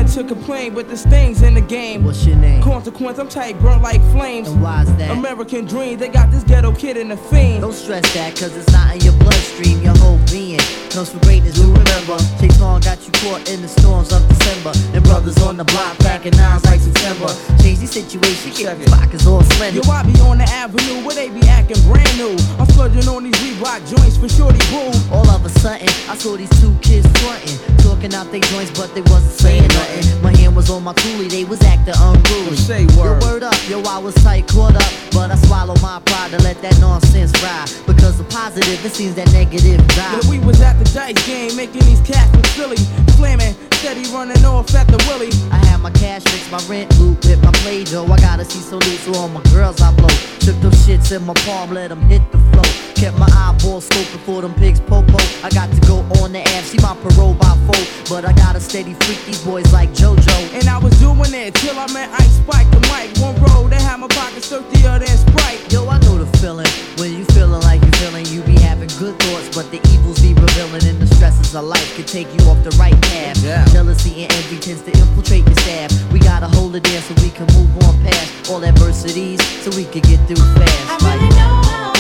one 0.07 0.25
to 0.25 0.35
complain, 0.35 0.75
but 0.75 0.87
there's 0.87 1.05
things 1.05 1.43
in 1.43 1.55
the 1.55 1.61
game. 1.61 2.05
What's 2.05 2.25
your 2.27 2.37
name? 2.37 2.63
Consequence, 2.63 3.19
I'm 3.19 3.29
tight, 3.29 3.59
burnt 3.61 3.83
like 3.83 4.01
flames. 4.13 4.49
And 4.49 4.63
why's 4.63 4.95
that? 4.97 5.11
American 5.11 5.65
dream, 5.65 5.99
they 5.99 6.09
got 6.09 6.31
this 6.31 6.45
ghetto 6.45 6.73
kid 6.73 6.97
in 6.97 7.09
the 7.09 7.17
fiend. 7.17 7.63
Don't 7.63 7.73
stress 7.73 8.13
that, 8.15 8.37
cause 8.37 8.57
it's 8.57 8.71
not 8.73 8.95
in 8.95 9.01
your 9.03 9.15
bloodstream. 9.15 9.83
Your 9.83 9.97
whole 9.99 10.19
being 10.31 10.61
comes 10.91 11.11
from 11.11 11.21
greatness. 11.21 11.59
Remember. 11.87 12.19
Chase 12.41 12.59
Long 12.61 12.81
got 12.81 12.99
you 13.07 13.13
caught 13.23 13.49
in 13.49 13.63
the 13.63 13.69
storms 13.69 14.13
of 14.13 14.27
December. 14.29 14.73
And 14.95 15.03
brothers 15.05 15.39
on 15.43 15.57
the 15.57 15.65
block 15.65 15.99
packing 15.99 16.37
nines 16.37 16.65
like 16.67 16.81
September. 16.81 17.31
Change 17.63 17.79
the 17.81 17.87
situation, 17.87 18.53
get 18.53 18.79
the 18.79 18.91
pockets 18.91 19.27
all 19.27 19.43
slender. 19.55 19.81
Yo, 19.81 19.91
I 19.91 20.03
be 20.03 20.19
on 20.21 20.39
the 20.39 20.45
avenue 20.45 21.05
where 21.07 21.15
they 21.15 21.31
be 21.31 21.47
acting 21.49 21.81
brand 21.87 22.11
new. 22.19 22.35
I'm 22.59 22.67
splurging 22.67 23.09
on 23.09 23.23
these 23.25 23.35
Reebok 23.39 23.87
joints 23.87 24.17
for 24.19 24.29
shorty 24.29 24.59
boo. 24.71 24.91
All 25.15 25.29
of 25.31 25.45
a 25.45 25.49
sudden, 25.63 25.89
I 26.11 26.17
saw 26.17 26.37
these 26.37 26.51
two 26.61 26.75
kids 26.83 27.07
frontin', 27.23 27.59
talking 27.79 28.13
out 28.15 28.31
their 28.31 28.41
joints, 28.53 28.71
but 28.79 28.95
they 28.95 29.03
wasn't 29.03 29.33
saying 29.39 29.69
nothing. 29.69 30.23
My 30.23 30.35
hand 30.37 30.57
was 30.57 30.71
on 30.71 30.83
my 30.83 30.93
coolie, 30.95 31.31
they 31.31 31.45
was 31.45 31.63
acting 31.63 31.95
unruly. 31.99 32.57
Say 32.57 32.83
Yo, 32.85 32.99
word. 32.99 33.23
word 33.23 33.43
up, 33.43 33.57
yo, 33.69 33.83
I 33.83 33.99
was 33.99 34.15
tight, 34.23 34.49
caught 34.49 34.75
up, 34.77 34.91
but 35.13 35.31
I 35.31 35.37
swallowed 35.47 35.81
my 35.83 36.01
pride 36.07 36.31
to 36.33 36.39
let 36.43 36.61
that 36.63 36.79
nonsense 36.81 37.33
ride. 37.43 37.71
Because 37.87 38.19
the 38.19 38.25
positive, 38.25 38.85
it 38.85 38.93
seems 38.93 39.15
that 39.15 39.31
negative 39.33 39.87
die. 39.89 40.19
Yeah, 40.23 40.31
we 40.31 40.39
was 40.41 40.61
at 40.61 40.79
the 40.79 40.85
dice 40.93 41.19
game, 41.27 41.55
making 41.57 41.76
these 41.81 42.01
cats 42.01 42.35
look 42.35 42.47
silly. 42.47 42.77
Flaming, 43.17 43.55
steady 43.75 44.05
running 44.13 44.45
off 44.45 44.75
at 44.75 44.87
the 44.89 44.99
willy. 45.09 45.31
I 45.51 45.59
had 45.67 45.81
my 45.81 45.91
cash 45.91 46.23
fix, 46.25 46.51
my 46.51 46.63
rent 46.69 46.89
loop, 46.99 47.23
hit 47.25 47.43
my 47.43 47.53
play 47.63 47.85
dough. 47.85 48.07
I 48.07 48.19
gotta 48.19 48.45
see 48.45 48.61
so 48.61 48.77
loose, 48.77 49.01
so 49.01 49.15
all 49.15 49.29
my 49.29 49.43
girls 49.55 49.81
I 49.81 49.95
blow. 49.95 50.09
Took 50.41 50.57
those 50.61 50.79
shits 50.87 51.15
in 51.15 51.25
my 51.25 51.35
palm, 51.47 51.73
let 51.73 51.89
them 51.89 52.01
hit 52.03 52.23
the 52.33 52.39
flow. 52.51 52.69
Kept 52.95 53.19
my 53.19 53.29
eyeball 53.29 53.81
scoping 53.81 54.21
for 54.25 54.41
them 54.43 54.55
pigs, 54.55 54.81
popo. 54.81 55.19
I 55.45 55.51
got 55.51 55.71
to 55.71 55.81
go 55.87 55.99
on 56.23 56.33
the 56.33 56.41
app, 56.41 56.65
see 56.65 56.79
my 56.79 56.97
parole 57.03 57.35
by 57.35 57.53
four. 57.67 57.83
But 58.09 58.25
I 58.25 58.33
got 58.33 58.57
a 58.57 58.61
steady 58.61 58.95
freak 58.95 59.21
these 59.27 59.43
boys 59.45 59.71
like 59.73 59.91
JoJo. 59.91 60.55
And 60.55 60.69
I 60.69 60.79
was 60.79 60.99
doing 60.99 61.35
it 61.35 61.55
till 61.57 61.79
I 61.79 61.93
met 61.93 62.09
Ice 62.21 62.37
Spike 62.41 62.71
the 62.71 62.81
mic. 62.89 63.13
One 63.21 63.37
road, 63.43 63.73
they 63.73 63.83
had 63.83 63.99
my 63.99 64.09
pockets 64.09 64.49
dirtier 64.49 64.99
than 64.99 65.09
Sprite. 65.09 65.61
Yo, 65.71 65.87
I 65.89 65.99
know 65.99 66.17
the 66.17 66.39
feeling. 66.39 66.67
When 66.97 67.13
you 67.13 67.25
feeling 67.37 67.61
like 67.63 67.83
you 67.85 67.91
feeling, 68.01 68.25
you 68.27 68.41
be 68.43 68.59
having 68.61 68.89
good 68.99 69.19
thoughts, 69.21 69.55
but 69.55 69.71
the 69.71 69.81
evils 69.93 70.21
be 70.21 70.33
revealing, 70.33 70.96
stresses 71.17 71.55
of 71.55 71.65
life 71.65 71.97
can 71.97 72.05
take 72.05 72.29
you 72.35 72.47
off 72.47 72.63
the 72.63 72.71
right 72.79 73.01
path. 73.09 73.43
Yeah. 73.43 73.65
Jealousy 73.67 74.25
and 74.25 74.33
envy 74.33 74.59
tends 74.59 74.83
to 74.83 74.93
infiltrate 74.93 75.47
your 75.47 75.57
staff. 75.65 75.91
We 76.13 76.19
gotta 76.19 76.47
hold 76.47 76.77
it 76.77 76.85
there 76.85 77.01
so 77.01 77.15
we 77.23 77.31
can 77.31 77.47
move 77.57 77.71
on 77.85 77.95
past 78.05 78.51
all 78.51 78.63
adversities, 78.65 79.41
so 79.63 79.71
we 79.71 79.85
can 79.85 80.03
get 80.03 80.21
through 80.29 80.45
fast. 80.55 81.03
I 81.03 81.17
really 81.17 81.29
know 81.31 81.63
how 81.73 81.96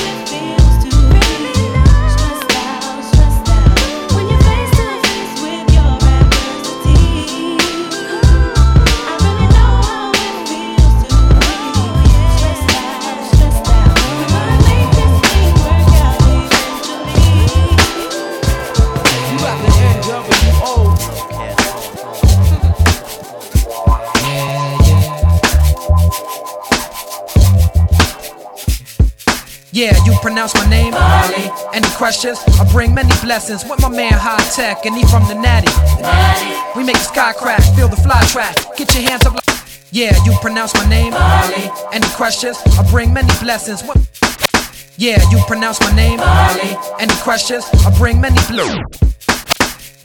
Yeah, 29.76 29.92
you 30.06 30.14
pronounce 30.22 30.54
my 30.54 30.66
name? 30.70 30.94
Kweli. 30.94 31.74
Any 31.74 31.86
questions? 31.98 32.38
I 32.58 32.64
bring 32.72 32.94
many 32.94 33.12
blessings 33.20 33.62
with 33.68 33.78
my 33.82 33.90
man 33.90 34.14
High 34.14 34.42
Tech, 34.56 34.86
and 34.86 34.96
he 34.96 35.04
from 35.04 35.28
the 35.28 35.34
Natty. 35.34 35.68
We 36.74 36.82
make 36.82 36.96
the 36.96 37.04
sky 37.04 37.34
crack, 37.34 37.60
feel 37.76 37.86
the 37.86 37.96
fly 37.96 38.24
track. 38.32 38.56
Get 38.78 38.94
your 38.94 39.02
hands 39.02 39.26
up 39.26 39.34
like. 39.34 39.44
Yeah, 39.90 40.16
you 40.24 40.32
pronounce 40.40 40.72
my 40.72 40.88
name? 40.88 41.12
Kweli. 41.12 41.92
Any 41.92 42.06
questions? 42.16 42.56
I 42.78 42.90
bring 42.90 43.12
many 43.12 43.28
blessings 43.38 43.82
with. 43.82 44.00
Yeah, 44.96 45.20
you 45.30 45.44
pronounce 45.46 45.78
my 45.80 45.94
name? 45.94 46.20
Kweli. 46.20 46.96
Any 46.98 47.14
questions? 47.16 47.66
I 47.84 47.94
bring 47.98 48.18
many 48.18 48.40
blue. 48.48 48.80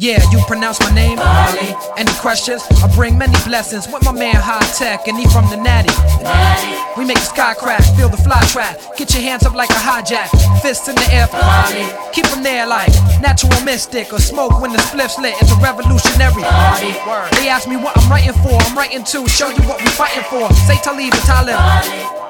Yeah, 0.02 0.18
you 0.32 0.42
pronounce 0.48 0.80
my 0.80 0.90
name? 0.96 1.20
Kweli. 1.20 1.78
Any 1.96 2.12
questions? 2.26 2.64
I 2.82 2.90
bring 2.96 3.20
many 3.20 3.38
blessings 3.46 3.86
with 3.88 4.04
my 4.04 4.12
man 4.12 4.34
Hi-Tek, 4.34 5.08
and 5.08 5.16
he 5.16 5.30
from 5.30 5.46
the 5.54 5.58
Natty. 5.58 5.94
Natty, 6.26 6.74
We 6.98 7.06
make 7.06 7.22
the 7.22 7.30
sky 7.30 7.54
crack, 7.54 7.84
feel 7.94 8.10
the 8.10 8.18
fly 8.18 8.42
track. 8.50 8.82
Get 8.98 9.14
your 9.14 9.22
hands 9.22 9.46
up 9.46 9.54
like 9.54 9.70
a 9.70 9.78
hijack, 9.78 10.34
fists 10.64 10.90
in 10.90 10.96
the 10.96 11.06
air 11.14 11.28
for 11.28 11.38
Kweli. 11.38 12.14
Keep 12.14 12.26
them 12.34 12.42
there 12.42 12.66
like 12.66 12.90
natural 13.22 13.54
mystic 13.62 14.12
or 14.12 14.18
smoke 14.18 14.60
when 14.60 14.74
the 14.74 14.80
spliff's 14.90 15.20
lit. 15.20 15.36
It's 15.40 15.52
a 15.52 15.60
revolutionary 15.62 16.42
party. 16.50 16.98
They 17.38 17.48
ask 17.48 17.70
me 17.70 17.78
what 17.78 17.96
I'm 17.96 18.10
writing 18.10 18.34
for. 18.42 18.58
I'm 18.58 18.76
writing 18.76 19.04
to 19.04 19.30
show 19.30 19.50
you 19.50 19.62
what 19.70 19.86
we 19.86 19.88
fighting 19.94 20.24
for. 20.34 20.50
Say 20.66 20.82
Talib 20.82 21.14
and 21.14 21.26
Talib. 21.30 21.62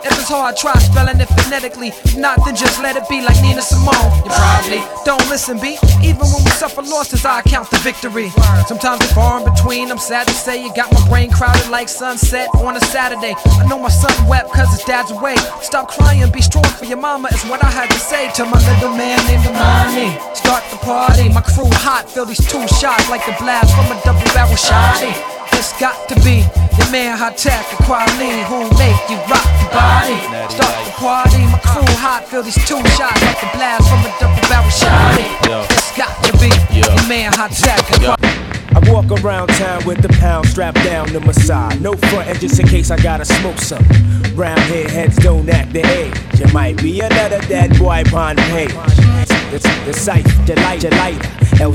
If 0.03 0.17
it's 0.17 0.29
hard, 0.29 0.57
try 0.57 0.73
spelling 0.79 1.21
it 1.21 1.29
phonetically. 1.29 1.89
If 1.89 2.17
not, 2.17 2.43
then 2.43 2.55
just 2.55 2.81
let 2.81 2.97
it 2.97 3.07
be 3.07 3.21
like 3.21 3.39
Nina 3.41 3.61
Simone. 3.61 3.93
You 4.25 4.31
probably 4.33 4.81
don't 5.05 5.21
listen, 5.29 5.59
B. 5.59 5.77
Even 6.01 6.25
when 6.25 6.41
we 6.43 6.49
suffer 6.57 6.81
losses, 6.81 7.23
I 7.23 7.39
account 7.41 7.60
count 7.61 7.71
the 7.71 7.77
victory. 7.79 8.29
Sometimes 8.67 9.01
it's 9.01 9.13
far 9.13 9.39
in 9.39 9.53
between, 9.53 9.91
I'm 9.91 9.97
sad 9.97 10.27
to 10.27 10.33
say. 10.33 10.63
You 10.63 10.73
got 10.73 10.91
my 10.91 11.07
brain 11.07 11.29
crowded 11.29 11.69
like 11.69 11.89
sunset 11.89 12.47
on 12.55 12.75
a 12.75 12.79
Saturday. 12.81 13.33
I 13.45 13.67
know 13.67 13.79
my 13.79 13.89
son 13.89 14.27
wept 14.27 14.51
cause 14.51 14.69
his 14.71 14.83
dad's 14.83 15.11
away. 15.11 15.35
Stop 15.61 15.89
crying, 15.89 16.29
be 16.31 16.41
strong 16.41 16.63
for 16.63 16.85
your 16.85 16.97
mama, 16.97 17.29
is 17.33 17.43
what 17.45 17.63
I 17.63 17.69
had 17.69 17.89
to 17.91 17.99
say 17.99 18.31
to 18.33 18.45
my 18.45 18.59
little 18.73 18.95
man 18.95 19.17
named 19.27 19.45
Amani. 19.45 20.17
Start 20.33 20.63
the 20.71 20.77
party, 20.77 21.29
my 21.29 21.41
crew 21.41 21.69
hot, 21.85 22.09
feel 22.09 22.25
these 22.25 22.45
two 22.51 22.65
shots 22.67 23.09
like 23.09 23.25
the 23.25 23.35
blast 23.39 23.75
from 23.75 23.85
a 23.95 24.01
double 24.03 24.25
barrel 24.33 24.55
shotty. 24.55 25.40
It's 25.61 25.79
got 25.79 26.09
to 26.09 26.15
be 26.25 26.41
the 26.41 26.89
man 26.91 27.15
Hi-Tek 27.19 27.53
and 27.53 27.85
quality 27.85 28.41
who 28.49 28.65
make 28.81 28.97
you 29.13 29.17
rock 29.29 29.45
the 29.61 29.69
body. 29.69 30.17
Start 30.49 30.85
the 30.85 30.91
party, 30.97 31.37
my 31.53 31.59
crew 31.61 31.85
hot, 32.01 32.25
feel 32.25 32.41
these 32.41 32.55
two 32.65 32.81
shots 32.97 33.21
like 33.21 33.39
the 33.39 33.49
blast 33.53 33.85
from 33.87 34.01
a 34.01 34.09
double 34.17 34.41
barrel 34.49 34.67
shot. 34.73 35.21
It's 35.69 35.95
got 35.95 36.17
to 36.25 36.33
be 36.41 36.49
the 36.49 37.05
man 37.07 37.31
Hi-Tek 37.33 37.77
and 37.93 38.01
quality. 38.01 38.50
Walk 38.87 39.11
around 39.23 39.47
town 39.49 39.85
with 39.85 40.01
the 40.01 40.09
pound 40.19 40.47
strapped 40.47 40.83
down 40.83 41.07
to 41.09 41.19
my 41.19 41.31
side. 41.31 41.81
No 41.81 41.93
frontin' 41.93 42.37
just 42.39 42.59
in 42.59 42.67
case 42.67 42.91
I 42.91 42.97
gotta 42.97 43.25
smoke 43.25 43.57
some. 43.57 43.85
Round 44.35 44.59
here, 44.61 44.87
heads 44.89 45.17
don't 45.17 45.49
act 45.49 45.73
the 45.73 45.85
age. 45.85 46.15
You 46.39 46.51
might 46.53 46.77
be 46.77 46.99
another 46.99 47.39
dead 47.47 47.77
boy 47.77 48.03
the 48.03 48.41
page. 48.51 48.73
The 49.85 49.93
sight, 49.93 50.23
the 50.45 50.55
light, 50.61 50.81
the 50.81 50.89
light. 50.91 51.61
El- 51.61 51.73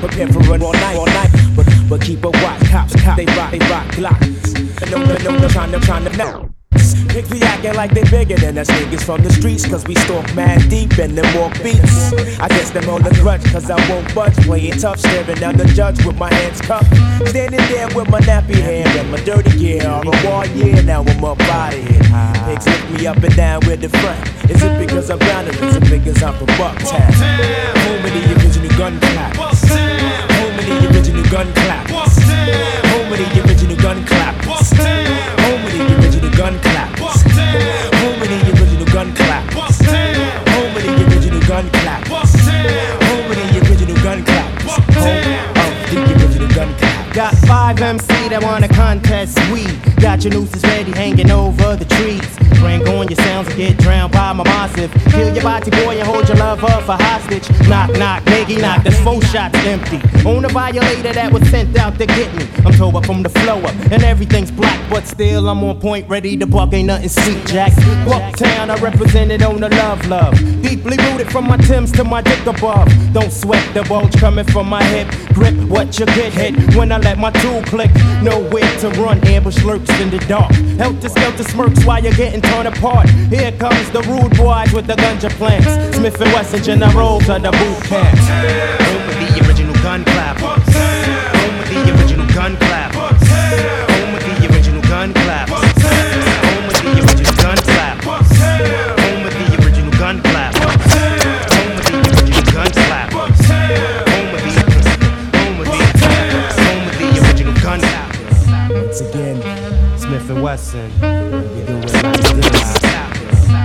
Prepare 0.00 0.28
for 0.28 0.40
run 0.40 0.62
all 0.62 0.72
night, 0.72 0.96
all 0.96 1.06
night. 1.06 1.30
But, 1.54 1.66
but 1.88 2.00
keep 2.00 2.24
a 2.24 2.30
watch, 2.30 2.60
cops, 2.68 3.00
cops, 3.02 3.16
they 3.16 3.26
rock, 3.36 3.50
they 3.52 3.58
rock 3.60 3.86
glocks. 3.92 4.90
No, 4.90 4.98
no, 5.04 5.16
no, 5.18 5.38
no, 5.38 5.48
trying 5.48 5.70
to, 5.70 5.80
trying 5.80 6.04
to 6.04 6.10
now. 6.82 7.02
Niggas 7.12 7.30
be 7.30 7.42
acting 7.42 7.74
like 7.74 7.92
they 7.92 8.04
bigger 8.04 8.36
than 8.36 8.58
us 8.58 8.68
niggas 8.68 9.04
from 9.04 9.22
the 9.22 9.32
streets 9.32 9.66
Cause 9.66 9.86
we 9.86 9.94
stalk 9.94 10.34
mad 10.34 10.68
deep 10.68 10.98
and 10.98 11.16
them 11.16 11.28
walk 11.38 11.52
beats. 11.62 12.12
I 12.40 12.48
guess 12.48 12.70
them 12.70 12.88
on 12.88 13.02
the 13.02 13.10
grudge 13.20 13.44
cause 13.52 13.70
I 13.70 13.76
won't 13.88 14.14
budge. 14.14 14.36
Playing 14.44 14.78
tough, 14.78 14.98
staring 14.98 15.38
down 15.38 15.56
the 15.56 15.66
judge 15.66 16.04
with 16.04 16.18
my 16.18 16.32
hands 16.32 16.60
cupped 16.60 16.86
Standing 17.28 17.60
there 17.68 17.88
with 17.94 18.08
my 18.10 18.20
nappy 18.20 18.54
hair 18.54 18.86
and 18.86 19.10
my 19.10 19.20
dirty 19.24 19.58
gear. 19.58 19.86
All 19.86 20.02
the 20.02 20.16
war 20.24 20.46
year, 20.56 20.82
now 20.82 21.02
I'm 21.02 21.24
up 21.24 21.40
out 21.42 21.74
of 21.74 21.80
here. 21.88 22.02
Pigs 22.46 22.66
lift 22.66 22.90
me 22.90 23.06
up 23.06 23.16
and 23.22 23.36
down 23.36 23.60
with 23.66 23.80
the 23.80 23.88
front. 23.88 24.50
Is 24.50 24.62
it 24.62 24.78
because 24.78 25.10
I'm 25.10 25.18
down 25.18 25.46
or 25.46 25.50
is 25.50 25.76
it 25.76 25.90
because 25.90 26.22
I'm 26.22 26.34
from 26.34 26.48
Bucktown? 26.58 27.62
Of 28.02 28.10
the 28.10 28.34
original 28.34 28.68
gun 28.76 28.98
Home 29.00 30.58
of 30.58 30.64
the 30.66 30.74
original 30.90 31.24
gun 31.30 31.46
Home 32.90 33.12
of 33.12 33.18
the 33.18 33.42
original 33.46 33.76
gun 33.76 34.04
clappers 34.04 34.72
Home 34.76 35.61
Your 50.22 50.34
nooses 50.34 50.62
ready 50.62 50.92
hanging 50.92 51.32
over 51.32 51.74
the 51.74 51.84
trees. 51.84 52.22
Bring 52.60 52.86
on 52.86 53.08
your 53.08 53.16
sounds 53.26 53.48
and 53.48 53.56
get 53.56 53.76
drowned 53.78 54.12
by 54.12 54.32
my 54.32 54.44
massive. 54.44 54.92
Kill 55.10 55.34
your 55.34 55.42
body 55.42 55.70
boy 55.72 55.98
and 55.98 56.06
hold 56.06 56.21
lover 56.62 56.82
for 56.82 57.02
hostage. 57.02 57.48
Knock 57.68 57.90
knock, 57.98 58.22
nigga 58.24 58.60
knock, 58.60 58.84
that's 58.84 58.98
four 59.00 59.20
shots 59.22 59.58
empty. 59.66 60.00
On 60.26 60.44
a 60.44 60.48
violator 60.48 61.12
that 61.12 61.32
was 61.32 61.48
sent 61.50 61.76
out 61.76 61.98
to 61.98 62.06
get 62.06 62.34
me. 62.36 62.46
I'm 62.64 62.72
told 62.72 62.96
up 62.96 63.06
from 63.06 63.22
the 63.22 63.28
flow 63.28 63.58
up 63.60 63.74
and 63.90 64.02
everything's 64.04 64.50
black 64.50 64.78
But 64.88 65.06
still 65.06 65.48
I'm 65.48 65.62
on 65.64 65.80
point, 65.80 66.08
ready 66.08 66.36
to 66.36 66.46
buck, 66.46 66.72
ain't 66.72 66.86
nothing 66.86 67.08
sweet 67.08 67.44
jack. 67.46 67.72
Bucktown, 68.06 68.70
I 68.70 68.76
represented 68.80 69.42
on 69.42 69.60
the 69.60 69.68
love 69.68 70.06
love. 70.06 70.34
Deeply 70.62 70.96
rooted 70.96 71.30
from 71.30 71.48
my 71.48 71.56
Timbs 71.56 71.92
to 71.92 72.04
my 72.04 72.20
dick 72.20 72.44
above. 72.46 72.88
Don't 73.12 73.32
sweat 73.32 73.62
the 73.74 73.82
bulge 73.84 74.14
coming 74.18 74.44
from 74.44 74.68
my 74.68 74.82
hip. 74.84 75.08
Grip 75.34 75.54
what 75.68 75.98
you 75.98 76.06
get 76.06 76.32
hit 76.32 76.74
when 76.76 76.92
I 76.92 76.98
let 76.98 77.18
my 77.18 77.30
tool 77.30 77.62
click. 77.62 77.90
Nowhere 78.22 78.78
to 78.80 78.90
run, 79.00 79.24
ambush 79.26 79.62
lurks 79.64 79.90
in 80.00 80.10
the 80.10 80.18
dark. 80.28 80.52
Help 80.78 80.94
Helter 80.94 81.08
skelter 81.08 81.44
smirks 81.44 81.84
while 81.84 82.02
you're 82.02 82.12
getting 82.14 82.42
torn 82.42 82.66
apart. 82.66 83.08
Here 83.30 83.52
comes 83.52 83.90
the 83.90 84.02
rude 84.02 84.36
boys 84.36 84.72
with 84.72 84.86
the 84.86 84.94
ganja 84.94 85.30
plants. 85.30 85.66
Smif 85.96 86.20
N 86.20 86.28
Wessun 86.34 86.51
general 86.60 87.18
to 87.20 87.38
the 87.38 87.50
boot 87.50 87.82
camp. 87.84 88.18
Home 88.18 89.06
with 89.06 89.16
the 89.16 89.48
original 89.48 89.74
gun 89.82 90.04
clappers 90.04 90.74
Home 90.74 91.58
with 91.58 91.68
the 91.70 91.80
original 91.96 92.26
gun 92.34 92.56
clappers 92.56 93.28
Home 93.28 94.12
with 94.12 94.24
the 94.26 94.52
original 94.52 94.82
gun 94.82 95.14
clappers 95.14 95.72
Home 95.80 96.66
with 96.68 96.76
the 96.82 96.92
original 97.00 97.32
gun 97.40 97.56
clappers 97.56 98.28
Home 99.00 99.24
with 99.24 99.32
the 99.32 99.46
original 99.64 99.92
gun 99.92 100.20
clappers 100.20 100.92
Home 100.92 101.72
with 101.72 101.86
the 101.88 101.96
original 102.04 102.44
gun 102.52 102.70
clappers 102.84 103.38
Home 104.12 104.28
with 104.32 104.44
the 104.44 104.52
Home 105.32 105.58
with 105.58 105.68
the 105.72 105.80
Home 106.60 106.84
with 106.84 106.98
the 107.00 107.08
original 107.24 107.54
gun 107.62 107.80
clappers 107.80 108.40
Once 108.76 109.00
again, 109.00 109.40
Smif 109.96 110.28
N 110.28 110.42
Wessun 110.44 110.90
We 111.54 111.64
do 111.64 111.76
it 111.78 111.92
like 112.02 112.22
this 112.36 112.82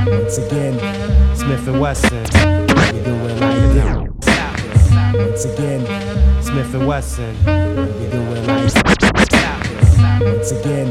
once 0.08 0.38
again, 0.38 0.74
Smif 1.36 1.68
N 1.68 1.82
Wessun 1.82 2.67
once 5.18 5.46
again, 5.46 5.82
Smif 6.42 6.74
N 6.74 6.82
Wessun 6.88 7.34
We 8.00 8.10
do 8.10 8.22
it 8.34 8.48
like 8.48 8.64
this 8.64 8.76
once 10.22 10.52
again, 10.52 10.88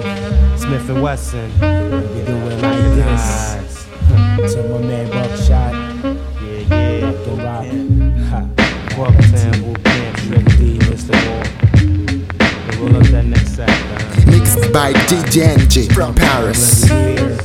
Smif 0.57 0.89
N 0.89 0.97
Wessun 1.03 1.49
we 2.15 2.25
do 2.25 2.37
it 2.37 2.63
like 2.63 2.95
this. 2.95 3.87
To 4.37 4.63
my 4.69 4.79
man 4.87 5.11
Buckshot, 5.11 5.75
Yeah, 6.43 6.61
yeah 6.69 7.11
the 7.11 7.33
rock, 7.43 7.67
ha, 8.29 8.49
Bucktown 8.95 9.65
Boot 9.65 9.85
Camp 9.85 10.17
Trick 10.19 10.45
D 10.59 10.79
Mr. 10.79 11.15
Wall 11.27 11.45
Hey, 11.77 12.79
roll 12.79 12.97
up 12.97 13.03
that 13.09 13.25
next 13.25 13.57
sack, 13.57 13.69
man 13.69 14.39
Mixed 14.39 14.73
by 14.73 14.93
DJ 14.93 15.57
NJ 15.57 15.93
from 15.93 16.15
Paris. 16.15 16.85
here. 16.85 17.36